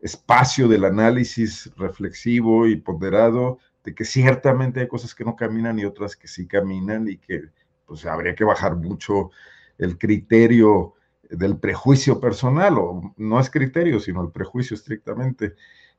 espacio 0.00 0.68
del 0.68 0.84
análisis 0.84 1.70
reflexivo 1.76 2.66
y 2.66 2.76
ponderado 2.76 3.58
de 3.84 3.94
que 3.94 4.04
ciertamente 4.04 4.80
hay 4.80 4.88
cosas 4.88 5.14
que 5.14 5.24
no 5.24 5.36
caminan 5.36 5.78
y 5.78 5.84
otras 5.84 6.16
que 6.16 6.26
sí 6.26 6.46
caminan 6.46 7.08
y 7.08 7.18
que 7.18 7.44
pues 7.86 8.04
habría 8.04 8.34
que 8.34 8.44
bajar 8.44 8.76
mucho 8.76 9.30
el 9.78 9.96
criterio 9.96 10.94
del 11.30 11.58
prejuicio 11.58 12.20
personal, 12.20 12.78
o 12.78 13.14
no 13.16 13.40
es 13.40 13.50
criterio, 13.50 14.00
sino 14.00 14.22
el 14.22 14.30
prejuicio 14.30 14.74
estrictamente. 14.74 15.54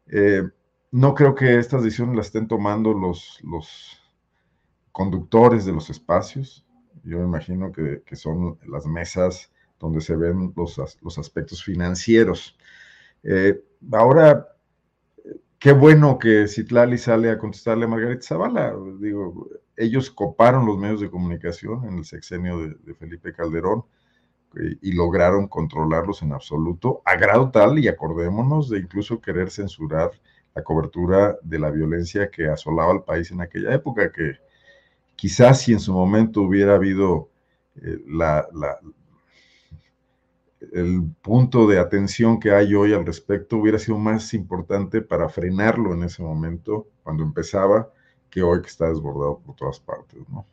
Eh, 0.08 0.44
no 0.92 1.14
creo 1.14 1.36
que 1.36 1.60
estas 1.60 1.84
decisiones 1.84 2.16
las 2.16 2.28
estén 2.28 2.48
tomando 2.48 2.94
los, 2.94 3.40
los 3.44 4.02
conductores 4.98 5.64
de 5.64 5.74
los 5.74 5.92
espacios. 5.92 6.66
Yo 7.04 7.20
imagino 7.20 7.72
que, 7.72 8.02
son 8.16 8.58
las 8.68 8.88
mesas 8.88 9.52
donde 9.80 10.02
se 10.02 10.16
ven 10.16 10.52
los, 10.56 10.98
los 11.04 11.20
aspectos 11.20 11.64
financieros. 11.64 12.58
Eh, 13.22 13.64
ahora, 13.92 14.48
qué 15.60 15.72
bueno 15.72 16.18
que 16.18 16.48
Citlali 16.48 16.98
sale 16.98 17.30
a 17.30 17.38
contestarle 17.38 17.86
a 17.86 17.90
Margarita 17.90 18.26
Zavala. 18.26 18.76
Digo, 19.00 19.48
ellos 19.76 20.10
coparon 20.10 20.66
los 20.66 20.80
medios 20.80 21.02
de 21.02 21.12
comunicación 21.12 21.86
en 21.86 22.00
el 22.00 22.06
sexenio 22.06 22.58
de, 22.58 22.96
Felipe 22.96 23.34
Calderón 23.34 23.84
y, 24.82 24.94
lograron 24.94 25.48
controlarlos 25.48 26.24
en 26.24 26.34
absoluto, 26.34 27.04
a 27.06 27.18
grado 27.18 27.52
tal, 27.52 27.78
y 27.78 27.88
acordémonos, 27.88 28.72
de 28.72 28.80
incluso 28.80 29.22
querer 29.22 29.52
censurar 29.52 30.10
la 30.56 30.64
cobertura 30.64 31.38
de 31.44 31.60
la 31.60 31.70
violencia 31.70 32.32
que 32.32 32.48
asolaba 32.48 32.94
al 32.94 33.04
país 33.04 33.30
en 33.30 33.42
aquella 33.42 33.76
época, 33.76 34.12
que 34.12 34.47
quizás 35.18 35.62
si 35.62 35.74
en 35.74 35.82
su 35.82 35.92
momento 35.92 36.42
hubiera 36.42 36.76
habido 36.76 37.30
eh, 37.76 38.00
el 40.72 41.04
punto 41.22 41.68
de 41.68 41.80
atención 41.80 42.40
que 42.40 42.52
hay 42.52 42.74
hoy 42.74 42.94
al 42.94 43.06
respecto 43.06 43.58
hubiera 43.58 43.80
sido 43.80 43.98
más 43.98 44.34
importante 44.34 45.02
para 45.02 45.28
frenarlo 45.28 45.94
en 45.94 46.04
ese 46.04 46.22
momento, 46.22 46.88
cuando 47.04 47.24
empezaba, 47.24 47.92
que 48.30 48.42
hoy 48.42 48.62
que 48.62 48.68
está 48.68 48.88
desbordado 48.88 49.40
por 49.40 49.56
todas 49.56 49.80
partes, 49.80 50.20
¿no? 50.30 50.46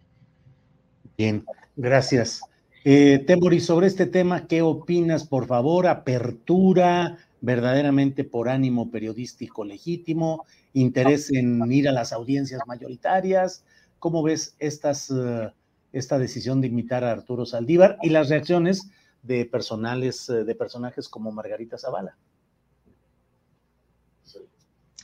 Bien, 1.16 1.44
gracias. 1.77 2.40
Eh, 2.85 3.22
Temori, 3.27 3.61
sobre 3.61 3.87
este 3.87 4.07
tema, 4.07 4.46
¿qué 4.46 4.62
opinas, 4.62 5.27
por 5.27 5.46
favor? 5.46 5.87
Apertura, 5.87 7.18
verdaderamente 7.40 8.24
por 8.24 8.48
ánimo 8.48 8.90
periodístico 8.90 9.64
legítimo, 9.64 10.44
interés 10.72 11.31
en 11.33 11.70
ir 11.70 11.88
a 11.88 11.92
las 11.92 12.12
audiencias 12.12 12.61
mayoritarias. 12.66 13.64
¿Cómo 14.05 14.23
ves 14.23 14.55
estas, 14.59 15.11
eh, 15.11 15.51
esta 15.90 16.19
decisión 16.19 16.61
de 16.61 16.67
imitar 16.67 17.05
a 17.05 17.11
Arturo 17.11 17.47
Saldívar 17.47 17.97
y 18.03 18.11
las 18.11 18.29
reacciones 18.29 18.90
de 19.23 19.47
personales, 19.47 20.29
eh, 20.29 20.45
de 20.45 20.55
personajes 20.55 21.09
como 21.09 21.33
Margarita 21.33 21.79
Zavala. 21.79 22.14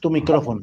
Tu 0.03 0.11
micrófono. 0.11 0.61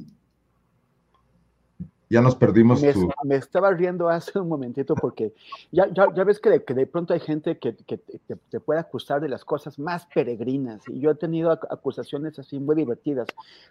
Ya 2.09 2.21
nos 2.21 2.35
perdimos. 2.35 2.81
Me, 2.81 2.93
me 3.23 3.35
estaba 3.35 3.71
riendo 3.71 4.07
hace 4.07 4.39
un 4.39 4.47
momentito 4.47 4.95
porque 4.95 5.33
ya, 5.71 5.87
ya, 5.93 6.07
ya 6.15 6.23
ves 6.23 6.39
que 6.39 6.49
de, 6.49 6.63
que 6.63 6.73
de, 6.73 6.87
pronto 6.87 7.13
hay 7.13 7.19
gente 7.19 7.57
que, 7.57 7.75
que 7.75 7.97
te, 7.97 8.59
puede 8.59 8.79
acusar 8.79 9.19
de 9.19 9.27
las 9.27 9.43
cosas 9.43 9.77
más 9.77 10.05
peregrinas 10.13 10.81
y 10.87 10.99
yo 10.99 11.11
he 11.11 11.15
tenido 11.15 11.51
acusaciones 11.51 12.39
así 12.39 12.59
muy 12.59 12.75
divertidas, 12.75 13.27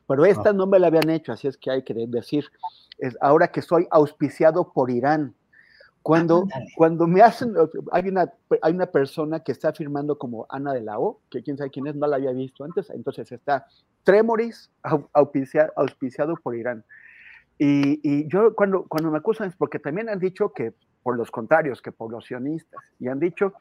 pero 0.06 0.24
esta 0.26 0.50
ah. 0.50 0.52
no 0.52 0.66
me 0.66 0.78
la 0.78 0.88
habían 0.88 1.08
hecho, 1.08 1.32
así 1.32 1.48
es 1.48 1.56
que 1.56 1.70
hay 1.70 1.82
que 1.82 1.94
decir, 1.94 2.44
es 2.98 3.16
ahora 3.20 3.48
que 3.48 3.62
soy 3.62 3.86
auspiciado 3.90 4.70
por 4.72 4.90
Irán, 4.90 5.34
cuando, 6.06 6.46
cuando 6.76 7.08
me 7.08 7.20
hacen, 7.20 7.54
hay 7.90 8.08
una, 8.08 8.32
hay 8.62 8.72
una 8.72 8.86
persona 8.86 9.40
que 9.40 9.50
está 9.50 9.72
firmando 9.72 10.16
como 10.16 10.46
Ana 10.48 10.72
de 10.72 10.82
la 10.82 11.00
O, 11.00 11.18
que 11.28 11.42
quién 11.42 11.56
sabe 11.56 11.70
quién 11.70 11.88
es, 11.88 11.96
no 11.96 12.06
la 12.06 12.14
había 12.14 12.30
visto 12.30 12.62
antes, 12.62 12.90
entonces 12.90 13.32
está 13.32 13.66
Tremoris 14.04 14.70
auspiciado, 15.12 15.72
auspiciado 15.74 16.36
por 16.36 16.54
Irán. 16.54 16.84
Y, 17.58 18.00
y, 18.02 18.28
yo 18.28 18.54
cuando, 18.54 18.84
cuando 18.84 19.10
me 19.10 19.18
acusan 19.18 19.48
es 19.48 19.56
porque 19.56 19.78
también 19.78 20.08
han 20.08 20.18
dicho 20.18 20.52
que 20.52 20.74
por 21.02 21.16
los 21.16 21.30
contrarios, 21.30 21.80
que 21.80 21.92
por 21.92 22.10
los 22.10 22.26
sionistas, 22.26 22.80
y 22.98 23.08
han 23.08 23.20
dicho 23.20 23.54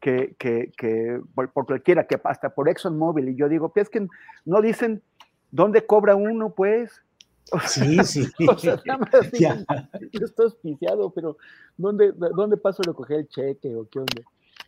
que, 0.00 0.34
que, 0.38 0.72
que 0.76 1.20
por, 1.34 1.52
por, 1.52 1.66
cualquiera, 1.66 2.06
que 2.06 2.20
hasta 2.24 2.50
por 2.50 2.68
ExxonMobil, 2.68 3.28
y 3.28 3.36
yo 3.36 3.48
digo, 3.48 3.72
pues 3.72 3.84
es 3.84 3.90
que 3.90 4.08
no 4.44 4.60
dicen 4.60 5.02
dónde 5.50 5.86
cobra 5.86 6.16
uno, 6.16 6.50
pues, 6.54 7.02
sí, 7.66 7.98
sí. 8.04 8.26
o 8.48 8.58
sea, 8.58 8.82
yo 10.12 10.24
estoy 10.24 10.44
auspiciado, 10.44 11.10
pero 11.10 11.36
¿dónde, 11.76 12.12
¿dónde 12.12 12.56
paso 12.56 12.82
a 12.82 12.88
recoger 12.88 13.20
el 13.20 13.28
cheque 13.28 13.74
o 13.74 13.88
qué 13.88 14.00
onda? 14.00 14.22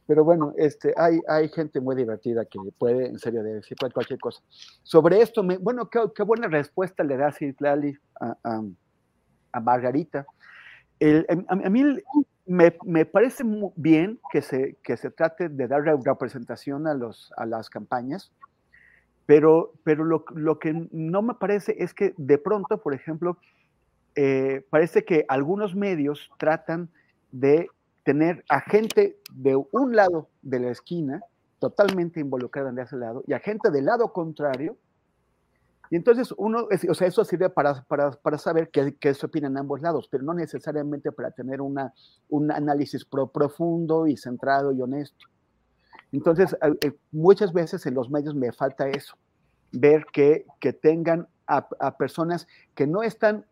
Pero 0.08 0.24
bueno, 0.24 0.54
este, 0.56 0.94
hay, 0.96 1.20
hay 1.28 1.50
gente 1.50 1.82
muy 1.82 1.94
divertida 1.94 2.46
que 2.46 2.58
puede, 2.78 3.08
en 3.08 3.18
serio, 3.18 3.42
decir 3.42 3.76
cualquier 3.92 4.18
cosa. 4.18 4.40
Sobre 4.82 5.20
esto, 5.20 5.42
bueno, 5.60 5.90
qué, 5.90 6.00
qué, 6.16 6.22
buena 6.22 6.48
respuesta 6.48 7.04
le 7.04 7.18
da 7.18 7.30
Citlali 7.30 7.94
a, 8.18 8.34
a, 9.52 9.60
Margarita. 9.60 10.24
A, 11.02 11.52
a, 11.52 11.68
mí 11.68 11.84
me, 12.46 12.74
me, 12.86 13.04
parece 13.04 13.44
muy 13.44 13.70
bien 13.76 14.18
que 14.32 14.40
se, 14.40 14.78
que 14.82 14.96
se 14.96 15.10
trate 15.10 15.50
de 15.50 15.68
dar 15.68 15.82
representación 15.82 16.86
a, 16.86 16.94
los, 16.94 17.30
a 17.36 17.44
las 17.44 17.68
campañas, 17.68 18.32
pero, 19.26 19.74
pero 19.84 20.04
lo, 20.04 20.24
lo, 20.34 20.58
que 20.58 20.88
no 20.90 21.20
me 21.20 21.34
parece 21.34 21.76
es 21.78 21.92
que 21.92 22.14
de 22.16 22.38
pronto, 22.38 22.80
por 22.80 22.94
ejemplo, 22.94 23.36
eh, 24.14 24.64
parece 24.70 25.04
que 25.04 25.26
algunos 25.28 25.74
medios 25.76 26.30
tratan 26.38 26.88
de 27.30 27.68
tener 28.08 28.42
a 28.48 28.62
gente 28.62 29.20
de 29.30 29.54
un 29.54 29.94
lado 29.94 30.30
de 30.40 30.60
la 30.60 30.70
esquina 30.70 31.20
totalmente 31.58 32.20
involucrada 32.20 32.70
en 32.70 32.78
ese 32.78 32.96
lado 32.96 33.22
y 33.26 33.34
a 33.34 33.38
gente 33.38 33.70
del 33.70 33.84
lado 33.84 34.14
contrario. 34.14 34.78
Y 35.90 35.96
entonces 35.96 36.32
uno, 36.38 36.68
o 36.88 36.94
sea, 36.94 37.06
eso 37.06 37.22
sirve 37.26 37.50
para, 37.50 37.82
para, 37.82 38.12
para 38.12 38.38
saber 38.38 38.70
qué, 38.70 38.96
qué, 38.96 39.12
se 39.12 39.26
opinan 39.26 39.58
ambos 39.58 39.82
lados, 39.82 40.08
pero 40.10 40.24
no 40.24 40.32
necesariamente 40.32 41.12
para 41.12 41.32
tener 41.32 41.60
una, 41.60 41.92
un 42.30 42.50
análisis 42.50 43.04
pro, 43.04 43.26
profundo 43.26 44.06
y 44.06 44.16
centrado 44.16 44.72
y 44.72 44.80
honesto. 44.80 45.26
Entonces, 46.10 46.56
eh, 46.80 46.92
muchas 47.12 47.52
veces 47.52 47.84
en 47.84 47.92
los 47.92 48.08
medios 48.08 48.34
me 48.34 48.52
falta 48.52 48.88
eso, 48.88 49.18
ver 49.70 50.06
que, 50.10 50.46
que 50.60 50.72
tengan 50.72 51.28
a, 51.46 51.68
personas 51.98 52.48
que 52.74 52.86
no 52.86 53.02
están 53.02 53.44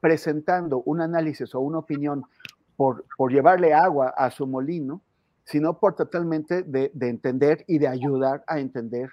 presentando 0.00 0.80
un 0.86 1.02
análisis 1.02 1.54
o 1.54 1.60
una 1.60 1.80
opinión 1.80 2.24
por, 2.78 3.04
por 3.16 3.32
llevarle 3.32 3.74
agua 3.74 4.10
a 4.16 4.30
su 4.30 4.46
molino, 4.46 5.02
sino 5.42 5.80
por 5.80 5.96
totalmente 5.96 6.62
de, 6.62 6.92
de, 6.94 7.08
entender 7.08 7.64
y 7.66 7.78
de 7.78 7.88
ayudar 7.88 8.44
a 8.46 8.60
entender 8.60 9.10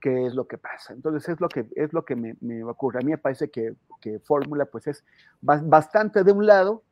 qué 0.00 0.26
es 0.26 0.34
lo 0.34 0.48
que 0.48 0.58
pasa. 0.58 0.92
Entonces 0.92 1.28
es 1.28 1.40
lo 1.40 1.48
que, 1.48 1.66
es 1.76 1.92
lo 1.92 2.04
que 2.04 2.16
me, 2.16 2.34
me 2.40 2.64
ocurre. 2.64 2.98
A 2.98 3.04
mí 3.04 3.12
me 3.12 3.18
parece 3.18 3.48
que, 3.48 3.74
que 4.00 4.18
Fórmula 4.18 4.64
pues 4.64 4.88
es 4.88 5.04
bastante 5.40 6.24
de 6.24 6.32
un 6.32 6.46
lado, 6.46 6.82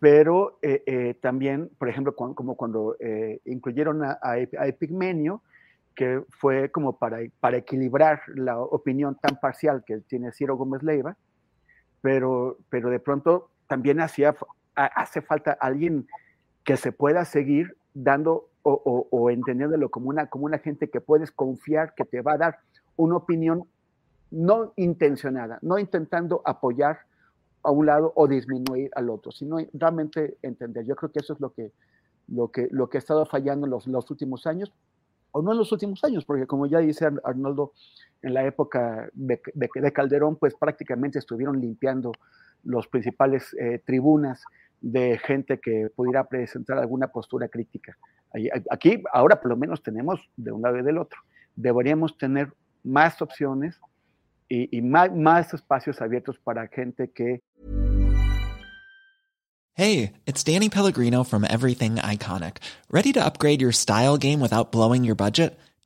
pero 0.00 0.58
eh, 0.60 0.82
eh, 0.86 1.14
también, 1.22 1.70
por 1.78 1.88
ejemplo, 1.88 2.16
cuando, 2.16 2.34
como 2.34 2.56
cuando 2.56 2.96
eh, 2.98 3.40
incluyeron 3.44 4.02
a, 4.02 4.18
a, 4.20 4.32
a 4.32 4.66
Epigmenio, 4.66 5.40
que 5.94 6.24
fue 6.30 6.72
como 6.72 6.98
para, 6.98 7.18
para 7.38 7.58
equilibrar 7.58 8.22
la 8.34 8.58
opinión 8.58 9.16
tan 9.22 9.38
parcial 9.38 9.84
que 9.86 9.98
tiene 9.98 10.32
Ciro 10.32 10.56
Gómez 10.56 10.82
Leiva, 10.82 11.16
pero, 12.00 12.58
pero 12.70 12.90
de 12.90 12.98
pronto 12.98 13.50
también 13.68 14.00
hacía, 14.00 14.34
hace 14.86 15.22
falta 15.22 15.52
alguien 15.52 16.06
que 16.64 16.76
se 16.76 16.92
pueda 16.92 17.24
seguir 17.24 17.76
dando 17.94 18.48
o, 18.62 18.72
o, 18.72 19.08
o, 19.10 19.30
entendiéndolo 19.30 19.90
como 19.90 20.10
una, 20.10 20.26
como 20.26 20.44
una 20.44 20.58
gente 20.58 20.90
que 20.90 21.00
puedes 21.00 21.32
confiar 21.32 21.94
que 21.94 22.04
te 22.04 22.20
va 22.20 22.34
a 22.34 22.38
dar 22.38 22.58
una 22.96 23.16
opinión 23.16 23.64
no 24.30 24.72
intencionada, 24.76 25.58
no 25.62 25.78
intentando 25.78 26.42
apoyar 26.44 26.98
a 27.62 27.70
un 27.70 27.86
lado 27.86 28.12
o 28.14 28.28
disminuir 28.28 28.90
al 28.94 29.10
otro, 29.10 29.32
sino 29.32 29.56
realmente 29.72 30.36
entender. 30.42 30.84
Yo 30.84 30.94
creo 30.96 31.10
que 31.10 31.20
eso 31.20 31.32
es 31.32 31.40
lo 31.40 31.52
que, 31.52 31.72
lo 32.28 32.48
que, 32.48 32.68
lo 32.70 32.88
que 32.88 32.98
ha 32.98 33.00
estado 33.00 33.24
fallando 33.26 33.66
en 33.66 33.70
los, 33.70 33.86
los 33.86 34.10
últimos 34.10 34.46
años, 34.46 34.72
o 35.32 35.42
no 35.42 35.52
en 35.52 35.58
los 35.58 35.72
últimos 35.72 36.04
años, 36.04 36.24
porque 36.24 36.46
como 36.46 36.66
ya 36.66 36.78
dice 36.78 37.08
Arnoldo, 37.24 37.72
en 38.22 38.34
la 38.34 38.44
época 38.44 39.08
de, 39.12 39.40
de, 39.54 39.68
de 39.72 39.92
Calderón, 39.92 40.36
pues 40.36 40.54
prácticamente 40.54 41.18
estuvieron 41.18 41.60
limpiando 41.60 42.12
los 42.64 42.88
principales 42.88 43.54
eh, 43.58 43.80
tribunas 43.84 44.42
de 44.80 45.18
gente 45.18 45.58
que 45.58 45.88
pudiera 45.94 46.24
presentar 46.24 46.78
alguna 46.78 47.08
postura 47.08 47.48
crítica. 47.48 47.96
Aquí, 48.70 49.02
ahora 49.12 49.40
por 49.40 49.50
lo 49.50 49.56
menos 49.56 49.82
tenemos 49.82 50.20
de 50.36 50.52
un 50.52 50.62
lado 50.62 50.78
y 50.78 50.82
del 50.82 50.98
otro. 50.98 51.18
Deberíamos 51.56 52.16
tener 52.16 52.52
más 52.84 53.20
opciones 53.22 53.80
y, 54.48 54.80
más, 54.82 55.14
más 55.14 55.52
espacios 55.52 56.00
abiertos 56.00 56.38
para 56.38 56.68
gente 56.68 57.10
que... 57.10 57.42
Hey, 59.74 60.14
it's 60.26 60.42
Danny 60.42 60.68
Pellegrino 60.68 61.22
from 61.22 61.44
Everything 61.44 61.96
Iconic. 61.96 62.56
¿Ready 62.90 63.12
to 63.12 63.24
upgrade 63.24 63.60
your 63.60 63.72
style 63.72 64.16
game 64.16 64.40
without 64.40 64.72
blowing 64.72 65.04
your 65.04 65.14
budget? 65.14 65.56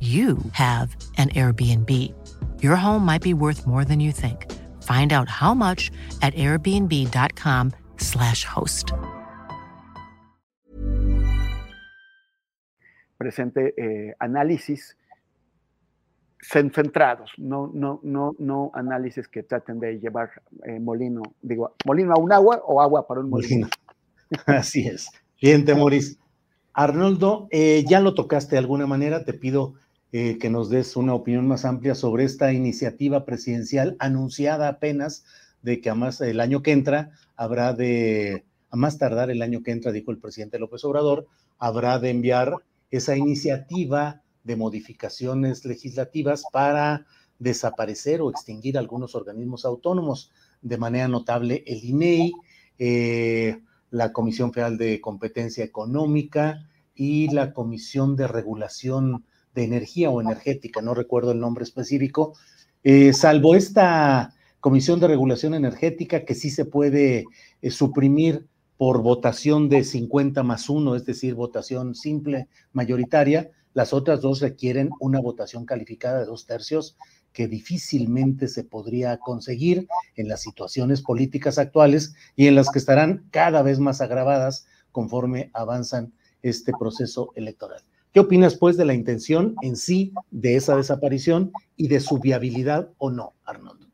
you 0.00 0.38
have 0.52 0.96
an 1.18 1.28
Airbnb. 1.30 1.90
Your 2.62 2.76
home 2.76 3.04
might 3.04 3.22
be 3.22 3.34
worth 3.34 3.66
more 3.66 3.84
than 3.84 4.00
you 4.00 4.12
think. 4.12 4.46
Find 4.82 5.12
out 5.12 5.28
how 5.28 5.52
much 5.54 5.90
at 6.22 6.32
airbnb.com/slash 6.34 8.44
host. 8.44 8.92
Presente 13.18 13.74
eh, 13.76 14.14
análisis 14.18 14.96
centrados, 16.40 17.32
no, 17.36 17.70
no, 17.74 18.00
no, 18.02 18.34
no 18.38 18.70
análisis 18.74 19.28
que 19.28 19.42
traten 19.42 19.78
de 19.78 20.00
llevar 20.00 20.30
eh, 20.64 20.80
molino, 20.80 21.20
digo, 21.42 21.74
molino 21.84 22.14
a 22.14 22.18
un 22.18 22.32
agua 22.32 22.62
o 22.64 22.80
agua 22.80 23.06
para 23.06 23.20
un 23.20 23.28
molino. 23.28 23.68
molino. 23.68 23.70
Así 24.46 24.86
es. 24.86 25.10
Bien, 25.40 25.64
Temoris. 25.64 26.18
Arnoldo, 26.72 27.48
eh, 27.50 27.84
ya 27.88 28.00
lo 28.00 28.14
tocaste 28.14 28.52
de 28.52 28.58
alguna 28.58 28.86
manera, 28.86 29.24
te 29.24 29.34
pido 29.34 29.74
eh, 30.12 30.38
que 30.38 30.50
nos 30.50 30.70
des 30.70 30.96
una 30.96 31.14
opinión 31.14 31.46
más 31.46 31.64
amplia 31.64 31.94
sobre 31.94 32.24
esta 32.24 32.52
iniciativa 32.52 33.24
presidencial 33.24 33.96
anunciada 34.00 34.68
apenas 34.68 35.24
de 35.62 35.80
que 35.80 35.90
a 35.90 36.10
el 36.20 36.40
año 36.40 36.62
que 36.62 36.72
entra 36.72 37.12
habrá 37.36 37.74
de, 37.74 38.44
a 38.70 38.76
más 38.76 38.98
tardar 38.98 39.30
el 39.30 39.42
año 39.42 39.62
que 39.62 39.70
entra, 39.70 39.92
dijo 39.92 40.10
el 40.10 40.18
presidente 40.18 40.58
López 40.58 40.84
Obrador, 40.84 41.26
habrá 41.58 41.98
de 41.98 42.10
enviar 42.10 42.54
esa 42.90 43.16
iniciativa 43.16 44.22
de 44.42 44.56
modificaciones 44.56 45.64
legislativas 45.64 46.44
para 46.52 47.06
desaparecer 47.38 48.20
o 48.20 48.30
extinguir 48.30 48.78
algunos 48.78 49.14
organismos 49.14 49.64
autónomos, 49.64 50.30
de 50.62 50.76
manera 50.76 51.08
notable 51.08 51.62
el 51.66 51.84
INEI, 51.84 52.32
eh, 52.78 53.60
la 53.90 54.12
Comisión 54.12 54.52
Federal 54.52 54.76
de 54.76 55.00
Competencia 55.00 55.64
Económica 55.64 56.66
y 56.94 57.28
la 57.30 57.52
Comisión 57.52 58.16
de 58.16 58.28
Regulación 58.28 59.24
de 59.54 59.64
Energía 59.64 60.10
o 60.10 60.20
Energética, 60.20 60.82
no 60.82 60.94
recuerdo 60.94 61.32
el 61.32 61.40
nombre 61.40 61.64
específico, 61.64 62.34
eh, 62.82 63.12
salvo 63.12 63.54
esta 63.54 64.34
Comisión 64.60 65.00
de 65.00 65.08
Regulación 65.08 65.54
Energética 65.54 66.24
que 66.24 66.34
sí 66.34 66.50
se 66.50 66.64
puede 66.64 67.24
eh, 67.62 67.70
suprimir 67.70 68.46
por 68.76 69.02
votación 69.02 69.68
de 69.68 69.84
50 69.84 70.42
más 70.42 70.68
1, 70.68 70.96
es 70.96 71.04
decir, 71.04 71.34
votación 71.34 71.94
simple 71.94 72.48
mayoritaria, 72.72 73.50
las 73.74 73.92
otras 73.92 74.20
dos 74.20 74.40
requieren 74.40 74.90
una 75.00 75.20
votación 75.20 75.64
calificada 75.64 76.20
de 76.20 76.26
dos 76.26 76.46
tercios 76.46 76.96
que 77.32 77.46
difícilmente 77.46 78.48
se 78.48 78.64
podría 78.64 79.18
conseguir 79.18 79.86
en 80.16 80.28
las 80.28 80.42
situaciones 80.42 81.02
políticas 81.02 81.58
actuales 81.58 82.14
y 82.36 82.46
en 82.46 82.54
las 82.54 82.70
que 82.70 82.78
estarán 82.78 83.28
cada 83.30 83.62
vez 83.62 83.78
más 83.78 84.00
agravadas 84.00 84.66
conforme 84.92 85.50
avanzan 85.52 86.12
este 86.42 86.72
proceso 86.78 87.32
electoral. 87.36 87.82
¿Qué 88.12 88.20
opinas, 88.20 88.56
pues, 88.56 88.76
de 88.76 88.84
la 88.84 88.94
intención 88.94 89.54
en 89.62 89.76
sí 89.76 90.12
de 90.30 90.56
esa 90.56 90.76
desaparición 90.76 91.52
y 91.76 91.88
de 91.88 92.00
su 92.00 92.18
viabilidad 92.18 92.90
o 92.98 93.10
no, 93.10 93.34
Arnoldo? 93.44 93.86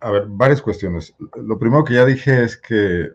A 0.00 0.10
ver, 0.10 0.26
varias 0.28 0.62
cuestiones. 0.62 1.14
Lo 1.36 1.58
primero 1.58 1.84
que 1.84 1.94
ya 1.94 2.06
dije 2.06 2.42
es 2.42 2.56
que 2.56 3.10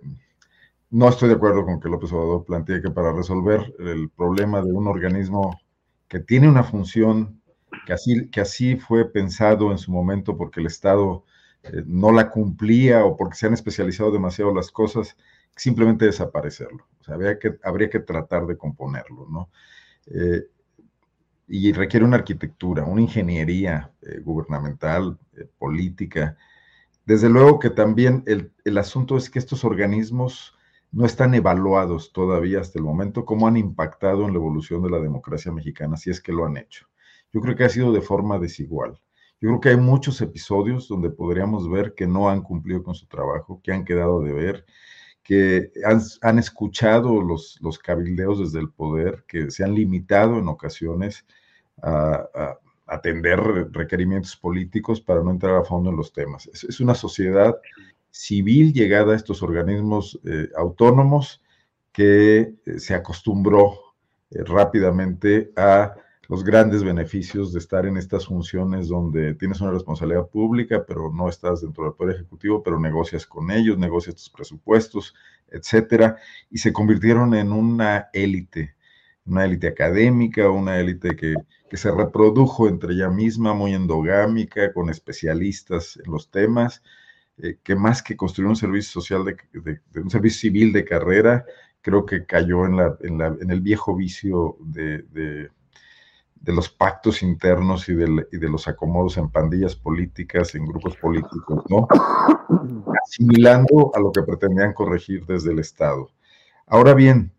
no 0.92 1.10
estoy 1.10 1.30
de 1.30 1.36
acuerdo 1.36 1.66
con 1.66 1.80
que 1.80 1.90
López 1.90 2.12
Obrador 2.14 2.46
plantee 2.46 2.82
que 2.82 2.92
para 2.92 3.12
resolver 3.12 3.74
el 3.80 4.10
problema 4.10 4.62
de 4.62 4.72
un 4.72 4.88
organismo 4.88 5.60
que 6.08 6.20
tiene 6.20 6.48
una 6.48 6.64
función 6.64 7.42
que 7.86 7.94
así, 7.94 8.30
que 8.30 8.42
así 8.42 8.76
fue 8.76 9.06
pensado 9.06 9.72
en 9.72 9.78
su 9.78 9.92
momento 9.92 10.38
porque 10.38 10.60
el 10.60 10.68
Estado 10.68 11.24
eh, 11.64 11.84
no 11.86 12.12
la 12.12 12.30
cumplía 12.30 13.06
o 13.06 13.18
porque 13.18 13.36
se 13.36 13.48
han 13.48 13.54
especializado 13.54 14.12
demasiado 14.12 14.54
las 14.54 14.72
cosas, 14.72 15.18
simplemente 15.56 16.06
desaparecerlo. 16.06 16.88
O 17.00 17.04
sea, 17.04 17.16
habría 17.16 17.38
que, 17.38 17.58
habría 17.64 17.90
que 17.90 18.00
tratar 18.00 18.46
de 18.46 18.58
componerlo, 18.58 19.28
¿no? 19.30 19.50
Eh, 20.14 20.48
y 21.48 21.72
requiere 21.74 22.06
una 22.06 22.18
arquitectura, 22.18 22.86
una 22.86 23.02
ingeniería 23.02 23.92
eh, 24.02 24.20
gubernamental, 24.20 25.18
eh, 25.36 25.48
política. 25.58 26.38
Desde 27.06 27.30
luego 27.30 27.58
que 27.58 27.72
también 27.72 28.24
el, 28.28 28.52
el, 28.64 28.78
asunto 28.78 29.18
es 29.18 29.30
que 29.30 29.40
estos 29.40 29.66
organismos 29.66 30.56
no 30.92 31.06
están 31.06 31.34
evaluados 31.34 32.14
todavía 32.14 32.62
hasta 32.62 32.78
el 32.78 32.86
momento 32.86 33.26
cómo 33.26 33.48
han 33.48 33.58
impactado 33.58 34.26
en 34.26 34.34
la 34.34 34.38
evolución 34.38 34.84
de 34.84 34.92
la 34.92 35.00
democracia 35.00 35.52
mexicana, 35.52 35.98
si 35.98 36.12
es 36.12 36.22
que 36.22 36.32
lo 36.32 36.46
han 36.46 36.58
hecho. 36.58 36.86
Yo 37.34 37.42
creo 37.42 37.56
que 37.56 37.64
ha 37.64 37.70
sido 37.70 37.92
de 37.92 38.02
forma 38.02 38.40
desigual. 38.40 39.00
Yo 39.42 39.50
creo 39.50 39.60
que 39.60 39.70
hay 39.70 39.78
muchos 39.78 40.22
episodios 40.22 40.88
donde 40.88 41.10
podríamos 41.10 41.70
ver 41.70 41.94
que 41.96 42.08
no 42.08 42.30
han 42.30 42.42
cumplido 42.42 42.84
con 42.84 42.94
su 42.94 43.08
trabajo, 43.08 43.62
que 43.64 43.72
han 43.72 43.86
quedado 43.86 44.22
de 44.22 44.34
ver, 44.34 44.66
que 45.30 45.72
han, 46.24 46.40
escuchado 46.40 47.22
los, 47.22 47.60
cabildeos 47.84 48.40
desde 48.40 48.60
el 48.62 48.72
poder, 48.72 49.26
que 49.28 49.52
se 49.52 49.64
han 49.64 49.76
limitado 49.76 50.40
en 50.40 50.48
ocasiones 50.48 51.24
a, 51.84 52.58
atender 52.88 53.40
requerimientos 53.72 54.36
políticos 54.36 55.00
para 55.00 55.22
no 55.22 55.30
entrar 55.30 55.56
a 55.56 55.64
fondo 55.64 55.92
en 55.92 55.98
los 55.98 56.12
temas. 56.12 56.50
Es, 56.52 56.80
una 56.80 56.96
sociedad 56.96 57.56
civil 58.10 58.74
llegada 58.74 59.14
a 59.14 59.16
estos 59.16 59.44
organismos 59.44 60.20
eh, 60.26 60.50
autónomos 60.58 61.44
que 61.92 62.56
eh, 62.66 62.80
se 62.80 62.96
acostumbró 62.96 63.78
eh, 64.32 64.44
rápidamente 64.44 65.52
a 65.56 65.94
los 66.30 66.44
grandes 66.44 66.84
beneficios 66.84 67.52
de 67.52 67.60
estar 67.60 67.88
en 67.88 67.98
estas 67.98 68.28
funciones 68.28 68.88
donde 68.88 69.34
tienes 69.34 69.62
una 69.62 69.72
responsabilidad 69.72 70.28
pública, 70.28 70.86
pero 70.88 71.12
no 71.12 71.28
estás 71.28 71.62
dentro 71.62 71.86
del 71.86 71.94
Poder 71.94 72.18
Ejecutivo, 72.18 72.62
pero 72.62 72.80
negocias 72.80 73.26
con 73.26 73.50
ellos, 73.50 73.80
negocias 73.80 74.16
tus 74.16 74.30
presupuestos, 74.30 75.16
etcétera, 75.48 76.18
y 76.52 76.60
se 76.60 76.72
convirtieron 76.72 77.34
en 77.34 77.52
una 77.52 78.10
élite, 78.14 78.76
una 79.26 79.44
élite 79.44 79.70
académica, 79.70 80.52
una 80.52 80.80
élite 80.80 81.16
que, 81.16 81.34
que, 81.68 81.78
se 81.78 81.90
reprodujo 81.90 82.68
entre 82.68 82.94
ella 82.94 83.10
misma, 83.10 83.56
muy 83.56 83.74
endogámica, 83.74 84.72
con 84.72 84.92
especialistas 84.92 86.00
en 86.06 86.12
los 86.12 86.30
temas, 86.30 86.84
eh, 87.40 87.58
que 87.64 87.76
más 87.76 88.04
que 88.04 88.16
construir 88.16 88.50
un 88.50 88.56
servicio 88.56 89.02
social, 89.02 89.26
de, 89.26 89.82
un 90.00 90.12
servicio 90.12 90.42
civil 90.42 90.74
de 90.74 90.86
carrera, 90.86 91.44
creo 91.82 92.06
que 92.06 92.24
cayó 92.28 92.68
en, 92.68 92.78
la, 92.78 92.96
en, 93.02 93.18
la, 93.18 93.36
en 93.42 93.50
el 93.50 93.62
viejo 93.62 93.96
vicio 93.96 94.58
de 94.60 95.50
los 96.46 96.70
pactos 96.70 97.22
internos 97.22 97.90
y 97.90 97.94
de, 97.94 98.28
y 98.32 98.38
de, 98.38 98.50
los 98.50 98.68
acomodos 98.68 99.18
en 99.18 99.30
pandillas 99.30 99.76
políticas, 99.76 100.56
en 100.56 100.66
grupos 100.66 100.96
políticos, 100.98 101.64
¿no? 101.70 101.88
Asimilando 103.06 103.92
a 103.94 104.00
lo 104.00 104.12
que 104.12 104.24
pretendían 104.24 104.74
corregir 104.74 105.26
desde 105.26 105.52
el 105.52 105.60
Estado. 105.60 106.10
Ahora 106.66 106.94
bien, 106.94 107.34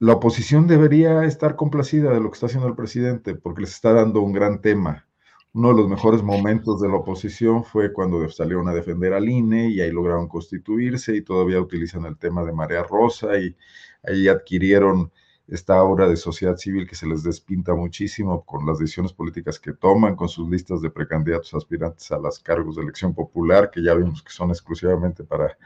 la 0.00 0.14
oposición 0.14 0.66
debería 0.66 1.24
estar 1.24 1.56
complacida 1.56 2.12
de 2.12 2.20
lo 2.20 2.30
que 2.30 2.34
está 2.34 2.46
haciendo 2.46 2.68
el 2.68 2.76
presidente, 2.76 3.34
porque 3.34 3.62
les 3.62 3.72
está 3.72 3.92
dando 3.92 4.22
un 4.22 4.32
gran 4.32 4.60
tema. 4.60 5.06
Uno 5.52 5.70
de 5.70 5.74
los 5.74 5.88
mejores 5.88 6.22
momentos 6.22 6.80
de 6.80 6.88
la 6.88 6.96
oposición 6.96 7.64
fue 7.64 7.92
cuando 7.92 8.28
salieron 8.28 8.68
a 8.68 8.74
defender 8.74 9.12
al 9.12 9.28
INE 9.28 9.70
y 9.70 9.80
ahí 9.80 9.90
lograron 9.90 10.28
constituirse 10.28 11.16
y 11.16 11.22
todavía 11.22 11.60
utilizan 11.60 12.04
el 12.04 12.16
tema 12.16 12.44
de 12.44 12.52
Marea 12.52 12.84
Rosa 12.84 13.38
y 13.38 13.56
ahí 14.04 14.28
adquirieron 14.28 15.10
esta 15.48 15.82
obra 15.82 16.06
de 16.06 16.16
sociedad 16.16 16.56
civil 16.56 16.86
que 16.86 16.94
se 16.94 17.06
les 17.06 17.22
despinta 17.22 17.74
muchísimo 17.74 18.44
con 18.44 18.66
las 18.66 18.78
decisiones 18.78 19.14
políticas 19.14 19.58
que 19.58 19.72
toman, 19.72 20.14
con 20.14 20.28
sus 20.28 20.48
listas 20.48 20.82
de 20.82 20.90
precandidatos 20.90 21.54
aspirantes 21.54 22.10
a 22.12 22.18
los 22.18 22.38
cargos 22.38 22.76
de 22.76 22.82
elección 22.82 23.14
popular, 23.14 23.70
que 23.70 23.82
ya 23.82 23.94
vimos 23.94 24.22
que 24.22 24.30
son 24.30 24.50
exclusivamente 24.50 25.24
para 25.24 25.56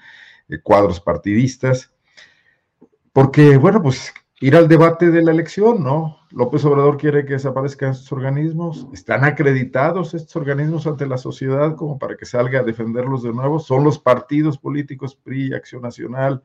eh, 0.49 0.61
cuadros 0.63 1.01
partidistas. 1.01 1.93
Porque, 3.13 3.57
bueno, 3.57 3.83
pues 3.83 4.15
ir 4.41 4.57
al 4.57 4.69
debate 4.69 5.11
de 5.11 5.23
la 5.23 5.33
elección, 5.33 5.83
¿no? 5.83 6.17
López 6.31 6.65
Obrador 6.65 6.97
quiere 6.97 7.27
que 7.27 7.35
desaparezcan 7.35 7.91
estos 7.91 8.13
organismos. 8.13 8.87
¿Están 8.93 9.25
acreditados 9.25 10.15
estos 10.15 10.37
organismos 10.37 10.87
ante 10.87 11.07
la 11.07 11.19
sociedad 11.19 11.75
como 11.75 11.99
para 11.99 12.17
que 12.17 12.25
salga 12.25 12.61
a 12.61 12.65
defenderlos 12.65 13.23
de 13.25 13.33
nuevo? 13.33 13.59
¿Son 13.59 13.83
los 13.83 13.99
partidos 13.99 14.59
políticos 14.59 15.17
PRI, 15.17 15.55
Acción 15.55 15.83
Nacional, 15.83 16.43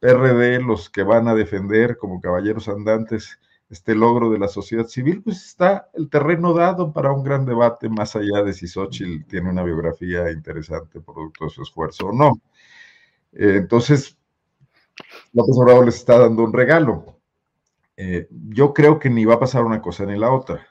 PRD, 0.00 0.60
los 0.62 0.90
que 0.90 1.02
van 1.02 1.28
a 1.28 1.34
defender 1.34 1.98
como 1.98 2.20
caballeros 2.20 2.68
andantes 2.68 3.38
este 3.68 3.94
logro 3.94 4.30
de 4.30 4.38
la 4.38 4.48
sociedad 4.48 4.86
civil, 4.86 5.22
pues 5.22 5.44
está 5.46 5.88
el 5.94 6.10
terreno 6.10 6.52
dado 6.52 6.92
para 6.92 7.12
un 7.12 7.22
gran 7.22 7.46
debate 7.46 7.88
más 7.88 8.16
allá 8.16 8.42
de 8.42 8.52
si 8.52 8.66
Xochitl 8.66 9.24
tiene 9.28 9.50
una 9.50 9.62
biografía 9.62 10.30
interesante 10.32 11.00
producto 11.00 11.44
de 11.44 11.50
su 11.50 11.62
esfuerzo 11.62 12.08
o 12.08 12.12
no. 12.12 12.40
Eh, 13.32 13.56
entonces, 13.58 14.18
López 15.32 15.56
Obrador 15.56 15.86
les 15.86 15.96
está 15.96 16.18
dando 16.18 16.42
un 16.42 16.52
regalo. 16.52 17.20
Eh, 17.96 18.28
yo 18.30 18.74
creo 18.74 18.98
que 18.98 19.10
ni 19.10 19.24
va 19.24 19.34
a 19.34 19.40
pasar 19.40 19.64
una 19.64 19.80
cosa 19.80 20.04
ni 20.04 20.18
la 20.18 20.32
otra. 20.32 20.66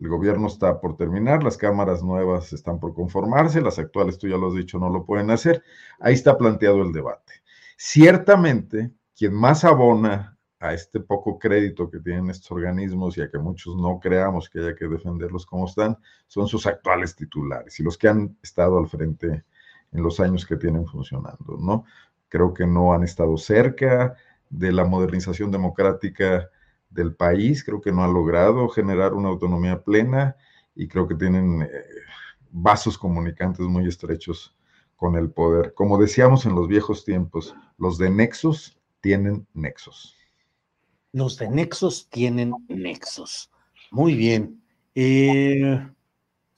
El 0.00 0.08
gobierno 0.08 0.48
está 0.48 0.80
por 0.80 0.96
terminar, 0.96 1.44
las 1.44 1.56
cámaras 1.56 2.02
nuevas 2.02 2.52
están 2.52 2.80
por 2.80 2.94
conformarse, 2.94 3.60
las 3.60 3.78
actuales, 3.78 4.18
tú 4.18 4.26
ya 4.28 4.36
lo 4.36 4.48
has 4.48 4.54
dicho, 4.54 4.78
no 4.78 4.90
lo 4.90 5.04
pueden 5.04 5.30
hacer. 5.30 5.62
Ahí 6.00 6.14
está 6.14 6.36
planteado 6.36 6.82
el 6.82 6.92
debate. 6.92 7.43
Ciertamente, 7.76 8.92
quien 9.16 9.34
más 9.34 9.64
abona 9.64 10.38
a 10.64 10.72
este 10.72 11.00
poco 11.00 11.38
crédito 11.38 11.90
que 11.90 12.00
tienen 12.00 12.30
estos 12.30 12.50
organismos 12.52 13.18
y 13.18 13.22
a 13.22 13.30
que 13.30 13.38
muchos 13.38 13.76
no 13.76 14.00
creamos 14.00 14.48
que 14.48 14.60
haya 14.60 14.74
que 14.74 14.88
defenderlos 14.88 15.44
como 15.44 15.66
están, 15.66 15.98
son 16.26 16.48
sus 16.48 16.66
actuales 16.66 17.14
titulares 17.14 17.78
y 17.78 17.82
los 17.82 17.98
que 17.98 18.08
han 18.08 18.38
estado 18.42 18.78
al 18.78 18.88
frente 18.88 19.44
en 19.92 20.02
los 20.02 20.20
años 20.20 20.46
que 20.46 20.56
tienen 20.56 20.86
funcionando, 20.86 21.58
¿no? 21.58 21.84
Creo 22.28 22.54
que 22.54 22.66
no 22.66 22.94
han 22.94 23.04
estado 23.04 23.36
cerca 23.36 24.16
de 24.48 24.72
la 24.72 24.84
modernización 24.84 25.50
democrática 25.50 26.48
del 26.88 27.14
país, 27.14 27.62
creo 27.62 27.80
que 27.80 27.92
no 27.92 28.02
han 28.02 28.14
logrado 28.14 28.68
generar 28.68 29.12
una 29.12 29.28
autonomía 29.28 29.82
plena 29.82 30.36
y 30.74 30.88
creo 30.88 31.06
que 31.06 31.14
tienen 31.14 31.62
eh, 31.62 31.68
vasos 32.50 32.96
comunicantes 32.96 33.66
muy 33.66 33.86
estrechos 33.86 34.53
con 34.96 35.16
el 35.16 35.30
poder. 35.30 35.74
Como 35.74 35.98
decíamos 35.98 36.46
en 36.46 36.54
los 36.54 36.68
viejos 36.68 37.04
tiempos, 37.04 37.54
los 37.78 37.98
de 37.98 38.10
nexos 38.10 38.78
tienen 39.00 39.46
nexos. 39.54 40.16
Los 41.12 41.38
de 41.38 41.48
nexos 41.48 42.08
tienen 42.10 42.54
nexos. 42.68 43.50
Muy 43.90 44.14
bien. 44.14 44.62
Eh, 44.94 45.86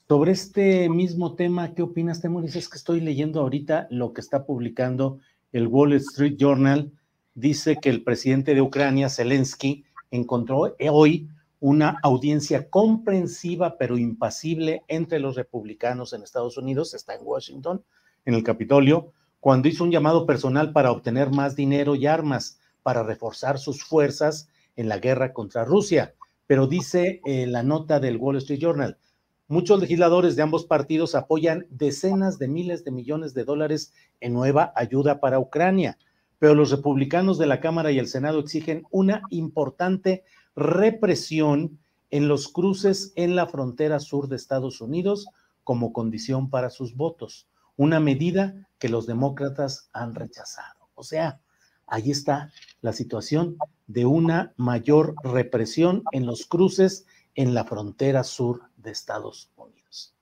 sobre 0.07 0.31
este 0.31 0.89
mismo 0.89 1.35
tema, 1.35 1.73
¿qué 1.73 1.81
opinas, 1.81 2.21
Temoris? 2.21 2.55
Es 2.55 2.69
que 2.69 2.77
estoy 2.77 3.01
leyendo 3.01 3.41
ahorita 3.41 3.87
lo 3.91 4.13
que 4.13 4.21
está 4.21 4.45
publicando 4.45 5.19
el 5.51 5.67
Wall 5.67 5.93
Street 5.93 6.35
Journal. 6.37 6.91
Dice 7.35 7.77
que 7.81 7.89
el 7.89 8.03
presidente 8.03 8.55
de 8.55 8.61
Ucrania, 8.61 9.09
Zelensky, 9.09 9.83
encontró 10.11 10.75
hoy 10.91 11.29
una 11.59 11.97
audiencia 12.03 12.69
comprensiva 12.69 13.77
pero 13.77 13.97
impasible 13.97 14.83
entre 14.87 15.19
los 15.19 15.35
republicanos 15.35 16.13
en 16.13 16.23
Estados 16.23 16.57
Unidos, 16.57 16.93
está 16.93 17.15
en 17.15 17.21
Washington, 17.23 17.83
en 18.27 18.35
el 18.35 18.43
Capitolio, 18.43 19.11
cuando 19.39 19.67
hizo 19.67 19.83
un 19.83 19.89
llamado 19.89 20.27
personal 20.27 20.71
para 20.71 20.91
obtener 20.91 21.31
más 21.31 21.55
dinero 21.55 21.95
y 21.95 22.05
armas 22.05 22.59
para 22.83 23.01
reforzar 23.01 23.57
sus 23.57 23.83
fuerzas 23.83 24.49
en 24.75 24.87
la 24.87 24.99
guerra 24.99 25.33
contra 25.33 25.65
Rusia. 25.65 26.13
Pero 26.45 26.67
dice 26.67 27.21
eh, 27.25 27.47
la 27.47 27.63
nota 27.63 27.99
del 27.99 28.17
Wall 28.17 28.37
Street 28.37 28.59
Journal, 28.59 28.99
muchos 29.47 29.79
legisladores 29.79 30.35
de 30.35 30.43
ambos 30.43 30.65
partidos 30.65 31.15
apoyan 31.15 31.65
decenas 31.71 32.37
de 32.37 32.47
miles 32.47 32.85
de 32.85 32.91
millones 32.91 33.33
de 33.33 33.45
dólares 33.45 33.93
en 34.21 34.33
nueva 34.33 34.71
ayuda 34.75 35.19
para 35.19 35.39
Ucrania 35.39 35.97
pero 36.39 36.53
los 36.53 36.71
republicanos 36.71 37.37
de 37.37 37.47
la 37.47 37.59
Cámara 37.59 37.91
y 37.91 37.99
el 37.99 38.07
Senado 38.07 38.39
exigen 38.39 38.83
una 38.91 39.21
importante 39.29 40.23
represión 40.55 41.79
en 42.09 42.27
los 42.27 42.47
cruces 42.47 43.11
en 43.15 43.35
la 43.35 43.47
frontera 43.47 43.99
sur 43.99 44.27
de 44.27 44.35
Estados 44.35 44.81
Unidos 44.81 45.27
como 45.63 45.91
condición 45.91 46.49
para 46.49 46.69
sus 46.69 46.95
votos, 46.95 47.47
una 47.77 47.99
medida 47.99 48.67
que 48.79 48.89
los 48.89 49.07
demócratas 49.07 49.89
han 49.93 50.13
rechazado. 50.13 50.89
O 50.95 51.03
sea, 51.03 51.39
ahí 51.85 52.11
está 52.11 52.51
la 52.81 52.91
situación 52.91 53.57
de 53.87 54.05
una 54.05 54.53
mayor 54.57 55.15
represión 55.23 56.03
en 56.11 56.25
los 56.25 56.45
cruces 56.45 57.05
en 57.35 57.53
la 57.53 57.63
frontera 57.63 58.23
sur 58.23 58.63
de 58.77 58.91
Estados 58.91 59.51
Unidos. 59.55 60.15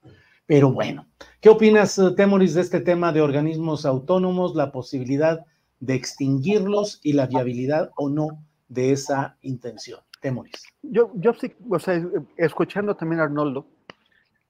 Pero 0.45 0.72
bueno, 0.72 1.08
¿qué 1.41 1.49
opinas, 1.49 1.99
Temoris, 2.16 2.53
de 2.53 2.62
este 2.62 2.82
tema 2.82 3.12
de 3.12 3.22
organismos 3.22 3.86
autónomos, 3.86 4.53
la 4.53 4.72
posibilidad 4.72 5.43
de 5.80 5.95
extinguirlos 5.95 6.99
y 7.03 7.14
la 7.14 7.28
viabilidad 7.28 7.91
o 7.95 8.10
no 8.10 8.43
de 8.68 8.91
esa 8.91 9.38
intención. 9.41 9.99
Temoris. 10.22 10.64
Yo, 10.82 11.12
yo 11.16 11.34
sí, 11.34 11.53
o 11.70 11.78
sea, 11.78 12.01
escuchando 12.38 12.95
también 12.95 13.20
a 13.20 13.26
Arnoldo, 13.26 13.68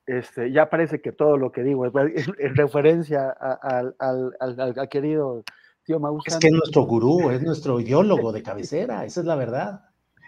este, 0.07 0.51
ya 0.51 0.69
parece 0.69 1.01
que 1.01 1.11
todo 1.11 1.37
lo 1.37 1.51
que 1.51 1.63
digo 1.63 1.85
es, 1.85 2.27
en 2.37 2.55
referencia 2.55 3.29
al, 3.29 3.95
al, 3.99 4.89
querido 4.89 5.43
tío 5.83 5.99
Maussan. 5.99 6.35
Es 6.35 6.39
que 6.39 6.47
es 6.47 6.53
nuestro 6.53 6.83
gurú, 6.83 7.31
es 7.31 7.41
nuestro 7.41 7.79
ideólogo 7.79 8.31
de 8.31 8.43
cabecera, 8.43 9.05
esa 9.05 9.21
es 9.21 9.25
la 9.25 9.35
verdad. 9.35 9.81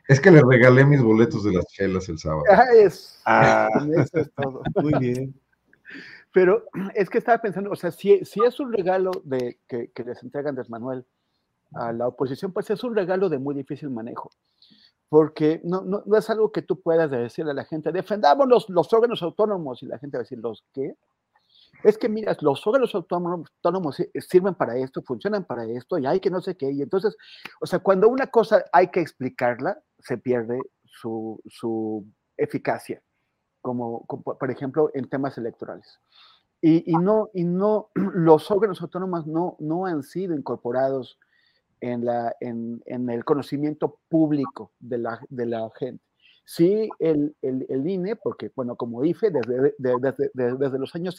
Es 0.08 0.22
que 0.22 0.32
le 0.32 0.42
regalé 0.42 0.86
mis 0.86 1.02
boletos 1.02 1.44
de 1.44 1.54
las 1.54 1.66
chelas 1.68 2.08
el 2.10 2.18
sábado. 2.18 2.44
Ah, 2.50 2.66
es, 2.74 3.22
ah. 3.26 3.68
eso 3.98 4.20
es 4.20 4.32
todo. 4.34 4.62
Muy 4.82 4.94
bien. 5.00 5.36
Pero 6.34 6.66
es 6.94 7.10
que 7.10 7.18
estaba 7.18 7.40
pensando, 7.40 7.72
o 7.72 7.76
sea, 7.76 7.92
si, 7.92 8.24
si 8.24 8.44
es 8.44 8.60
un 8.60 8.72
regalo 8.72 9.12
de, 9.24 9.60
que, 9.68 9.92
que, 9.92 10.04
les 10.04 10.22
entregan 10.22 10.50
Andrés 10.50 10.70
Manuel 10.70 11.06
a 11.74 11.92
la 11.92 12.08
oposición, 12.08 12.52
pues 12.52 12.70
es 12.70 12.84
un 12.84 12.96
regalo 12.96 13.30
de 13.30 13.40
muy 13.40 13.56
difícil 13.56 13.90
manejo, 13.90 14.30
porque 15.10 15.62
no, 15.64 15.82
no, 15.82 16.04
no 16.06 16.18
es 16.18 16.30
algo 16.30 16.52
que 16.52 16.62
tú 16.62 16.82
puedas 16.82 17.10
decirle 17.10 17.52
a 17.52 17.56
la 17.56 17.66
gente, 17.66 17.92
defendamos 17.92 18.48
los, 18.48 18.70
los, 18.70 18.92
órganos 18.94 19.22
autónomos, 19.24 19.82
y 19.84 19.86
la 19.86 20.00
gente 20.00 20.18
va 20.18 20.22
a 20.22 20.24
decir, 20.24 20.40
¿los 20.40 20.66
qué? 20.74 20.96
Es 21.84 21.98
que, 21.98 22.10
mira, 22.10 22.36
los 22.42 22.66
órganos 22.66 22.94
autónomos, 22.96 23.50
autónomos 23.58 23.98
sirven 24.28 24.56
para 24.56 24.78
esto, 24.78 25.02
funcionan 25.02 25.46
para 25.46 25.66
esto, 25.66 25.98
y 25.98 26.06
hay 26.06 26.20
que 26.20 26.30
no 26.30 26.42
sé 26.42 26.58
qué, 26.58 26.72
y 26.72 26.82
entonces, 26.82 27.16
o 27.62 27.66
sea, 27.66 27.80
cuando 27.80 28.10
una 28.10 28.28
cosa 28.28 28.66
hay 28.74 28.90
que 28.90 29.00
explicarla, 29.00 29.80
se 30.00 30.18
pierde 30.18 30.60
su, 30.86 31.42
su 31.46 32.06
eficacia 32.36 33.02
como, 33.62 34.06
por 34.06 34.50
ejemplo 34.50 34.92
en 34.94 35.10
temas 35.10 35.38
electorales. 35.38 36.00
Y, 36.60 36.92
no, 36.94 37.30
y 37.34 37.44
no, 37.44 37.90
los 37.96 38.50
órganos 38.50 38.82
autónomos 38.82 39.28
no, 39.28 39.58
no 39.60 39.86
han 39.86 40.04
sido 40.04 40.36
incorporados 40.36 41.20
en, 41.82 42.06
la, 42.06 42.36
en, 42.40 42.82
en 42.86 43.10
el 43.10 43.24
conocimiento 43.26 44.00
público 44.10 44.72
de 44.80 44.98
la, 44.98 45.20
de 45.30 45.46
la 45.46 45.70
gente. 45.76 46.04
Sí, 46.46 46.90
el, 47.00 47.36
el, 47.42 47.66
el, 47.68 47.88
INE, 47.88 48.16
porque, 48.16 48.52
bueno, 48.56 48.78
como 48.78 49.04
IFE, 49.04 49.32
desde, 49.32 49.76
desde, 49.78 50.32
desde 50.34 50.80
los 50.80 50.96
años 50.96 51.18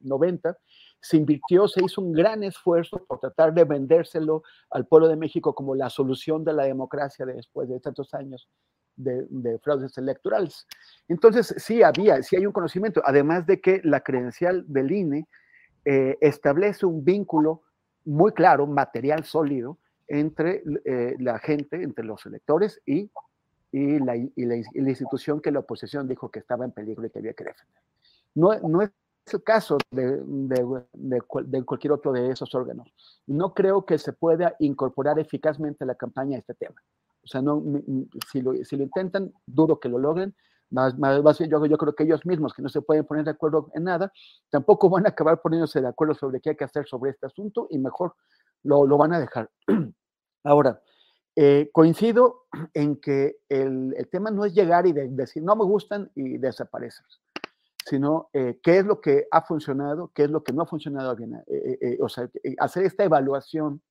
90, 0.00 0.48
eh, 0.48 0.54
se 1.00 1.16
invirtió, 1.16 1.66
se 1.66 1.84
hizo 1.84 2.00
un 2.00 2.12
gran 2.12 2.44
esfuerzo 2.44 3.04
por 3.04 3.18
tratar 3.18 3.52
de 3.52 3.64
vendérselo 3.64 4.44
al 4.70 4.86
pueblo 4.86 5.08
de 5.08 5.16
México 5.16 5.56
como 5.56 5.74
la 5.74 5.90
solución 5.90 6.44
de 6.44 6.52
la 6.52 6.64
democracia 6.64 7.26
después 7.26 7.68
de 7.68 7.80
tantos 7.80 8.14
años 8.14 8.48
de, 8.94 9.58
fraudes 9.58 9.98
electorales. 9.98 10.68
Entonces, 11.08 11.54
sí 11.58 11.82
había, 11.82 12.22
sí 12.22 12.36
hay 12.36 12.46
un 12.46 12.52
conocimiento, 12.52 13.02
además 13.04 13.46
de 13.46 13.60
que 13.60 13.80
la 13.82 14.00
credencial 14.00 14.64
del 14.68 14.92
INE 14.92 15.26
eh, 15.84 16.16
establece 16.20 16.86
un 16.86 17.04
vínculo 17.04 17.62
muy 18.04 18.32
claro, 18.32 18.66
material 18.66 19.24
sólido, 19.24 19.78
entre 20.08 20.62
eh, 20.84 21.16
la 21.18 21.38
gente, 21.38 21.82
entre 21.82 22.04
los 22.04 22.24
electores 22.26 22.80
y, 22.84 23.10
y, 23.70 23.98
la, 23.98 24.16
institución 24.16 25.40
que 25.40 25.50
la 25.50 25.60
oposición 25.60 26.06
dijo 26.06 26.30
que 26.30 26.38
estaba 26.38 26.64
en 26.64 26.72
peligro 26.72 27.06
y 27.06 27.10
que 27.10 27.20
había 27.20 27.32
que 27.32 27.44
defender. 27.44 27.82
No, 28.34 28.58
no 28.60 28.82
es 28.82 28.90
el 29.32 29.42
caso 29.42 29.78
de, 29.90 30.20
de, 30.22 30.82
de, 30.92 31.62
cualquier 31.64 31.92
otro 31.92 32.12
de 32.12 32.30
esos 32.30 32.54
órganos. 32.54 32.92
No 33.26 33.54
creo 33.54 33.86
que 33.86 33.98
se 33.98 34.12
pueda 34.12 34.54
incorporar 34.58 35.18
eficazmente 35.18 35.84
a 35.84 35.86
la 35.86 35.94
campaña 35.94 36.38
este 36.38 36.54
tema. 36.54 36.82
O 37.24 37.26
sea, 37.26 37.40
no, 37.40 37.62
si, 38.30 38.42
lo, 38.42 38.52
si 38.64 38.76
lo 38.76 38.82
intentan, 38.82 39.32
dudo 39.46 39.78
que 39.78 39.88
lo 39.88 39.98
logren. 39.98 40.34
Más, 40.72 40.98
más, 40.98 41.38
yo, 41.38 41.66
yo 41.66 41.78
creo 41.78 41.94
que 41.94 42.04
ellos 42.04 42.24
mismos, 42.24 42.54
que 42.54 42.62
no 42.62 42.68
se 42.70 42.80
pueden 42.80 43.04
poner 43.04 43.24
de 43.24 43.32
acuerdo 43.32 43.70
en 43.74 43.84
nada, 43.84 44.10
tampoco 44.48 44.88
van 44.88 45.04
a 45.04 45.10
acabar 45.10 45.40
poniéndose 45.40 45.82
de 45.82 45.88
acuerdo 45.88 46.14
sobre 46.14 46.40
qué 46.40 46.50
hay 46.50 46.56
que 46.56 46.64
hacer 46.64 46.86
sobre 46.86 47.10
este 47.10 47.26
asunto 47.26 47.66
y 47.70 47.78
mejor 47.78 48.14
lo, 48.62 48.86
lo 48.86 48.96
van 48.96 49.12
a 49.12 49.20
dejar. 49.20 49.50
Ahora, 50.44 50.80
eh, 51.36 51.70
coincido 51.72 52.46
en 52.74 52.96
que 52.96 53.36
el, 53.48 53.94
el, 53.96 54.08
tema 54.08 54.30
no 54.30 54.46
es 54.46 54.54
llegar 54.54 54.86
y 54.86 54.92
decir 54.92 55.42
no 55.42 55.56
me 55.56 55.64
gustan 55.64 56.10
y 56.14 56.38
desaparecer, 56.38 57.04
sino 57.84 58.30
eh, 58.32 58.58
qué 58.62 58.78
es 58.78 58.86
lo 58.86 59.00
que 59.00 59.26
ha 59.30 59.42
funcionado, 59.42 60.10
qué 60.14 60.24
es 60.24 60.30
lo 60.30 60.42
que 60.42 60.54
no 60.54 60.62
ha 60.62 60.66
funcionado 60.66 61.14
bien. 61.14 61.42
Eh, 61.46 61.98
o 62.00 62.08
sea, 62.08 62.30
hacer 62.58 62.84
esta 62.84 63.04
evaluación 63.04 63.82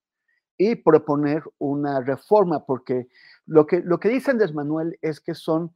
y 0.58 0.76
proponer 0.76 1.44
una 1.58 2.02
reforma, 2.02 2.66
porque 2.66 3.08
lo 3.46 3.66
que, 3.66 3.82
lo 3.82 4.00
que 4.00 4.10
dice 4.10 4.32
Andrés 4.32 4.54
Manuel 4.54 4.98
es 5.02 5.20
que 5.20 5.34
son 5.34 5.76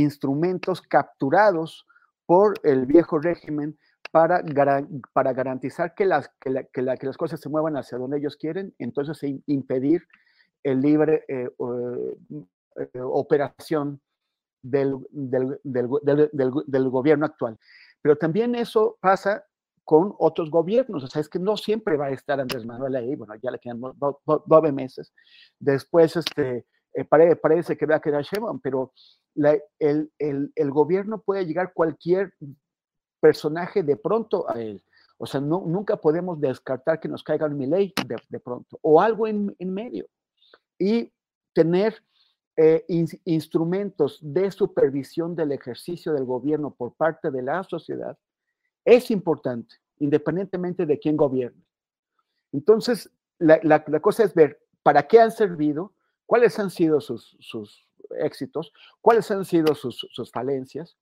instrumentos 0.00 0.82
capturados 0.82 1.86
por 2.26 2.54
el 2.62 2.86
viejo 2.86 3.18
régimen 3.18 3.78
para, 4.10 4.42
para 5.12 5.32
garantizar 5.32 5.94
que 5.94 6.04
las, 6.04 6.30
que, 6.40 6.68
que, 6.72 6.82
las 6.82 7.16
cosas 7.16 7.40
se 7.40 7.48
muevan 7.48 7.76
hacia 7.76 7.98
donde 7.98 8.18
ellos 8.18 8.36
quieren, 8.36 8.74
entonces 8.78 9.18
impedir 9.46 10.06
el 10.62 10.80
libre 10.80 11.24
eh, 11.28 11.48
eh, 12.76 13.00
operación 13.00 14.00
del, 14.62 14.96
del, 15.10 15.58
del, 15.62 15.88
del, 16.66 16.88
gobierno 16.88 17.26
actual. 17.26 17.58
Pero 18.00 18.16
también 18.16 18.54
eso 18.54 18.96
pasa 19.00 19.44
con 19.84 20.14
otros 20.18 20.50
gobiernos. 20.50 21.04
O 21.04 21.06
sea, 21.06 21.20
es 21.20 21.28
que 21.28 21.38
no 21.38 21.56
siempre 21.56 21.96
va 21.96 22.06
a 22.06 22.10
estar 22.10 22.40
Andrés 22.40 22.64
Manuel 22.64 22.96
ahí. 22.96 23.14
Bueno, 23.14 23.34
ya 23.42 23.50
le 23.50 23.58
quedan 23.58 23.80
nueve 24.46 24.72
meses. 24.72 25.12
Después, 25.58 26.16
este, 26.16 26.64
eh, 26.94 27.04
parece, 27.04 27.76
que 27.76 27.86
va 27.86 27.96
a 27.96 28.00
quedar 28.00 28.22
Sheinbaum, 28.22 28.60
pero 28.60 28.92
el, 29.78 30.10
el, 30.18 30.52
el, 30.54 30.70
gobierno 30.70 31.20
puede 31.20 31.44
llegar 31.44 31.72
cualquier 31.72 32.34
personaje 33.20 33.82
de 33.82 33.96
pronto 33.96 34.48
a 34.48 34.60
él. 34.60 34.82
O 35.18 35.26
sea, 35.26 35.40
no, 35.40 35.64
nunca 35.66 35.96
podemos 35.96 36.40
descartar 36.40 37.00
que 37.00 37.08
nos 37.08 37.22
caiga 37.22 37.46
un 37.46 37.56
Milei 37.56 37.92
de, 38.06 38.16
de 38.28 38.40
pronto 38.40 38.78
o 38.82 39.00
algo 39.00 39.26
en, 39.26 39.54
en 39.58 39.72
medio. 39.72 40.06
Y 40.78 41.12
tener 41.52 42.02
eh, 42.56 42.84
instrumentos 43.24 44.20
de 44.22 44.50
supervisión 44.52 45.34
del 45.34 45.50
ejercicio 45.50 46.12
del 46.12 46.24
gobierno 46.24 46.72
por 46.72 46.94
parte 46.94 47.32
de 47.32 47.42
la 47.42 47.64
sociedad 47.64 48.16
es 48.84 49.10
importante, 49.10 49.74
independientemente 49.98 50.86
de 50.86 51.00
quién 51.00 51.16
gobierne. 51.16 51.64
Entonces, 52.52 53.10
la, 53.38 53.82
cosa 54.00 54.22
es 54.22 54.34
ver 54.34 54.60
para 54.84 55.08
qué 55.08 55.18
han 55.18 55.32
servido, 55.32 55.93
cuáles 56.26 56.58
han 56.58 56.70
sido 56.70 57.00
sus, 57.00 57.36
éxitos, 58.18 58.72
cuáles 59.00 59.30
han 59.30 59.44
sido 59.44 59.74
sus, 59.74 60.06
sus, 60.10 60.30
falencias 60.30 60.96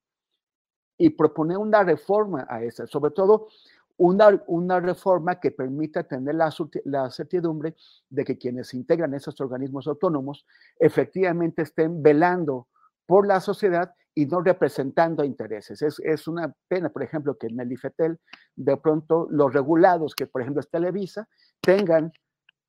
y 0.96 1.10
proponer 1.10 1.58
una 1.58 1.82
reforma 1.82 2.46
a 2.48 2.62
esa, 2.62 2.86
sobre 2.86 3.10
todo 3.10 3.48
una, 3.96 4.42
una 4.46 4.80
reforma 4.80 5.38
que 5.40 5.50
permita 5.50 6.04
tener 6.04 6.34
la, 6.34 6.52
la, 6.84 7.10
certidumbre 7.10 7.74
de 8.08 8.24
que 8.24 8.38
quienes 8.38 8.72
integran 8.74 9.14
esos 9.14 9.40
organismos 9.40 9.86
autónomos 9.86 10.46
efectivamente 10.78 11.62
estén 11.62 12.02
velando 12.02 12.68
por 13.06 13.26
la 13.26 13.40
sociedad 13.40 13.94
y 14.14 14.26
no 14.26 14.40
representando 14.42 15.24
intereses. 15.24 15.82
Es, 15.82 15.98
es 16.00 16.28
una 16.28 16.54
pena, 16.68 16.90
por 16.90 17.02
ejemplo, 17.02 17.36
que 17.38 17.46
en 17.46 17.60
el 17.60 17.72
IFETEL 17.72 18.18
de 18.56 18.76
pronto 18.76 19.26
los 19.30 19.52
regulados, 19.52 20.14
que 20.14 20.26
por 20.26 20.42
ejemplo 20.42 20.60
es 20.60 20.70
Televisa, 20.70 21.28
tengan 21.60 22.12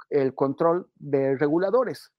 el 0.10 0.34
control 0.36 0.90
de 0.96 1.36
reguladores. 1.38 2.12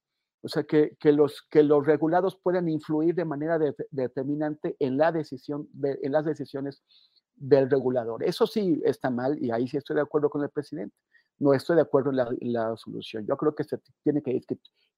O 0.45 0.49
sea, 0.49 0.65
que, 0.65 0.95
que, 1.01 1.11
los, 1.11 1.41
que 1.51 1.63
los 1.63 1.87
regulados 1.87 2.37
puedan 2.37 2.69
influir 2.69 3.15
de 3.15 3.25
manera 3.25 3.59
determinante 3.91 4.77
en, 4.79 4.99
la 4.99 5.11
decisión 5.11 5.69
en 5.83 6.13
las 6.13 6.27
decisiones 6.27 6.83
del 7.35 7.71
regulador. 7.71 8.23
Eso 8.23 8.47
sí 8.47 8.81
está 8.85 9.09
mal 9.09 9.43
y 9.43 9.51
ahí 9.51 9.67
sí 9.67 9.79
estoy 9.79 9.97
de 9.97 10.03
acuerdo 10.03 10.29
con 10.29 10.43
el 10.43 10.51
presidente. 10.51 10.95
No 11.39 11.55
estoy 11.55 11.77
de 11.77 11.83
acuerdo 11.83 12.11
en 12.11 12.53
la, 12.53 12.77
solución. 12.77 13.27
Yo 13.27 13.39
creo 13.39 13.55
que 13.55 13.65
se 13.65 13.79
tiene 14.03 14.23
que, 14.23 14.41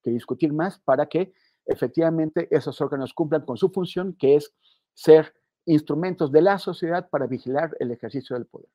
discutir 0.04 0.52
más 0.52 0.80
para 0.80 1.06
que 1.06 1.32
efectivamente 1.64 2.48
esos 2.50 2.80
órganos 2.80 3.14
cumplan 3.14 3.44
con 3.44 3.56
su 3.56 3.70
función, 3.70 4.16
que 4.18 4.34
es 4.34 4.52
ser 4.94 5.32
instrumentos 5.64 6.32
de 6.32 6.42
la 6.42 6.58
sociedad 6.58 7.08
para 7.08 7.28
vigilar 7.28 7.76
el 7.78 7.92
ejercicio 7.92 8.34
del 8.34 8.46
poder. 8.46 8.68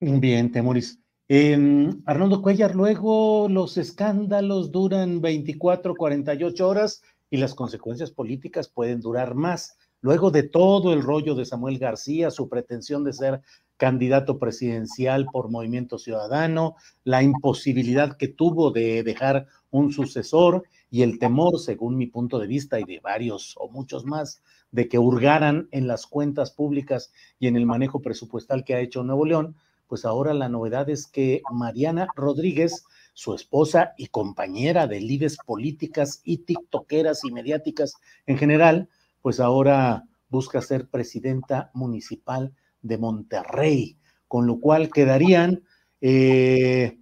Bien, 0.00 0.52
Temoris. 0.52 1.00
Arnoldo 1.28 2.40
Cuellar, 2.40 2.76
luego 2.76 3.48
los 3.50 3.78
escándalos 3.78 4.70
duran 4.70 5.20
24, 5.20 5.96
48 5.96 6.68
horas 6.68 7.02
y 7.30 7.38
las 7.38 7.56
consecuencias 7.56 8.12
políticas 8.12 8.68
pueden 8.68 9.00
durar 9.00 9.34
más. 9.34 9.76
Luego 10.02 10.30
de 10.30 10.44
todo 10.44 10.92
el 10.92 11.02
rollo 11.02 11.34
de 11.34 11.44
Samuel 11.44 11.80
García, 11.80 12.30
su 12.30 12.48
pretensión 12.48 13.02
de 13.02 13.12
ser 13.12 13.42
candidato 13.76 14.38
presidencial 14.38 15.26
por 15.26 15.50
Movimiento 15.50 15.98
Ciudadano, 15.98 16.76
la 17.02 17.24
imposibilidad 17.24 18.16
que 18.16 18.28
tuvo 18.28 18.70
de 18.70 19.02
dejar 19.02 19.48
un 19.70 19.92
sucesor 19.92 20.62
y 20.90 21.02
el 21.02 21.18
temor, 21.18 21.58
según 21.58 21.96
mi 21.96 22.06
punto 22.06 22.38
de 22.38 22.46
vista 22.46 22.78
y 22.78 22.84
de 22.84 23.00
varios 23.00 23.56
o 23.58 23.68
muchos 23.68 24.04
más, 24.04 24.42
de 24.70 24.88
que 24.88 25.00
hurgaran 25.00 25.68
en 25.72 25.88
las 25.88 26.06
cuentas 26.06 26.52
públicas 26.52 27.10
y 27.40 27.48
en 27.48 27.56
el 27.56 27.66
manejo 27.66 28.00
presupuestal 28.00 28.62
que 28.62 28.74
ha 28.74 28.80
hecho 28.80 29.02
Nuevo 29.02 29.26
León, 29.26 29.56
pues 29.86 30.04
ahora 30.04 30.34
la 30.34 30.48
novedad 30.48 30.88
es 30.90 31.06
que 31.06 31.42
Mariana 31.52 32.08
Rodríguez, 32.14 32.84
su 33.14 33.34
esposa 33.34 33.94
y 33.96 34.08
compañera 34.08 34.86
de 34.86 35.00
líderes 35.00 35.38
políticas 35.44 36.20
y 36.24 36.38
tiktokeras 36.38 37.24
y 37.24 37.32
mediáticas 37.32 37.94
en 38.26 38.38
general, 38.38 38.88
pues 39.22 39.40
ahora 39.40 40.04
busca 40.28 40.60
ser 40.60 40.88
presidenta 40.88 41.70
municipal 41.74 42.54
de 42.82 42.98
Monterrey, 42.98 43.98
con 44.28 44.46
lo 44.46 44.60
cual 44.60 44.90
quedarían 44.90 45.64
eh, 46.00 46.98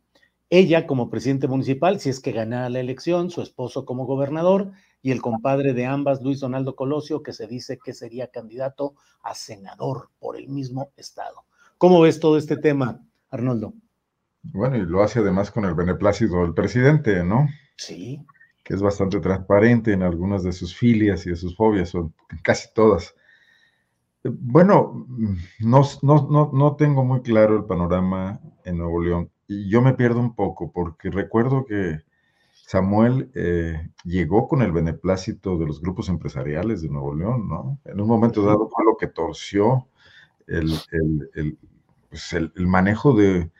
ella 0.51 0.87
como 0.87 1.11
presidente 1.11 1.49
municipal, 1.49 1.99
si 2.01 2.11
es 2.11 2.21
que 2.21 2.33
gana 2.33 2.69
la 2.69 2.81
elección, 2.81 3.31
su 3.31 3.43
esposo 3.43 3.85
como 3.85 4.07
gobernador 4.07 4.73
y 5.03 5.11
el 5.11 5.21
compadre 5.21 5.73
de 5.73 5.87
ambas, 5.87 6.23
Luis 6.23 6.41
Donaldo 6.41 6.77
Colosio, 6.77 7.23
que 7.23 7.33
se 7.33 7.47
dice 7.47 7.79
que 7.83 7.93
sería 7.93 8.29
candidato 8.29 8.95
a 9.23 9.35
senador 9.35 10.11
por 10.19 10.37
el 10.37 10.49
mismo 10.49 10.93
estado. 10.97 11.45
¿Cómo 11.85 12.01
ves 12.01 12.19
todo 12.19 12.39
este 12.39 12.57
tema, 12.57 13.03
Arnoldo? 13.29 13.75
Bueno, 14.43 14.79
y 14.79 14.87
lo 14.87 15.03
hace 15.03 15.19
además 15.19 15.51
con 15.51 15.67
el 15.67 15.75
beneplácito 15.75 16.41
del 16.41 16.55
presidente, 16.55 17.23
¿no? 17.23 17.47
Sí 17.77 18.25
que 18.63 18.73
es 18.73 18.81
bastante 18.81 19.21
transparente 19.21 19.93
en 19.93 20.03
algunas 20.03 20.43
de 20.43 20.53
sus 20.53 20.75
filias 20.75 21.27
y 21.27 21.31
de 21.31 21.37
sus 21.37 21.55
fobias, 21.55 21.95
o 21.95 22.11
casi 22.43 22.73
todas. 22.73 23.15
Bueno, 24.23 25.07
no, 25.61 25.83
no, 26.01 26.51
no, 26.55 26.77
tengo 26.77 27.05
muy 27.05 27.21
claro 27.21 27.59
el 27.59 27.67
panorama 27.67 28.41
en 28.65 28.79
Nuevo 28.79 29.03
León 29.03 29.31
y 29.47 29.69
yo 29.69 29.83
me 29.83 29.93
pierdo 29.93 30.21
un 30.21 30.35
poco 30.35 30.73
porque 30.73 31.11
recuerdo 31.11 31.67
que 31.67 32.01
Samuel 32.55 33.31
eh, 33.35 33.91
llegó 34.05 34.49
con 34.49 34.63
el 34.63 34.73
beneplácito 34.73 35.59
de 35.59 35.67
los 35.67 35.83
grupos 35.83 36.09
empresariales 36.09 36.81
de 36.81 36.89
Nuevo 36.89 37.15
León, 37.15 37.47
¿no? 37.47 37.79
En 37.85 38.01
un 38.01 38.09
momento 38.09 38.41
dado 38.41 38.71
fue 38.71 38.87
lo 38.87 38.97
que 38.97 39.09
torció 39.09 39.87
el, 40.47 40.73
el, 41.35 41.59
pues 42.15 42.33
el 42.33 42.69
manejo 42.69 43.13
de, 43.13 43.51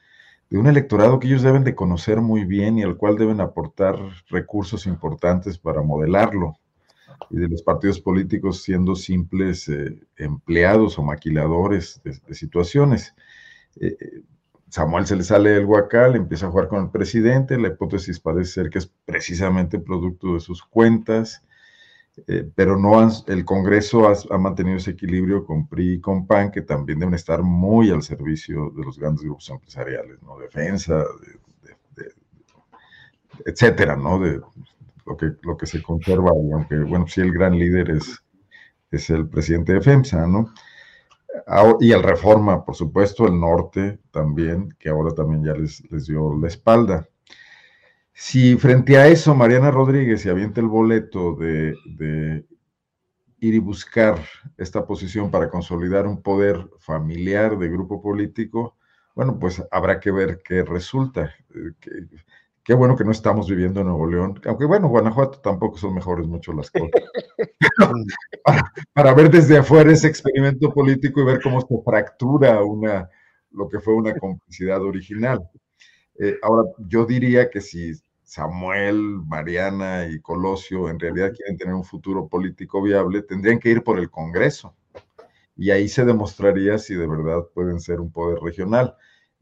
un 0.53 0.69
electorado 0.69 1.19
que 1.19 1.27
ellos 1.27 1.43
deben 1.43 1.65
de 1.65 1.75
conocer 1.75 2.21
muy 2.21 2.45
bien 2.45 2.79
y 2.79 2.85
al 2.85 2.97
cual 2.97 3.19
deben 3.19 3.41
aportar 3.41 3.99
recursos 4.29 4.87
importantes 4.87 5.59
para 5.59 5.83
modelarlo, 5.83 6.57
y 7.31 7.39
de 7.39 7.49
los 7.49 7.65
partidos 7.65 7.99
políticos 7.99 8.63
siendo 8.63 8.95
simples 8.95 9.69
eh, 9.69 9.99
empleados 10.17 11.01
o 11.01 11.03
maquiladores 11.03 12.01
de, 12.05 12.33
situaciones. 12.33 13.13
Eh, 13.81 14.23
Samuel 14.69 15.07
se 15.07 15.17
le 15.17 15.25
sale 15.25 15.57
el 15.57 15.65
huacal, 15.65 16.15
empieza 16.15 16.47
a 16.47 16.51
jugar 16.51 16.69
con 16.69 16.85
el 16.85 16.91
presidente, 16.91 17.59
la 17.59 17.69
hipótesis 17.69 18.21
parece 18.21 18.53
ser 18.53 18.71
que 18.71 18.79
es 18.79 18.87
precisamente 19.05 19.81
producto 19.81 20.35
de 20.35 20.41
sus 20.41 20.63
cuentas, 20.63 21.43
eh, 22.29 22.49
pero 22.55 22.79
no 22.79 23.09
el 23.27 23.45
Congreso 23.45 24.09
ha, 24.09 24.39
mantenido 24.39 24.77
ese 24.77 24.93
equilibrio 24.93 25.45
con 25.45 25.67
PRI 25.67 25.95
y 25.95 26.01
con 26.01 26.27
PAN, 26.27 26.51
que 26.51 26.63
también 26.63 27.01
deben 27.01 27.15
estar 27.15 27.43
muy 27.43 27.91
al 27.91 28.03
servicio 28.03 28.71
de 28.77 28.85
los 28.85 28.99
grandes 28.99 29.25
grupos 29.25 29.51
empresariales, 29.51 30.23
¿no? 30.23 30.39
Defensa, 30.39 31.05
etcétera, 33.45 33.97
¿no? 33.97 34.19
De 34.19 34.41
lo 35.07 35.17
que, 35.17 35.33
lo 35.43 35.57
que 35.57 35.67
se 35.67 35.83
conserva, 35.83 36.31
aunque, 36.31 36.77
bueno, 36.79 37.07
sí, 37.07 37.21
el 37.21 37.33
gran 37.33 37.59
líder 37.59 37.91
es, 37.91 38.23
es 38.91 39.11
el 39.11 39.29
presidente 39.29 39.75
de 39.75 39.81
FEMSA, 39.81 40.27
¿no? 40.27 40.53
Y 41.81 41.91
el 41.91 42.03
Reforma, 42.03 42.65
por 42.65 42.77
supuesto, 42.77 43.27
el 43.27 43.39
norte 43.39 43.99
también, 44.13 44.75
que 44.79 44.89
ahora 44.89 45.13
también 45.13 45.45
ya 45.45 45.53
les, 45.53 45.83
les 45.91 46.07
dio 46.07 46.39
la 46.39 46.47
espalda. 46.47 47.09
Si 48.17 48.57
frente 48.57 48.97
a 48.97 49.09
eso 49.09 49.35
Mariana 49.35 49.73
Rodríguez 49.73 50.23
se 50.23 50.31
avienta 50.31 50.61
el 50.61 50.69
boleto 50.69 51.35
de, 51.35 51.75
ir 53.41 53.55
y 53.55 53.59
buscar 53.59 54.21
esta 54.57 54.87
posición 54.87 55.33
para 55.33 55.51
consolidar 55.51 56.07
un 56.07 56.23
poder 56.23 56.71
familiar 56.79 57.59
de 57.59 57.69
grupo 57.69 58.01
político, 58.01 58.77
bueno, 59.17 59.39
pues 59.39 59.63
habrá 59.71 59.99
que 59.99 60.13
ver 60.13 60.41
qué 60.45 60.63
resulta. 60.63 61.35
Eh, 61.55 62.07
qué 62.63 62.73
bueno 62.73 62.97
que 62.97 63.05
no 63.05 63.11
estamos 63.11 63.49
viviendo 63.49 63.81
en 63.81 63.89
Nuevo 63.89 64.07
León, 64.07 64.41
aunque 64.47 64.65
bueno, 64.65 64.89
Guanajuato 64.89 65.41
tampoco 65.41 65.77
son 65.77 65.95
mejores 65.95 66.27
mucho 66.27 66.53
las 66.53 66.71
cosas. 66.71 66.91
para, 68.95 69.13
ver 69.13 69.29
desde 69.29 69.59
afuera 69.59 69.91
ese 69.91 70.07
experimento 70.07 70.73
político 70.73 71.21
y 71.21 71.25
ver 71.25 71.43
cómo 71.43 71.61
se 71.61 71.83
fractura 71.85 72.63
una, 72.63 73.11
lo 73.51 73.69
que 73.69 73.81
fue 73.81 73.95
una 73.95 74.15
complicidad 74.17 74.83
original. 74.83 75.51
Eh, 76.19 76.39
ahora, 76.43 76.71
yo 76.79 77.05
diría 77.05 77.51
que 77.51 77.61
si 77.61 77.93
Samuel, 78.25 78.97
Mariana 79.27 80.07
y 80.09 80.19
Colosio 80.21 80.89
en 80.89 80.99
realidad 80.99 81.33
quieren 81.35 81.57
tener 81.57 81.75
un 81.75 81.85
futuro 81.85 82.27
político 82.27 82.83
viable, 82.83 83.23
tendrían 83.23 83.59
que 83.59 83.71
ir 83.71 83.85
por 83.85 83.99
el 83.99 84.11
Congreso. 84.11 84.75
Y 85.57 85.71
ahí 85.71 85.89
se 85.89 86.05
demostraría 86.05 86.79
si 86.79 86.95
de 86.95 87.07
verdad 87.07 87.45
pueden 87.55 87.79
ser 87.81 88.01
un 88.01 88.11
poder 88.11 88.41
regional. 88.41 88.97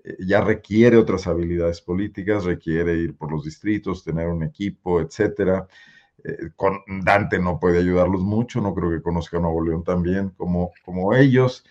Eh, 0.04 0.16
ya 0.26 0.42
requiere 0.42 0.96
otras 0.98 1.26
habilidades 1.26 1.80
políticas, 1.80 2.44
requiere 2.44 2.96
ir 2.96 3.16
por 3.16 3.30
los 3.30 3.44
distritos, 3.44 4.04
tener 4.04 4.28
un 4.28 4.42
equipo, 4.42 5.00
etcétera. 5.00 5.66
Eh, 6.24 6.50
con 6.56 6.80
Dante 7.04 7.38
no 7.38 7.58
puede 7.58 7.78
ayudarlos 7.78 8.22
mucho, 8.22 8.60
no 8.60 8.74
creo 8.74 8.90
que 8.90 9.02
conozca 9.02 9.38
a 9.38 9.40
Nuevo 9.40 9.64
León 9.64 9.84
también 9.84 10.30
como, 10.30 10.72
como 10.84 11.14
ellos 11.14 11.64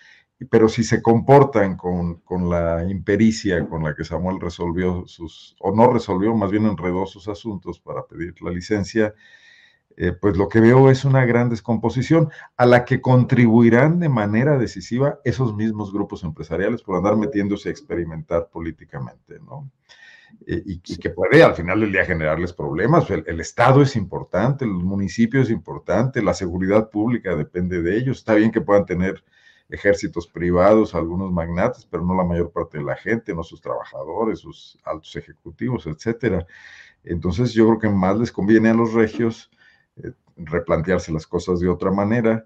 pero 0.50 0.68
si 0.70 0.84
se 0.84 1.02
comportan 1.02 1.78
con, 1.78 2.22
la 2.50 2.84
impericia 2.90 3.68
con 3.68 3.84
la 3.84 3.96
que 3.96 4.04
Samuel 4.04 4.40
resolvió 4.40 5.04
sus, 5.06 5.56
o 5.60 5.74
no 5.76 5.92
resolvió, 5.92 6.34
más 6.36 6.52
bien 6.52 6.66
enredó 6.66 7.06
sus 7.06 7.28
asuntos 7.28 7.80
para 7.80 8.06
pedir 8.08 8.42
la 8.42 8.52
licencia, 8.52 9.14
eh, 9.98 10.14
pues 10.14 10.38
lo 10.38 10.48
que 10.48 10.60
veo 10.60 10.90
es 10.90 11.06
una 11.06 11.26
gran 11.26 11.50
descomposición 11.50 12.30
a 12.58 12.66
la 12.66 12.86
que 12.86 13.02
contribuirán 13.02 14.00
de 14.00 14.10
manera 14.10 14.58
decisiva 14.58 15.20
esos 15.26 15.56
mismos 15.56 15.94
grupos 15.94 16.24
empresariales 16.24 16.82
por 16.82 16.96
andar 16.96 17.18
metiéndose 17.18 17.70
a 17.70 17.72
experimentar 17.72 18.50
políticamente, 18.52 19.40
¿no? 19.40 19.70
Eh, 20.48 20.64
y, 20.66 20.80
que 20.80 21.10
puede 21.10 21.44
al 21.44 21.54
final 21.54 21.82
del 21.82 21.92
día 21.92 22.06
generarles 22.06 22.54
problemas. 22.54 23.10
El, 23.12 23.24
el, 23.28 23.42
Estado 23.42 23.82
es 23.82 23.96
importante, 23.98 24.66
los 24.66 24.82
municipios 24.82 25.48
es 25.48 25.52
importante, 25.52 26.24
la 26.24 26.34
seguridad 26.34 26.90
pública 26.90 27.36
depende 27.36 27.82
de 27.82 27.98
ellos. 27.98 28.20
Está 28.20 28.34
bien 28.36 28.50
que 28.50 28.62
puedan 28.62 28.86
tener 28.86 29.24
ejércitos 29.72 30.28
privados, 30.28 30.94
algunos 30.94 31.32
magnates, 31.32 31.88
pero 31.90 32.04
no 32.04 32.16
la 32.16 32.24
mayor 32.24 32.52
parte 32.52 32.78
de 32.78 32.84
la 32.84 32.96
gente, 32.96 33.34
no 33.34 33.44
sus 33.44 33.62
trabajadores, 33.62 34.40
sus 34.40 34.78
altos 34.84 35.16
ejecutivos, 35.16 35.88
etcétera. 35.88 36.46
Entonces 37.04 37.54
yo 37.54 37.66
creo 37.68 37.80
que 37.80 37.90
más 37.90 38.20
les 38.20 38.32
conviene 38.32 38.70
a 38.70 38.74
los 38.74 38.94
regios 38.94 39.50
replantearse 40.36 41.12
las 41.12 41.28
cosas 41.28 41.60
de 41.60 41.70
otra 41.70 41.92
manera. 41.92 42.46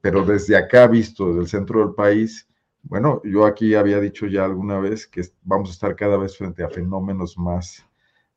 pero 0.00 0.24
desde 0.24 0.56
acá, 0.56 0.86
visto 0.86 1.28
desde 1.28 1.40
el 1.42 1.48
centro 1.48 1.80
del 1.80 1.94
país, 1.94 2.48
bueno, 2.82 3.20
yo 3.24 3.46
aquí 3.46 3.74
había 3.74 4.00
dicho 4.00 4.26
ya 4.26 4.44
alguna 4.44 4.78
vez 4.78 5.06
que 5.06 5.22
vamos 5.42 5.70
a 5.70 5.72
estar 5.72 5.96
cada 5.96 6.16
vez 6.18 6.36
frente 6.36 6.62
a 6.62 6.68
fenómenos 6.68 7.38
más 7.38 7.84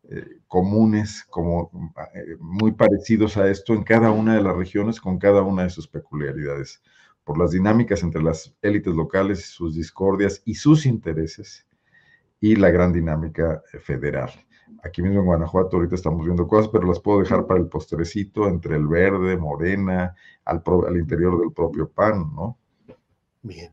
eh, 0.10 0.40
comunes, 0.48 1.26
como 1.30 1.70
eh, 2.16 2.38
muy 2.40 2.72
parecidos 2.72 3.36
a 3.36 3.50
esto 3.50 3.74
en 3.74 3.84
cada 3.84 4.12
una 4.12 4.36
de 4.36 4.42
las 4.44 4.56
regiones, 4.56 5.02
con 5.02 5.20
cada 5.20 5.42
una 5.42 5.64
de 5.64 5.70
sus 5.70 5.88
peculiaridades, 5.88 6.82
por 7.28 7.38
las 7.38 7.52
dinámicas 7.52 8.02
entre 8.02 8.24
las 8.24 8.56
élites 8.64 8.96
locales, 8.96 9.46
sus 9.46 9.76
discordias 9.76 10.42
y 10.46 10.56
sus 10.56 10.88
intereses, 10.88 11.68
y 12.40 12.56
la 12.56 12.72
gran 12.72 12.92
dinámica 12.92 13.62
eh, 13.74 13.80
federal. 13.80 14.32
Aquí 14.84 15.02
mismo 15.02 15.20
en 15.20 15.26
Guanajuato 15.26 15.78
ahorita 15.78 15.96
estamos 15.96 16.26
viendo 16.26 16.48
cosas, 16.48 16.70
pero 16.72 16.88
las 16.88 17.00
puedo 17.00 17.20
dejar 17.20 17.46
para 17.46 17.60
el 17.60 17.68
postrecito 17.68 18.48
entre 18.48 18.78
el 18.78 18.88
verde, 18.88 19.38
morena, 19.38 20.16
al, 20.46 20.64
al 20.88 20.98
interior 20.98 21.40
del 21.40 21.52
propio 21.52 21.90
PAN, 21.90 22.34
¿no? 22.34 22.58
Bien. 23.42 23.72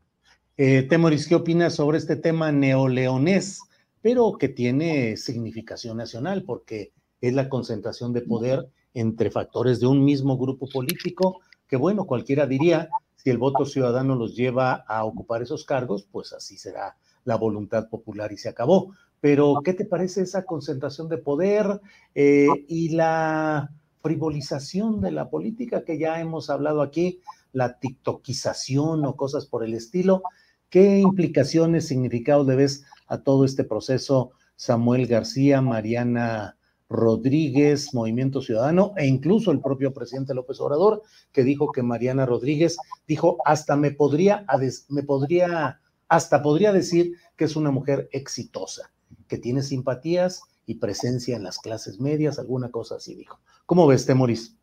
Temoris, 0.56 1.26
¿qué 1.26 1.34
opinas 1.34 1.74
sobre 1.74 1.98
este 1.98 2.14
tema 2.14 2.52
neoleonés? 2.52 3.60
pero 4.04 4.36
que 4.38 4.50
tiene 4.50 5.16
significación 5.16 5.96
nacional 5.96 6.44
porque 6.44 6.92
es 7.22 7.32
la 7.32 7.48
concentración 7.48 8.12
de 8.12 8.20
poder 8.20 8.68
entre 8.92 9.30
factores 9.30 9.80
de 9.80 9.86
un 9.86 10.04
mismo 10.04 10.36
grupo 10.36 10.68
político, 10.68 11.40
que 11.66 11.76
bueno, 11.76 12.04
cualquiera 12.04 12.46
diría, 12.46 12.90
si 13.24 13.30
el 13.30 13.38
voto 13.38 13.64
ciudadano 13.64 14.16
los 14.16 14.36
lleva 14.36 14.84
a 14.86 15.02
ocupar 15.04 15.40
esos 15.40 15.64
cargos, 15.64 16.06
pues 16.12 16.34
así 16.34 16.58
será 16.58 16.98
la 17.24 17.36
voluntad 17.36 17.88
popular 17.88 18.30
y 18.32 18.36
se 18.36 18.50
acabó. 18.50 18.92
Pero, 19.18 19.62
¿qué 19.64 19.72
te 19.72 19.86
parece 19.86 20.20
esa 20.20 20.44
concentración 20.44 21.08
de 21.08 21.16
poder 21.16 21.80
eh, 22.14 22.48
y 22.68 22.90
la 22.90 23.70
frivolización 24.02 25.00
de 25.00 25.10
la 25.10 25.30
política 25.30 25.86
que 25.86 25.98
ya 25.98 26.20
hemos 26.20 26.50
hablado 26.50 26.82
aquí, 26.82 27.20
la 27.54 27.78
tiktokización 27.78 29.06
o 29.06 29.16
cosas 29.16 29.46
por 29.46 29.64
el 29.64 29.72
estilo? 29.72 30.22
¿Qué 30.68 30.98
implicaciones, 30.98 31.88
significados 31.88 32.46
le 32.46 32.56
ves 32.56 32.84
a 33.06 33.22
todo 33.22 33.46
este 33.46 33.64
proceso 33.64 34.32
Samuel 34.54 35.06
García, 35.06 35.62
Mariana 35.62 36.58
Rodríguez, 36.88 37.94
Movimiento 37.94 38.42
Ciudadano 38.42 38.92
e 38.96 39.06
incluso 39.06 39.50
el 39.50 39.60
propio 39.60 39.92
presidente 39.92 40.34
López 40.34 40.60
Obrador, 40.60 41.02
que 41.32 41.44
dijo 41.44 41.72
que 41.72 41.82
Mariana 41.82 42.26
Rodríguez 42.26 42.76
dijo 43.06 43.38
hasta 43.44 43.76
me 43.76 43.90
podría, 43.90 44.46
me 44.88 45.02
podría, 45.02 45.80
hasta 46.08 46.42
podría 46.42 46.72
decir 46.72 47.14
que 47.36 47.44
es 47.44 47.56
una 47.56 47.70
mujer 47.70 48.08
exitosa, 48.12 48.92
que 49.28 49.38
tiene 49.38 49.62
simpatías 49.62 50.42
y 50.66 50.76
presencia 50.76 51.36
en 51.36 51.44
las 51.44 51.58
clases 51.58 52.00
medias, 52.00 52.38
alguna 52.38 52.70
cosa 52.70 52.96
así 52.96 53.14
dijo. 53.14 53.40
¿Cómo 53.66 53.86
ves, 53.86 54.06
Temoris? 54.06 54.56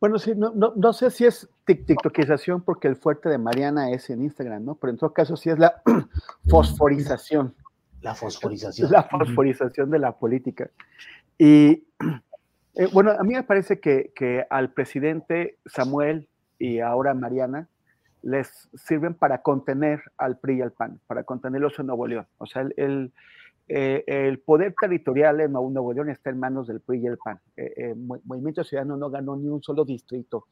Bueno, 0.00 0.18
sí, 0.18 0.32
no, 0.34 0.52
no, 0.54 0.72
no, 0.76 0.92
sé 0.94 1.10
si 1.10 1.26
es 1.26 1.46
tiktokización 1.66 2.62
porque 2.62 2.88
el 2.88 2.96
fuerte 2.96 3.28
de 3.28 3.36
Mariana 3.36 3.90
es 3.90 4.08
en 4.08 4.22
Instagram, 4.22 4.64
¿no? 4.64 4.74
Pero 4.76 4.92
en 4.92 4.96
todo 4.96 5.12
caso 5.12 5.36
sí 5.36 5.50
es 5.50 5.58
la 5.58 5.82
fosforización. 6.48 7.54
La 8.00 8.14
fosforización. 8.14 8.90
La 8.90 9.02
fosforización 9.02 9.90
de 9.90 9.98
la 9.98 10.16
política. 10.16 10.70
Y 11.40 11.86
eh, 12.74 12.86
bueno, 12.92 13.12
a 13.12 13.22
mí 13.22 13.32
me 13.32 13.42
parece 13.42 13.80
que, 13.80 14.12
que, 14.14 14.44
al 14.50 14.74
presidente 14.74 15.56
Samuel 15.64 16.28
y 16.58 16.80
ahora 16.80 17.14
Mariana 17.14 17.66
les 18.20 18.68
sirven 18.74 19.14
para 19.14 19.40
contener 19.40 20.02
al 20.18 20.38
PRI 20.38 20.58
y 20.58 20.60
al 20.60 20.72
PAN, 20.72 21.00
para 21.06 21.24
contenerlos 21.24 21.78
en 21.78 21.86
Nuevo 21.86 22.06
León. 22.06 22.26
O 22.36 22.44
sea, 22.44 22.68
el, 22.76 23.12
eh, 23.68 24.04
el 24.06 24.40
poder 24.40 24.74
territorial 24.78 25.40
en 25.40 25.52
Nuevo 25.52 25.94
León 25.94 26.10
está 26.10 26.28
en 26.28 26.38
manos 26.38 26.66
del 26.66 26.80
PRI 26.80 27.00
y 27.00 27.06
el 27.06 27.16
PAN. 27.16 27.40
Eh, 27.56 27.72
eh 27.74 27.94
Movimiento 27.94 28.62
Ciudadano 28.62 28.98
no 28.98 29.08
ganó 29.08 29.34
ni 29.34 29.48
un 29.48 29.62
solo 29.62 29.86
distrito 29.86 30.48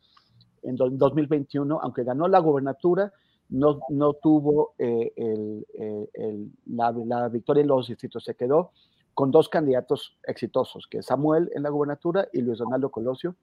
en 0.63 0.75
2021, 0.75 1.81
aunque 1.83 2.03
ganó 2.03 2.29
la 2.29 2.39
gobernatura, 2.39 3.13
no, 3.51 3.81
no 3.91 4.15
tuvo 4.15 4.73
eh, 4.79 5.13
el, 5.17 6.51
la, 6.65 7.29
victoria 7.29 7.61
en 7.61 7.69
los 7.69 7.89
distritos. 7.89 8.25
Se 8.25 8.35
quedó 8.35 8.71
con 9.19 9.33
dos 9.33 9.49
candidatos 9.49 10.17
exitosos, 10.23 10.87
que 10.87 10.99
es 10.99 11.07
Samuel 11.07 11.51
en 11.53 11.65
la 11.65 11.71
gobernatura 11.71 12.29
y 12.33 12.41
Luis 12.41 12.59
Donaldo 12.59 12.89
Colosio 12.93 13.35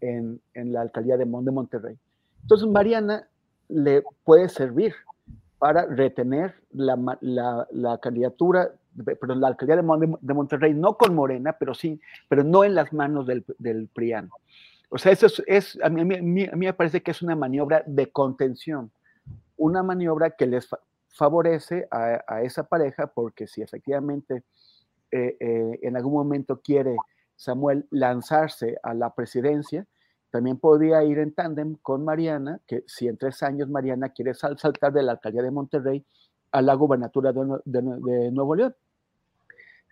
en, 0.00 0.40
en 0.54 0.72
la 0.72 0.82
alcaldía 0.82 1.16
de, 1.16 1.24
de 1.24 1.50
Monterrey. 1.50 1.98
Entonces, 2.42 2.68
Mariana 2.68 3.26
le 3.66 4.04
puede 4.22 4.48
servir 4.48 4.94
para 5.58 5.84
retener 5.84 6.54
la, 6.70 6.96
la, 7.22 7.66
la 7.72 7.98
candidatura 7.98 8.70
pero 9.04 9.34
la 9.34 9.48
alcaldía 9.48 9.74
de, 9.74 9.82
Monterrey, 9.82 10.74
no 10.74 10.96
con 10.96 11.12
Morena, 11.12 11.56
pero 11.58 11.74
sí, 11.74 12.00
pero 12.28 12.44
no 12.44 12.62
en 12.62 12.76
las 12.76 12.92
manos 12.92 13.26
del, 13.26 13.44
del 13.58 13.88
PRIAN. 13.88 14.30
O 14.90 14.98
sea, 14.98 15.10
eso 15.10 15.26
es, 15.48 15.76
a, 15.82 15.88
mí, 15.88 16.02
a, 16.02 16.04
mí, 16.22 16.48
me 16.54 16.72
parece 16.72 17.02
que 17.02 17.10
es 17.10 17.20
una 17.20 17.34
maniobra 17.34 17.82
de 17.84 18.12
contención, 18.12 18.92
una 19.56 19.82
maniobra 19.82 20.30
que 20.30 20.46
les 20.46 20.68
favorece 21.08 21.88
a, 21.90 22.42
esa 22.42 22.62
pareja, 22.62 23.08
porque 23.08 23.48
si 23.48 23.60
efectivamente 23.60 24.44
eh, 25.12 25.36
eh, 25.40 25.78
en 25.82 25.96
algún 25.96 26.12
momento 26.12 26.60
quiere 26.60 26.96
Samuel 27.34 27.86
lanzarse 27.90 28.78
a 28.82 28.94
la 28.94 29.14
presidencia, 29.14 29.86
también 30.30 30.58
podría 30.58 31.02
ir 31.02 31.18
en 31.18 31.34
tándem 31.34 31.76
con 31.82 32.04
Mariana, 32.04 32.60
que 32.66 32.84
si 32.86 33.08
en 33.08 33.16
tres 33.16 33.42
años 33.42 33.68
Mariana 33.68 34.10
quiere 34.10 34.34
saltar 34.34 34.92
de 34.92 35.02
la 35.02 35.12
alcaldía 35.12 35.42
de 35.42 35.50
Monterrey 35.50 36.04
a 36.52 36.62
la 36.62 36.74
gubernatura 36.74 37.32
de, 37.32 38.30
Nuevo 38.30 38.54
León. 38.54 38.76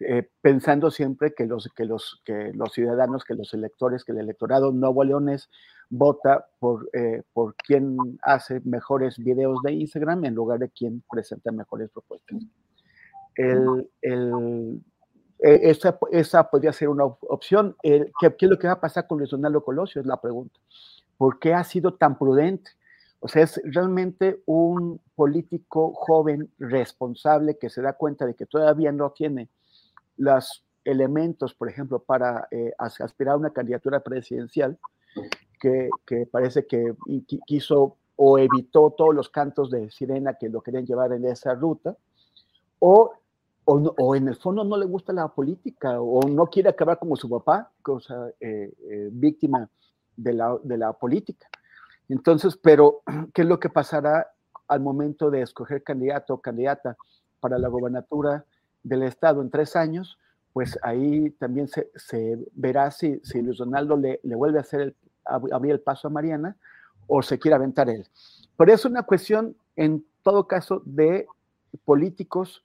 Eh, 0.01 0.29
pensando 0.41 0.93
siempre 0.93 1.35
que 1.35 1.47
los, 1.47 1.69
que, 1.75 1.85
los, 1.85 2.23
que 2.25 2.53
los 2.55 2.73
ciudadanos, 2.73 3.25
que 3.25 3.35
los 3.35 3.53
electores, 3.53 4.05
que 4.05 4.13
el 4.13 4.19
electorado 4.19 4.71
nuevo 4.71 5.03
leones 5.03 5.51
vota 5.91 6.47
por, 6.61 6.89
por 7.33 7.57
quien 7.57 7.97
hace 8.23 8.61
mejores 8.61 9.19
videos 9.19 9.61
de 9.65 9.73
Instagram 9.73 10.25
en 10.27 10.35
lugar 10.37 10.61
de 10.61 10.71
quien 10.71 11.03
presenta 11.11 11.51
mejores 11.51 11.91
propuestas. 11.91 12.39
El, 13.35 13.89
el, 14.03 14.81
eh, 15.41 15.61
esa, 15.63 15.99
esa, 16.11 16.49
podría 16.49 16.73
ser 16.73 16.89
una 16.89 17.05
opción. 17.05 17.77
¿qué, 17.83 18.11
¿qué, 18.21 18.37
es 18.41 18.51
lo 18.51 18.59
que 18.59 18.67
va 18.67 18.75
a 18.75 18.81
pasar 18.81 19.07
con 19.07 19.19
Luis 19.19 19.31
Donaldo 19.31 19.63
Colosio? 19.63 20.01
Es 20.01 20.07
la 20.07 20.21
pregunta. 20.21 20.59
¿Por 21.17 21.39
qué 21.39 21.55
ha 21.55 21.65
sido 21.65 21.95
tan 21.95 22.19
prudente? 22.19 22.71
O 23.21 23.29
sea, 23.29 23.43
es 23.43 23.61
realmente 23.65 24.43
un 24.47 25.01
político 25.17 25.93
joven, 25.95 26.51
responsable, 26.59 27.59
que 27.59 27.69
se 27.69 27.83
da 27.83 27.95
cuenta 27.95 28.27
de 28.27 28.35
que 28.35 28.47
todavía 28.47 28.93
no 28.93 29.11
tiene 29.11 29.49
los 30.17 30.65
elementos, 30.85 31.55
por 31.55 31.69
ejemplo, 31.69 31.99
para 31.99 32.47
eh, 32.51 32.73
aspirar 32.79 33.35
a 33.35 33.39
una 33.39 33.51
candidatura 33.51 34.01
presidencial, 34.01 34.79
que, 35.61 35.91
parece 36.31 36.67
que 36.67 36.95
quiso 37.47 37.97
o 38.15 38.39
evitó 38.39 38.95
todos 38.97 39.15
los 39.15 39.29
cantos 39.29 39.71
de 39.71 39.91
sirena 39.91 40.35
que 40.35 40.49
lo 40.49 40.61
querían 40.61 40.87
llevar 40.87 41.13
en 41.13 41.25
esa 41.25 41.55
ruta, 41.55 41.97
o, 42.79 43.13
o, 43.71 44.17
en 44.17 44.29
el 44.29 44.37
fondo 44.37 44.65
no 44.65 44.79
le 44.79 44.87
gusta 44.87 45.13
la 45.13 45.29
política, 45.29 46.01
o 46.01 46.27
no 46.27 46.47
quiere 46.47 46.71
acabar 46.71 46.99
como 46.99 47.17
su 47.17 47.29
papá, 47.29 47.71
cosa 47.83 48.31
eh, 48.41 48.73
eh, 48.91 49.09
víctima 49.13 49.69
de 50.17 50.33
la, 50.33 50.57
de 50.63 50.79
la 50.79 50.95
política. 50.95 51.49
Entonces, 52.09 52.57
pero, 52.57 53.03
¿qué 53.35 53.43
es 53.43 53.49
lo 53.49 53.61
que 53.61 53.69
pasará 53.69 54.29
al 54.69 54.81
momento 54.81 55.31
de 55.31 55.43
escoger 55.43 55.83
candidato 55.83 56.35
o 56.35 56.41
candidata 56.41 56.97
para 57.41 57.59
la 57.59 57.69
gobernatura 57.69 58.47
del 58.83 59.03
Estado 59.03 59.43
en 59.43 59.51
tres 59.51 59.77
años? 59.77 60.19
Pues 60.55 60.79
ahí 60.83 61.31
también 61.33 61.69
se, 61.69 62.39
verá 62.55 62.91
si, 62.91 63.21
si, 63.23 63.43
Luis 63.43 63.59
Donaldo 63.59 63.99
le, 63.99 64.19
vuelve 64.35 64.59
a 64.59 64.63
hacer 64.63 64.81
el, 64.81 64.97
abrir 65.27 65.73
el 65.73 65.81
paso 65.81 66.09
a 66.09 66.11
Mariana 66.11 66.57
o 67.07 67.21
se 67.21 67.39
quiere 67.39 67.57
aventar 67.57 67.91
él. 67.91 68.07
Pero 68.57 68.73
es 68.73 68.87
una 68.87 69.03
cuestión, 69.03 69.55
en 69.77 70.07
todo 70.23 70.49
caso, 70.49 70.81
de 70.87 71.27
políticos 71.85 72.63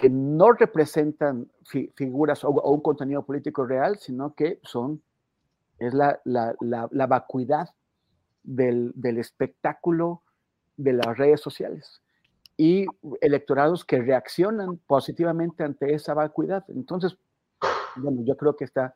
que 0.00 0.08
no 0.08 0.52
representan 0.52 1.50
figuras 1.94 2.42
o, 2.42 2.50
un 2.50 2.80
contenido 2.80 3.22
político 3.22 3.66
real, 3.66 3.98
sino 3.98 4.34
que 4.34 4.58
son, 4.62 5.02
es 5.78 5.92
la, 5.92 6.18
la, 6.24 7.06
vacuidad 7.06 7.68
del, 8.42 8.94
espectáculo 9.18 10.22
de 10.78 10.94
las 10.94 11.18
redes 11.18 11.42
sociales 11.42 12.00
y 12.56 12.86
electorados 13.20 13.84
que 13.84 14.00
reaccionan 14.00 14.78
positivamente 14.86 15.64
ante 15.64 15.92
esa 15.92 16.14
vacuidad. 16.14 16.64
Entonces, 16.68 17.18
bueno, 17.96 18.22
yo 18.24 18.38
creo 18.38 18.56
que 18.56 18.64
está 18.64 18.94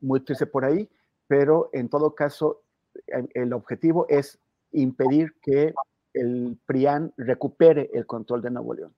muy 0.00 0.24
triste 0.24 0.46
por 0.46 0.64
ahí, 0.64 0.90
pero 1.28 1.70
en 1.72 1.88
todo 1.88 2.16
caso, 2.16 2.62
el 3.06 3.52
objetivo 3.52 4.06
es 4.08 4.40
impedir 4.72 5.34
que 5.40 5.72
el 6.14 6.58
PRIAN 6.66 7.12
recupere 7.16 7.90
el 7.92 8.06
control 8.06 8.42
de 8.42 8.50
Nuevo 8.50 8.74
León. 8.74 8.92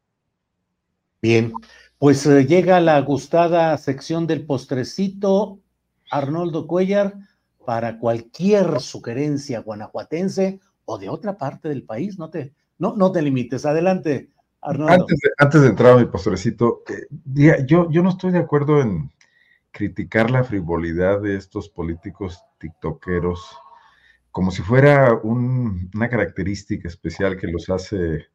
Bien, 1.24 1.54
pues 1.96 2.26
eh, 2.26 2.44
llega 2.44 2.80
la 2.80 3.00
gustada 3.00 3.78
sección 3.78 4.26
del 4.26 4.44
postrecito. 4.44 5.58
Arnoldo 6.10 6.66
Cuellar, 6.66 7.14
para 7.64 7.98
cualquier 7.98 8.78
sugerencia 8.80 9.60
guanajuatense 9.60 10.60
o 10.84 10.98
de 10.98 11.08
otra 11.08 11.38
parte 11.38 11.70
del 11.70 11.82
país. 11.84 12.18
No 12.18 12.28
te, 12.28 12.52
no, 12.76 12.94
no 12.94 13.10
te 13.10 13.22
limites. 13.22 13.64
Adelante, 13.64 14.28
Arnoldo. 14.60 14.92
Antes 14.92 15.18
de, 15.18 15.30
antes 15.38 15.62
de 15.62 15.68
entrar 15.68 15.94
a 15.94 15.96
mi 15.96 16.04
postrecito, 16.04 16.82
eh, 16.90 17.64
yo, 17.66 17.90
yo 17.90 18.02
no 18.02 18.10
estoy 18.10 18.30
de 18.30 18.40
acuerdo 18.40 18.82
en, 18.82 19.10
criticar 19.70 20.30
la 20.30 20.44
frivolidad 20.44 21.22
de 21.22 21.36
estos 21.36 21.70
políticos 21.70 22.44
tiktokeros 22.58 23.58
como 24.30 24.50
si 24.50 24.62
fuera 24.62 25.14
una 25.22 26.08
característica 26.08 26.88
especial 26.88 27.36
que 27.36 27.46
los 27.46 27.70
hace, 27.70 28.26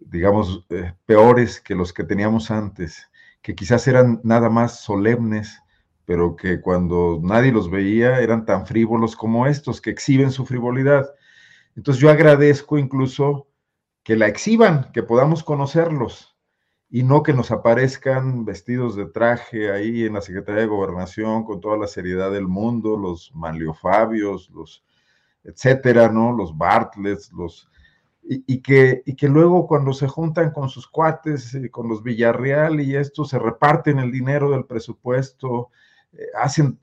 digamos, 0.00 0.64
eh, 0.70 0.94
peores 1.06 1.60
que 1.60 1.74
los 1.74 1.92
que 1.92 2.04
teníamos 2.04 2.50
antes, 2.50 3.08
que 3.42 3.54
quizás 3.54 3.86
eran 3.88 4.20
nada 4.24 4.50
más 4.50 4.80
solemnes, 4.80 5.60
pero 6.04 6.36
que 6.36 6.60
cuando 6.60 7.20
nadie 7.22 7.52
los 7.52 7.70
veía 7.70 8.20
eran 8.20 8.46
tan 8.46 8.66
frívolos 8.66 9.16
como 9.16 9.46
estos, 9.46 9.80
que 9.80 9.90
exhiben 9.90 10.30
su 10.30 10.46
frivolidad. 10.46 11.08
Entonces 11.76 12.00
yo 12.00 12.10
agradezco 12.10 12.78
incluso 12.78 13.48
que 14.02 14.16
la 14.16 14.26
exhiban, 14.26 14.90
que 14.92 15.02
podamos 15.02 15.44
conocerlos 15.44 16.36
y 16.90 17.02
no 17.02 17.22
que 17.22 17.34
nos 17.34 17.50
aparezcan 17.50 18.44
vestidos 18.44 18.96
de 18.96 19.06
traje 19.06 19.70
ahí 19.70 20.04
en 20.04 20.14
la 20.14 20.22
Secretaría 20.22 20.62
de 20.62 20.68
Gobernación 20.68 21.44
con 21.44 21.60
toda 21.60 21.76
la 21.76 21.86
seriedad 21.86 22.30
del 22.30 22.48
mundo, 22.48 22.96
los 22.96 23.30
Manliofabios, 23.34 24.48
los 24.50 24.82
etcétera, 25.44 26.08
¿no? 26.08 26.32
Los 26.32 26.56
Bartlets, 26.56 27.32
los... 27.32 27.68
Y, 28.30 28.60
que, 28.60 29.02
y 29.06 29.16
que 29.16 29.26
luego 29.26 29.66
cuando 29.66 29.94
se 29.94 30.06
juntan 30.06 30.50
con 30.50 30.68
sus 30.68 30.86
cuates, 30.86 31.54
eh, 31.54 31.70
con 31.70 31.88
los 31.88 32.02
Villarreal 32.02 32.78
y 32.78 32.94
esto, 32.94 33.24
se 33.24 33.38
reparten 33.38 33.98
el 33.98 34.12
dinero 34.12 34.50
del 34.50 34.66
presupuesto, 34.66 35.70
eh, 36.12 36.26
hacen 36.38 36.78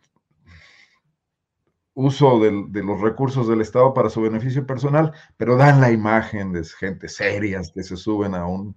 uso 1.94 2.40
de 2.40 2.84
los 2.84 3.00
recursos 3.00 3.48
del 3.48 3.62
Estado 3.62 3.94
para 3.94 4.10
su 4.10 4.22
beneficio 4.22 4.66
personal, 4.66 5.14
pero 5.38 5.56
dan 5.56 5.80
la 5.82 5.92
imagen 5.92 6.52
de 6.52 6.64
gente 6.66 7.08
serias 7.08 7.72
que 7.72 7.84
se 7.84 7.96
suben 7.96 8.34
a 8.34 8.48
un, 8.48 8.76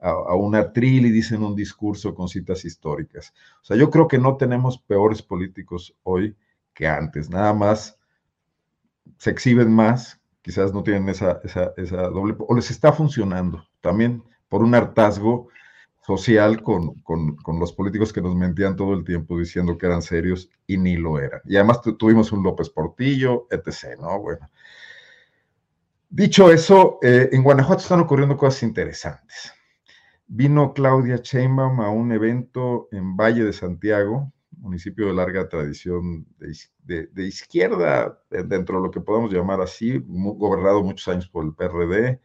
a, 0.00 0.10
a 0.10 0.34
un 0.36 0.54
atril 0.54 1.06
y 1.06 1.10
dicen 1.10 1.42
un 1.42 1.56
discurso 1.56 2.14
con 2.14 2.28
citas 2.28 2.64
históricas. 2.64 3.34
O 3.60 3.64
sea, 3.64 3.76
yo 3.76 3.90
creo 3.90 4.06
que 4.06 4.18
no 4.18 4.36
tenemos 4.36 4.78
peores 4.78 5.20
políticos 5.20 5.96
hoy 6.04 6.36
que 6.74 6.86
antes, 6.86 7.28
nada 7.28 7.52
más 7.52 7.98
se 9.18 9.30
exhiben 9.30 9.72
más, 9.72 10.20
quizás 10.44 10.74
no 10.74 10.82
tienen 10.82 11.08
esa, 11.08 11.40
esa, 11.42 11.72
doble, 12.10 12.36
o 12.38 12.54
les 12.54 12.70
está 12.70 12.92
funcionando 12.92 13.64
también 13.80 14.22
por 14.50 14.62
un 14.62 14.74
hartazgo 14.74 15.48
social 16.06 16.62
con, 16.62 17.02
los 17.58 17.72
políticos 17.72 18.12
que 18.12 18.20
nos 18.20 18.36
mentían 18.36 18.76
todo 18.76 18.92
el 18.92 19.04
tiempo 19.04 19.38
diciendo 19.38 19.78
que 19.78 19.86
eran 19.86 20.02
serios 20.02 20.50
y 20.66 20.76
ni 20.76 20.96
lo 20.98 21.18
eran. 21.18 21.40
Y 21.46 21.56
además 21.56 21.80
tuvimos 21.98 22.30
un 22.30 22.42
López 22.42 22.68
Portillo, 22.68 23.46
etc., 23.50 23.98
¿no? 23.98 24.20
Bueno. 24.20 24.50
Dicho 26.10 26.52
eso, 26.52 26.98
eh, 27.00 27.30
en 27.32 27.42
Guanajuato 27.42 27.80
están 27.80 28.00
ocurriendo 28.00 28.36
cosas 28.36 28.64
interesantes. 28.64 29.50
Vino 30.26 30.74
Claudia 30.74 31.16
Sheinbaum 31.16 31.80
a 31.80 31.88
un 31.88 32.12
evento 32.12 32.88
en 32.92 33.16
Valle 33.16 33.44
de 33.44 33.54
Santiago, 33.54 34.30
municipio 34.64 35.06
de 35.06 35.12
larga 35.12 35.48
tradición 35.48 36.26
de, 36.38 37.26
izquierda, 37.26 38.18
eh, 38.30 38.42
dentro 38.44 38.78
de 38.78 38.82
lo 38.84 38.90
que 38.90 39.00
podemos 39.00 39.32
llamar 39.32 39.60
así, 39.60 40.02
gobernado 40.06 40.82
muchos 40.82 41.06
años 41.08 41.28
por 41.28 41.44
el 41.44 41.54
PRD, 41.54 42.20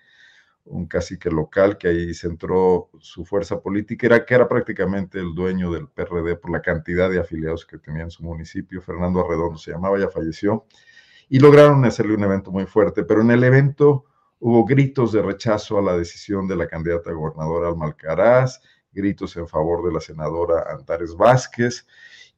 un 0.65 0.87
cacique 0.87 1.29
local 1.29 1.77
que 1.77 1.89
ahí 1.89 2.13
centró 2.13 2.89
su 2.99 3.25
fuerza 3.25 3.59
política, 3.61 4.07
era 4.07 4.25
que 4.25 4.35
era 4.35 4.47
prácticamente 4.47 5.19
el 5.19 5.35
dueño 5.35 5.71
del 5.71 5.87
PRD 5.89 6.35
por 6.37 6.51
la 6.51 6.61
cantidad 6.61 7.09
de 7.09 7.19
afiliados 7.19 7.65
que 7.65 7.77
tenía 7.77 8.03
en 8.03 8.11
su 8.11 8.23
municipio, 8.23 8.81
Fernando 8.81 9.19
Arredondo 9.19 9.57
se 9.57 9.71
llamaba, 9.71 9.99
ya 9.99 10.09
falleció, 10.09 10.65
y 11.27 11.39
lograron 11.39 11.83
hacerle 11.85 12.15
un 12.15 12.23
evento 12.23 12.51
muy 12.51 12.65
fuerte, 12.65 13.03
pero 13.03 13.21
en 13.21 13.31
el 13.31 13.43
evento 13.43 14.05
hubo 14.39 14.63
gritos 14.63 15.11
de 15.11 15.21
rechazo 15.21 15.77
a 15.77 15.81
la 15.81 15.97
decisión 15.97 16.47
de 16.47 16.55
la 16.55 16.67
candidata 16.67 17.11
gobernadora 17.11 17.67
Almalcaraz, 17.67 18.61
gritos 18.91 19.35
en 19.35 19.47
favor 19.47 19.85
de 19.85 19.93
la 19.93 19.99
senadora 19.99 20.65
Antares 20.69 21.15
Vázquez, 21.15 21.85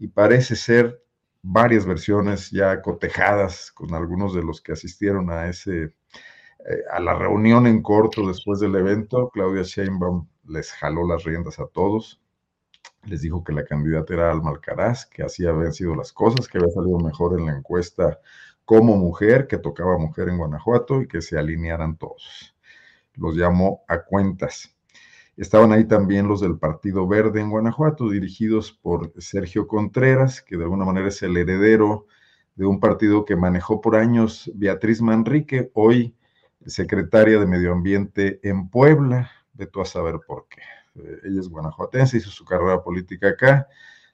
y 0.02 0.08
parece 0.08 0.56
ser 0.56 1.00
varias 1.44 1.86
versiones 1.86 2.50
ya 2.50 2.82
cotejadas 2.82 3.72
con 3.72 3.94
algunos 3.94 4.34
de 4.34 4.42
los 4.42 4.60
que 4.60 4.72
asistieron 4.72 5.30
a 5.30 5.48
ese 5.48 5.84
eh, 5.84 6.84
a 6.92 7.00
la 7.00 7.14
reunión 7.14 7.68
en 7.68 7.84
corto 7.84 8.28
después 8.28 8.60
del 8.60 8.76
evento. 8.76 9.30
Claudia 9.30 9.62
Sheinbaum 9.62 10.28
les 10.48 10.72
jaló 10.72 11.08
las 11.08 11.24
riendas 11.24 11.60
a 11.60 11.68
todos. 11.68 12.20
Les 13.04 13.22
dijo 13.22 13.44
que 13.44 13.54
la 13.54 13.64
candidata 13.64 14.16
era 14.16 14.32
Alma 14.32 14.50
Alcaraz, 14.50 15.06
que 15.06 15.22
así 15.22 15.46
habían 15.46 15.72
sido 15.72 15.94
las 15.94 16.12
cosas, 16.12 16.48
que 16.48 16.58
había 16.58 16.72
salido 16.72 16.98
mejor 16.98 17.40
en 17.40 17.46
la 17.46 17.56
encuesta 17.56 18.20
como 18.66 18.98
mujer, 18.98 19.46
que 19.46 19.60
tocaba 19.60 20.00
mujer 20.00 20.30
en 20.30 20.40
Guanajuato 20.40 21.04
y 21.04 21.08
que 21.08 21.22
se 21.22 21.38
alinearan 21.38 21.96
todos. 21.96 22.56
Los 23.14 23.36
llamó 23.36 23.84
a 23.88 24.02
cuentas. 24.02 24.76
Estaban 25.38 25.72
ahí 25.72 25.86
también 25.86 26.28
los 26.28 26.42
del 26.42 26.58
Partido 26.58 27.08
Verde 27.08 27.40
en 27.40 27.50
Guanajuato, 27.50 28.10
dirigidos 28.10 28.72
por 28.72 29.14
Sergio 29.18 29.68
Contreras, 29.68 30.42
que 30.42 30.58
de 30.58 30.64
alguna 30.64 30.86
manera 30.86 31.08
es 31.08 31.22
el 31.24 31.38
heredero 31.38 32.06
de 32.56 32.66
un 32.66 32.80
partido 32.80 33.26
que 33.26 33.36
manejó 33.36 33.82
por 33.82 33.96
años 33.96 34.52
Beatriz 34.54 35.02
Manrique, 35.02 35.72
hoy 35.74 36.16
secretaria 36.66 37.40
de 37.40 37.48
Medio 37.48 37.72
Ambiente 37.72 38.40
en 38.44 38.70
Puebla. 38.70 39.32
Ve 39.54 39.68
tú 39.68 39.82
a 39.82 39.86
saber 39.86 40.20
por 40.28 40.48
qué. 40.50 40.62
Eh, 40.96 41.22
ella 41.24 41.40
es 41.40 41.48
guanajuatense, 41.48 42.18
hizo 42.18 42.30
su 42.30 42.46
carrera 42.46 42.84
política 42.84 43.30
acá, 43.30 43.68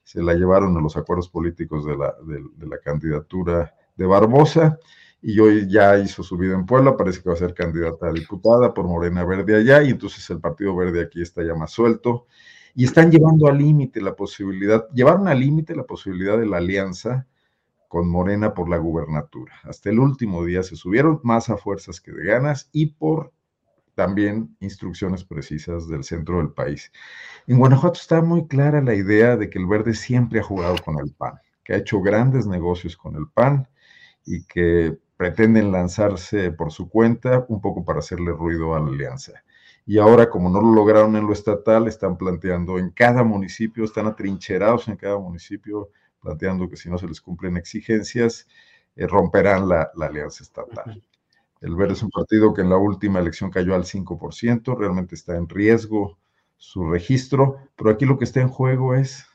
se 0.03 0.21
la 0.21 0.33
llevaron 0.33 0.77
a 0.77 0.81
los 0.81 0.95
acuerdos 0.95 1.29
políticos 1.29 1.85
de 1.85 1.97
la, 1.97 2.15
de 2.23 2.67
la 2.67 2.77
candidatura 2.79 3.75
de 3.95 4.05
Barbosa 4.05 4.79
y 5.21 5.39
hoy 5.39 5.69
ya 5.69 5.97
hizo 5.97 6.23
su 6.23 6.37
vida 6.37 6.53
en 6.53 6.65
Puebla, 6.65 6.95
parece 6.95 7.21
que 7.21 7.29
va 7.29 7.35
a 7.35 7.39
ser 7.39 7.53
candidata 7.53 8.07
a 8.07 8.13
diputada 8.13 8.73
por 8.73 8.87
Morena 8.87 9.25
Verde 9.25 9.55
allá, 9.55 9.83
y 9.83 9.89
entonces 9.89 10.29
el 10.29 10.39
Partido 10.39 10.75
Verde 10.75 11.01
aquí 11.01 11.21
está 11.21 11.43
ya 11.43 11.55
más 11.55 11.71
suelto, 11.71 12.27
y 12.75 12.85
están 12.85 13.11
llevando 13.11 13.47
al 13.47 13.57
límite 13.57 14.01
la 14.01 14.15
posibilidad, 14.15 14.87
llevaron 14.93 15.27
al 15.27 15.39
límite 15.39 15.75
la 15.75 15.83
posibilidad 15.83 16.37
de 16.37 16.45
la 16.45 16.57
alianza 16.57 17.25
con 17.87 18.09
Morena 18.09 18.53
por 18.53 18.69
la 18.69 18.77
gubernatura. 18.77 19.53
Hasta 19.63 19.89
el 19.89 19.99
último 19.99 20.45
día 20.45 20.61
se 20.61 20.75
subieron 20.75 21.19
más 21.23 21.49
a 21.49 21.57
fuerzas 21.57 22.01
que 22.01 22.11
de 22.11 22.25
ganas 22.25 22.69
y 22.71 22.87
por 22.87 23.31
también 23.95 24.55
instrucciones 24.59 25.23
precisas 25.23 25.87
del 25.87 26.03
centro 26.03 26.37
del 26.37 26.51
país. 26.51 26.91
En 27.47 27.57
Guanajuato 27.57 27.99
está 27.99 28.21
muy 28.21 28.45
clara 28.47 28.79
la 28.81 28.93
idea 28.93 29.37
de 29.37 29.49
que 29.49 29.57
el 29.57 29.65
verde 29.65 29.95
siempre 29.95 30.39
ha 30.39 30.43
jugado 30.43 30.75
con 30.85 30.99
el 30.99 31.11
PAN, 31.13 31.33
que 31.63 31.73
ha 31.73 31.77
hecho 31.77 31.99
grandes 32.01 32.45
negocios 32.45 32.95
con 32.95 33.15
el 33.15 33.27
PAN 33.33 33.67
y 34.23 34.43
que 34.45 34.99
pretenden 35.17 35.71
lanzarse 35.71 36.51
por 36.51 36.71
su 36.71 36.87
cuenta 36.87 37.45
un 37.49 37.59
poco 37.59 37.83
para 37.83 37.99
hacerle 37.99 38.31
ruido 38.31 38.75
a 38.75 38.79
la 38.79 38.87
alianza. 38.87 39.43
Y 39.85 39.97
ahora, 39.97 40.29
como 40.29 40.49
no 40.49 40.61
lo 40.61 40.73
lograron 40.73 41.15
en 41.15 41.25
lo 41.25 41.33
estatal, 41.33 41.87
están 41.87 42.17
planteando 42.17 42.77
en 42.77 42.91
cada 42.91 43.23
municipio, 43.23 43.83
están 43.83 44.05
atrincherados 44.05 44.87
en 44.89 44.97
cada 44.97 45.17
municipio, 45.17 45.89
planteando 46.21 46.69
que 46.69 46.77
si 46.77 46.89
no 46.89 46.97
se 46.97 47.07
les 47.07 47.21
cumplen 47.21 47.57
exigencias, 47.57 48.47
eh, 48.95 49.07
romperán 49.07 49.67
la, 49.67 49.89
la, 49.95 50.07
alianza 50.07 50.43
estatal. 50.43 51.01
El 51.61 51.75
Verde 51.75 51.93
es 51.93 52.03
un 52.03 52.11
partido 52.11 52.53
que 52.53 52.61
en 52.61 52.69
la 52.69 52.77
última 52.77 53.19
elección 53.19 53.49
cayó 53.49 53.73
al 53.75 53.85
5%, 53.85 54.77
realmente 54.77 55.15
está 55.15 55.35
en 55.35 55.47
riesgo 55.47 56.17
su 56.57 56.89
registro, 56.89 57.57
pero 57.75 57.91
aquí 57.91 58.05
lo 58.05 58.17
que 58.17 58.25
está 58.25 58.41
en 58.41 58.49
juego 58.49 58.93
es 58.93 59.25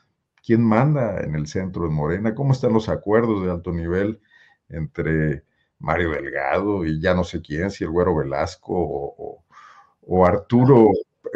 quién 0.44 0.62
manda 0.62 1.20
en 1.22 1.34
el 1.34 1.46
centro 1.46 1.84
de 1.84 1.90
Morena, 1.90 2.34
cómo 2.34 2.52
están 2.52 2.72
los 2.72 2.88
acuerdos 2.88 3.42
de 3.44 3.50
alto 3.50 3.72
nivel 3.72 4.20
entre 4.68 5.44
Mario 5.82 6.12
Delgado 6.12 6.84
y 6.84 7.00
ya 7.00 7.12
no 7.12 7.24
sé 7.24 7.42
quién, 7.42 7.70
si 7.70 7.84
el 7.84 7.90
Güero 7.90 8.14
Velasco 8.14 8.72
o, 8.74 10.26
Arturo, 10.26 10.90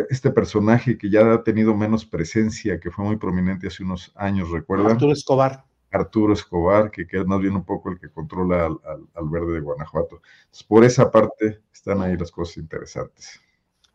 este 0.09 0.31
personaje 0.31 0.97
que 0.97 1.11
ya 1.11 1.33
ha 1.33 1.43
tenido 1.43 1.75
menos 1.75 2.05
presencia, 2.05 2.79
que 2.81 2.91
fue 2.91 3.05
muy 3.05 3.17
prominente 3.17 3.67
hace 3.67 3.83
unos 3.83 4.13
años, 4.15 4.51
¿recuerdan? 4.51 4.93
Arturo 4.93 5.13
Escobar. 5.13 5.65
Arturo 5.91 6.33
Escobar, 6.33 6.91
que, 6.91 7.07
es 7.11 7.27
más 7.27 7.41
bien 7.41 7.55
un 7.55 7.65
poco 7.65 7.91
el 7.91 7.99
que 7.99 8.09
controla 8.09 8.67
al, 8.67 9.29
verde 9.29 9.55
de 9.55 9.61
Guanajuato. 9.61 10.21
por 10.69 10.85
esa 10.85 11.11
parte 11.11 11.61
están 11.73 12.03
ahí 12.03 12.17
las 12.17 12.31
cosas 12.31 12.59
interesantes. 12.59 13.41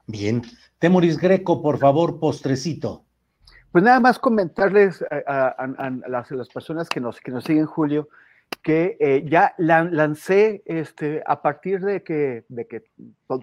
Bien. 0.07 0.41
Temoris 0.79 1.17
Greco, 1.17 1.61
por 1.61 1.77
favor, 1.77 2.19
postrecito. 2.19 3.05
Pues 3.71 3.83
nada 3.83 3.99
más 4.01 4.19
comentarles 4.19 5.03
a, 5.27 5.55
las, 6.07 6.49
personas 6.49 6.89
que 6.89 6.99
nos, 6.99 7.19
que 7.21 7.31
nos 7.31 7.45
siguen, 7.45 7.65
Julio, 7.65 8.09
que 8.63 8.97
eh, 8.99 9.25
ya 9.27 9.55
lancé 9.57 10.61
este, 10.65 11.23
a 11.25 11.41
partir 11.41 11.81
de 11.81 12.03
que, 12.03 12.45
de 12.47 12.67
que 12.67 12.83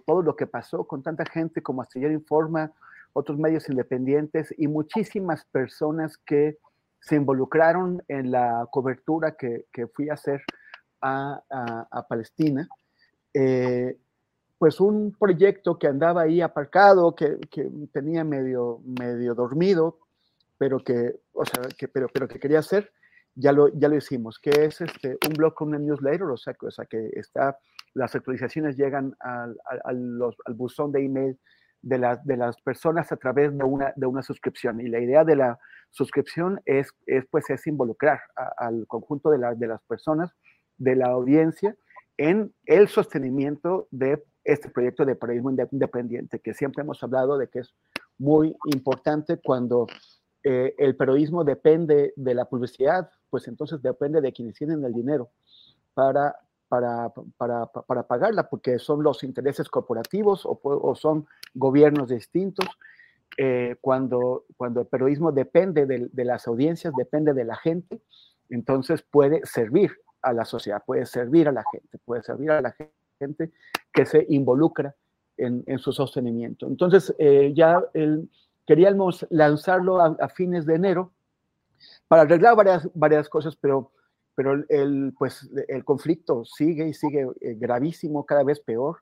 todo, 0.06 0.22
lo 0.22 0.36
que 0.36 0.46
pasó 0.46 0.86
con 0.86 1.02
tanta 1.02 1.24
gente 1.24 1.62
como 1.62 1.82
Astillero 1.82 2.12
Informa, 2.12 2.72
otros 3.12 3.38
medios 3.38 3.68
independientes 3.68 4.54
y 4.56 4.68
muchísimas 4.68 5.44
personas 5.46 6.18
que 6.18 6.58
se 7.00 7.16
involucraron 7.16 8.02
en 8.08 8.30
la 8.30 8.66
cobertura 8.70 9.36
que, 9.36 9.66
que 9.72 9.86
fui 9.88 10.08
a 10.08 10.14
hacer 10.14 10.42
a, 11.00 11.42
a, 11.90 12.06
Palestina. 12.06 12.68
Eh, 13.34 13.96
pues 14.58 14.80
un 14.80 15.14
proyecto 15.18 15.78
que 15.78 15.86
andaba 15.86 16.22
ahí 16.22 16.40
aparcado, 16.40 17.14
que, 17.14 17.38
que, 17.50 17.70
tenía 17.92 18.24
medio, 18.24 18.80
medio 18.84 19.34
dormido, 19.34 19.98
pero 20.58 20.80
que, 20.80 21.20
o 21.32 21.44
sea, 21.44 21.62
que, 21.76 21.86
pero, 21.86 22.08
pero 22.12 22.26
que 22.26 22.40
quería 22.40 22.58
hacer, 22.58 22.92
ya 23.38 23.52
lo, 23.52 23.68
ya 23.68 23.88
lo 23.88 23.96
hicimos, 23.96 24.38
que 24.38 24.50
es 24.50 24.80
este, 24.80 25.16
un 25.28 25.34
blog 25.34 25.54
con 25.54 25.68
una 25.68 25.78
newsletter, 25.78 26.24
o 26.24 26.36
sea, 26.36 26.56
o 26.60 26.70
sea 26.70 26.86
que 26.86 27.10
está, 27.12 27.56
las 27.94 28.14
actualizaciones 28.14 28.76
llegan 28.76 29.14
al, 29.20 29.56
al, 29.84 30.54
buzón 30.54 30.90
de 30.90 31.04
email 31.04 31.38
de, 31.80 32.18
de 32.24 32.36
las 32.36 32.60
personas 32.62 33.12
a 33.12 33.16
través 33.16 33.56
de 33.56 33.64
una, 33.64 33.92
de 33.94 34.06
una 34.06 34.22
suscripción. 34.22 34.80
Y 34.80 34.88
la 34.88 34.98
idea 34.98 35.24
de 35.24 35.36
la 35.36 35.58
suscripción 35.90 36.60
es, 36.64 36.92
es 37.06 37.26
pues, 37.30 37.48
es 37.50 37.64
involucrar 37.68 38.20
al 38.56 38.86
conjunto 38.88 39.30
de, 39.30 39.38
de 39.56 39.66
las 39.68 39.82
personas, 39.84 40.34
de 40.76 40.96
la 40.96 41.06
audiencia, 41.06 41.76
en 42.16 42.52
el 42.66 42.88
sostenimiento 42.88 43.86
de 43.92 44.20
este 44.42 44.68
proyecto 44.68 45.04
de 45.04 45.14
periodismo 45.14 45.50
independiente, 45.70 46.40
que 46.40 46.54
siempre 46.54 46.82
hemos 46.82 47.00
hablado 47.04 47.38
de 47.38 47.48
que 47.48 47.60
es 47.60 47.72
muy 48.18 48.56
importante 48.64 49.38
cuando 49.38 49.86
eh, 50.44 50.74
el 50.78 50.96
periodismo 50.96 51.44
depende 51.44 52.12
de 52.16 52.34
la 52.34 52.44
publicidad, 52.44 53.10
pues 53.30 53.48
entonces 53.48 53.82
depende 53.82 54.20
de 54.20 54.32
quienes 54.32 54.54
tienen 54.54 54.84
el 54.84 54.92
dinero 54.92 55.30
para, 55.94 56.36
para, 56.68 57.12
para, 57.36 57.66
para 57.66 58.02
pagarla, 58.04 58.48
porque 58.48 58.78
son 58.78 59.02
los 59.02 59.24
intereses 59.24 59.68
corporativos 59.68 60.46
o, 60.46 60.60
o 60.62 60.94
son 60.94 61.26
gobiernos 61.54 62.08
distintos. 62.08 62.66
Eh, 63.40 63.76
cuando, 63.80 64.46
cuando 64.56 64.80
el 64.80 64.86
periodismo 64.88 65.30
depende 65.30 65.86
de, 65.86 66.24
las 66.24 66.48
audiencias, 66.48 66.92
depende 66.96 67.34
de 67.34 67.44
la 67.44 67.54
gente, 67.54 68.00
entonces 68.48 69.02
puede 69.02 69.44
servir 69.44 69.92
a 70.22 70.32
la 70.32 70.44
sociedad, 70.44 70.82
puede 70.84 71.06
servir 71.06 71.46
a 71.46 71.52
la 71.52 71.62
gente, 71.70 71.98
puede 72.04 72.22
servir 72.24 72.50
a 72.50 72.60
la 72.60 72.74
gente 73.20 73.52
que 73.92 74.06
se 74.06 74.26
involucra 74.28 74.94
en, 75.36 75.62
en 75.66 75.78
su 75.78 75.92
sostenimiento. 75.92 76.66
Entonces, 76.66 77.14
eh, 77.18 77.52
ya 77.54 77.80
el, 77.94 78.28
queríamos 78.68 79.26
lanzarlo 79.30 79.98
a, 79.98 80.28
fines 80.28 80.66
de 80.66 80.74
enero 80.74 81.10
para 82.06 82.22
arreglar 82.22 82.54
varias, 82.54 82.86
varias 82.92 83.26
cosas, 83.26 83.56
pero, 83.56 83.92
pero 84.34 84.62
el, 84.68 85.14
pues, 85.18 85.48
el 85.68 85.86
conflicto 85.86 86.44
sigue 86.44 86.86
y 86.86 86.92
sigue 86.92 87.26
eh, 87.40 87.54
gravísimo, 87.54 88.26
cada 88.26 88.44
vez 88.44 88.60
peor 88.60 88.98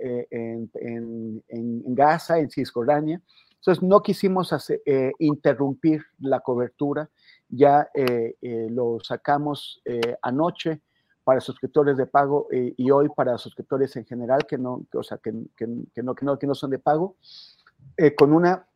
eh, 0.00 0.26
en, 0.32 0.68
en, 0.74 1.44
en, 1.46 1.94
Gaza, 1.94 2.40
en 2.40 2.50
Cisjordania. 2.50 3.22
Entonces 3.54 3.84
no 3.84 4.02
quisimos 4.02 4.52
eh, 4.68 5.12
interrumpir 5.20 6.02
la 6.18 6.40
cobertura, 6.40 7.08
ya 7.48 7.88
lo 8.42 8.98
sacamos 9.00 9.80
anoche 10.22 10.80
para 11.22 11.40
suscriptores 11.40 11.96
de 11.96 12.06
pago 12.06 12.48
y 12.50 12.90
hoy 12.90 13.08
para 13.14 13.38
suscriptores 13.38 13.94
en 13.94 14.06
general 14.06 14.44
que 14.44 14.58
no, 14.58 14.84
o 14.92 15.02
sea, 15.04 15.18
que, 15.18 15.32
que, 15.56 15.66
no, 16.02 16.14
que, 16.16 16.26
no, 16.26 16.36
que 16.36 16.46
no 16.48 16.54
son 16.56 16.70
de 16.70 16.80
pago, 16.80 17.16
con 18.18 18.32
una 18.32 18.66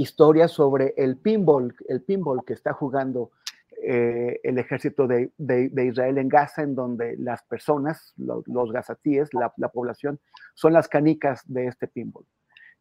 historia 0.00 0.48
sobre 0.48 0.94
el 0.96 1.16
pinball, 1.16 1.74
el 1.88 2.02
pinball 2.02 2.44
que 2.44 2.54
está 2.54 2.72
jugando 2.72 3.30
el 3.80 4.58
ejército 4.58 5.06
de, 5.06 5.30
de, 5.38 5.68
de, 5.68 5.86
Israel 5.86 6.18
en 6.18 6.28
Gaza, 6.28 6.62
en 6.62 6.74
donde 6.74 7.16
las 7.16 7.44
personas, 7.44 8.12
los, 8.16 8.46
los 8.48 8.72
gazatíes, 8.72 9.32
la, 9.32 9.52
la 9.56 9.68
población, 9.68 10.18
son 10.54 10.72
las 10.72 10.88
canicas 10.88 11.42
de 11.46 11.68
este 11.68 11.86
pinball. 11.86 12.24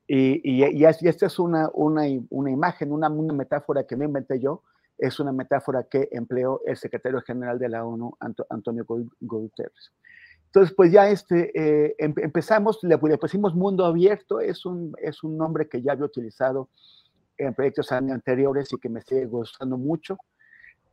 Y, 0.07 0.41
y, 0.43 0.63
y, 0.63 0.85
esta 0.85 1.25
es 1.25 1.37
una, 1.37 1.69
una, 1.73 2.03
una 2.29 2.49
imagen, 2.49 2.91
una, 2.91 3.09
una, 3.09 3.33
metáfora 3.33 3.85
que 3.85 3.97
me 3.97 4.05
inventé 4.05 4.39
yo, 4.39 4.63
es 4.97 5.19
una 5.19 5.31
metáfora 5.31 5.83
que 5.83 6.07
empleó 6.11 6.61
el 6.65 6.77
secretario 6.77 7.21
general 7.21 7.59
de 7.59 7.69
la 7.69 7.85
ONU, 7.85 8.17
Antonio 8.49 8.85
Guterres. 9.19 9.91
Entonces, 10.45 10.73
pues 10.75 10.91
ya 10.93 11.09
este, 11.09 11.51
eh, 11.53 11.95
empezamos, 11.99 12.79
le, 12.83 12.97
le, 12.97 13.17
pusimos 13.17 13.53
Mundo 13.53 13.85
Abierto, 13.85 14.39
es 14.39 14.65
un, 14.65 14.95
es 15.01 15.23
un 15.23 15.37
nombre 15.37 15.67
que 15.67 15.81
ya 15.81 15.91
había 15.91 16.05
utilizado 16.05 16.69
en 17.37 17.53
proyectos 17.53 17.91
anteriores 17.91 18.71
y 18.73 18.77
que 18.77 18.89
me 18.89 19.01
sigue 19.01 19.25
gustando 19.25 19.77
mucho. 19.77 20.17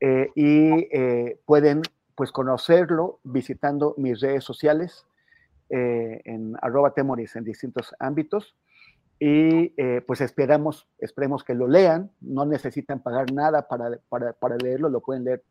Eh, 0.01 0.31
y 0.35 0.89
eh, 0.93 1.39
pueden 1.47 1.83
pues 2.15 2.31
conocerlo 2.31 3.21
visitando 3.25 3.95
mis 3.97 4.21
redes 4.21 4.45
sociales 4.45 5.07
eh, 5.71 6.21
en 6.25 6.57
arroba 6.61 6.93
temoris 6.93 7.37
en 7.37 7.45
distintos 7.45 7.95
ámbitos 7.99 8.55
y 9.19 9.69
pues 10.07 10.21
esperamos, 10.21 10.87
esperemos 10.99 11.45
que 11.45 11.55
lo 11.55 11.67
lean, 11.67 12.11
no 12.21 12.45
necesitan 12.45 13.01
pagar 13.01 13.33
nada 13.33 13.67
para, 13.67 13.99
para, 14.11 14.35
para 14.35 14.57
leerlo, 14.57 14.91
lo 14.91 15.01
pueden 15.01 15.25
leer, 15.25 15.43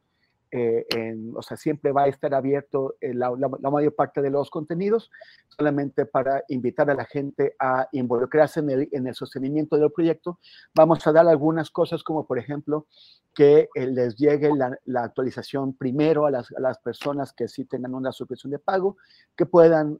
eh, 0.56 0.86
en, 0.96 1.34
o 1.36 1.42
sea, 1.42 1.58
siempre 1.58 1.92
va 1.92 2.04
a 2.04 2.08
estar 2.08 2.32
abierto 2.36 2.96
eh, 3.02 3.12
la, 3.16 3.32
mayor 3.32 3.96
parte 3.96 4.22
de 4.22 4.30
los 4.30 4.52
contenidos, 4.52 5.10
solamente 5.50 6.06
para 6.06 6.44
invitar 6.48 6.92
a 6.92 6.94
la 6.94 7.06
gente 7.06 7.56
a 7.58 7.88
involucrarse 7.92 8.60
en 8.60 8.70
el, 8.70 8.90
en 8.92 9.08
el 9.08 9.16
sostenimiento 9.16 9.78
del 9.78 9.92
proyecto. 9.92 10.38
Vamos 10.76 11.08
a 11.08 11.12
dar 11.12 11.28
algunas 11.28 11.72
cosas 11.72 12.04
como, 12.04 12.28
por 12.28 12.38
ejemplo, 12.38 12.86
que 13.34 13.68
eh, 13.74 13.88
les 13.88 14.16
llegue 14.16 14.52
la, 14.56 15.02
actualización 15.02 15.74
primero 15.76 16.28
a 16.28 16.32
las, 16.32 16.52
las, 16.60 16.78
personas 16.78 17.34
que 17.34 17.48
sí 17.48 17.66
tengan 17.66 17.96
una 17.96 18.12
suscripción 18.12 18.52
de 18.52 18.60
pago, 18.60 18.98
que 19.36 19.48
puedan 19.48 20.00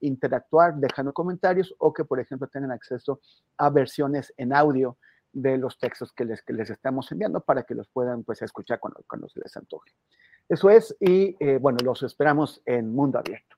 interactuar 0.00 0.76
dejando 0.76 1.12
comentarios 1.12 1.74
o 1.78 1.92
que, 1.92 2.04
por 2.04 2.20
ejemplo, 2.20 2.46
tengan 2.46 2.70
acceso 2.70 3.20
a 3.56 3.68
versiones 3.68 4.32
en 4.36 4.54
audio 4.54 4.96
de 5.32 5.58
los 5.58 5.78
textos 5.78 6.12
que 6.12 6.24
les, 6.24 6.42
que 6.42 6.52
les 6.52 6.70
estamos 6.70 7.10
enviando 7.12 7.40
para 7.40 7.62
que 7.62 7.74
los 7.74 7.88
puedan 7.88 8.24
pues, 8.24 8.42
escuchar 8.42 8.80
cuando, 8.80 9.04
cuando 9.08 9.28
se 9.28 9.40
les 9.40 9.56
antoje. 9.56 9.92
Eso 10.48 10.70
es, 10.70 10.96
y 11.00 11.36
eh, 11.40 11.58
bueno, 11.60 11.78
los 11.84 12.02
esperamos 12.02 12.62
en 12.64 12.92
Mundo 12.92 13.18
Abierto. 13.18 13.56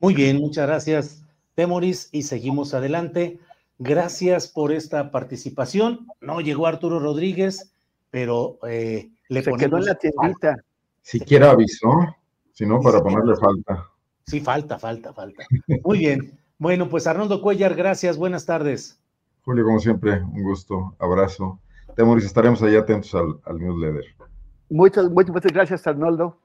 Muy 0.00 0.14
bien, 0.14 0.38
muchas 0.38 0.66
gracias, 0.66 1.24
Temoris, 1.54 2.08
y 2.12 2.22
seguimos 2.22 2.74
adelante. 2.74 3.38
Gracias 3.78 4.48
por 4.48 4.72
esta 4.72 5.10
participación. 5.10 6.06
No 6.20 6.40
llegó 6.40 6.66
Arturo 6.66 7.00
Rodríguez 7.00 7.74
pero 8.14 8.60
eh, 8.68 9.10
le 9.28 9.42
Se 9.42 9.52
quedó 9.54 9.78
en 9.78 9.86
la 9.86 9.96
tiendita. 9.96 10.56
Siquiera 11.02 11.50
avisó, 11.50 11.88
si 12.52 12.64
no, 12.64 12.80
para 12.80 13.02
ponerle 13.02 13.34
falta. 13.34 13.90
Sí, 14.24 14.38
falta, 14.38 14.78
falta, 14.78 15.12
falta. 15.12 15.44
Muy 15.82 15.98
bien. 15.98 16.38
Bueno, 16.56 16.88
pues 16.88 17.08
Arnoldo 17.08 17.42
Cuellar, 17.42 17.74
gracias, 17.74 18.16
buenas 18.16 18.46
tardes. 18.46 19.00
Julio, 19.44 19.64
como 19.64 19.78
siempre, 19.78 20.22
un 20.22 20.42
gusto, 20.42 20.94
abrazo. 20.98 21.60
Temoris, 21.94 22.24
estaremos 22.24 22.62
ahí 22.62 22.76
atentos 22.76 23.14
al, 23.14 23.38
al 23.44 23.58
newsletter. 23.58 24.04
Muchas, 24.70 25.10
muchas, 25.10 25.34
muchas 25.34 25.52
gracias, 25.52 25.86
Arnoldo. 25.86 26.38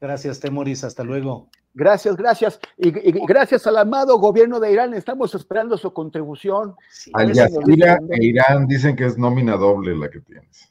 Gracias, 0.00 0.40
Temoris, 0.40 0.82
hasta 0.82 1.04
luego. 1.04 1.48
Gracias, 1.74 2.16
gracias. 2.16 2.58
Y, 2.76 2.88
y, 2.88 3.26
gracias 3.26 3.66
al 3.66 3.76
amado 3.76 4.18
gobierno 4.18 4.60
de 4.60 4.72
Irán, 4.72 4.94
estamos 4.94 5.34
esperando 5.34 5.76
su 5.76 5.92
contribución. 5.92 6.74
Sí, 6.90 7.10
al 7.14 7.32
Yazira 7.32 7.98
e 8.10 8.24
Irán 8.24 8.66
dicen 8.66 8.96
que 8.96 9.06
es 9.06 9.16
nómina 9.18 9.56
doble 9.56 9.94
la 9.94 10.08
que 10.08 10.20
tienes. 10.20 10.70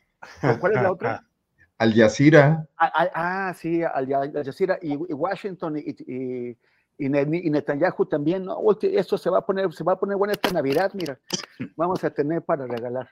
¿Cuál 0.59 0.73
es 0.73 0.81
la 0.81 0.91
otra? 0.91 1.23
Al 1.77 1.95
Jazeera. 1.95 2.67
Ah, 2.77 3.09
ah, 3.15 3.53
sí, 3.57 3.81
Al, 3.81 4.13
al 4.13 4.45
Jazeera 4.45 4.77
y, 4.83 4.93
y 4.93 5.13
Washington 5.13 5.77
y, 5.77 6.55
y, 7.01 7.47
y, 7.47 7.49
Netanyahu 7.49 8.05
también. 8.05 8.45
¿no? 8.45 8.59
Esto 8.81 9.17
se 9.17 9.29
va 9.29 9.39
a 9.39 9.45
poner, 9.45 9.73
se 9.73 9.83
va 9.83 9.93
a 9.93 9.99
poner 9.99 10.17
buena 10.17 10.33
esta 10.33 10.51
Navidad, 10.51 10.91
mira. 10.93 11.19
Vamos 11.75 12.03
a 12.03 12.09
tener 12.09 12.41
para 12.43 12.67
regalar. 12.67 13.09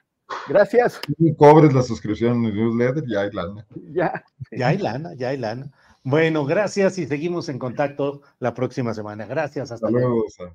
Gracias. 0.48 1.00
Y 1.18 1.34
cobres 1.34 1.74
la 1.74 1.82
suscripción 1.82 2.38
en 2.38 2.44
el 2.46 2.54
newsletter, 2.54 3.04
ya 3.08 3.20
hay 3.22 3.30
lana. 3.32 3.66
Ya. 3.92 4.24
Ya 4.52 4.68
hay 4.68 4.78
lana, 4.78 5.14
ya 5.14 5.28
hay 5.30 5.38
lana. 5.38 5.70
Bueno, 6.04 6.46
gracias 6.46 6.98
y 6.98 7.06
seguimos 7.06 7.48
en 7.48 7.58
contacto 7.58 8.22
la 8.38 8.54
próxima 8.54 8.94
semana. 8.94 9.26
Gracias, 9.26 9.72
hasta, 9.72 9.86
hasta 9.86 9.90
luego. 9.90 10.24
luego. 10.38 10.54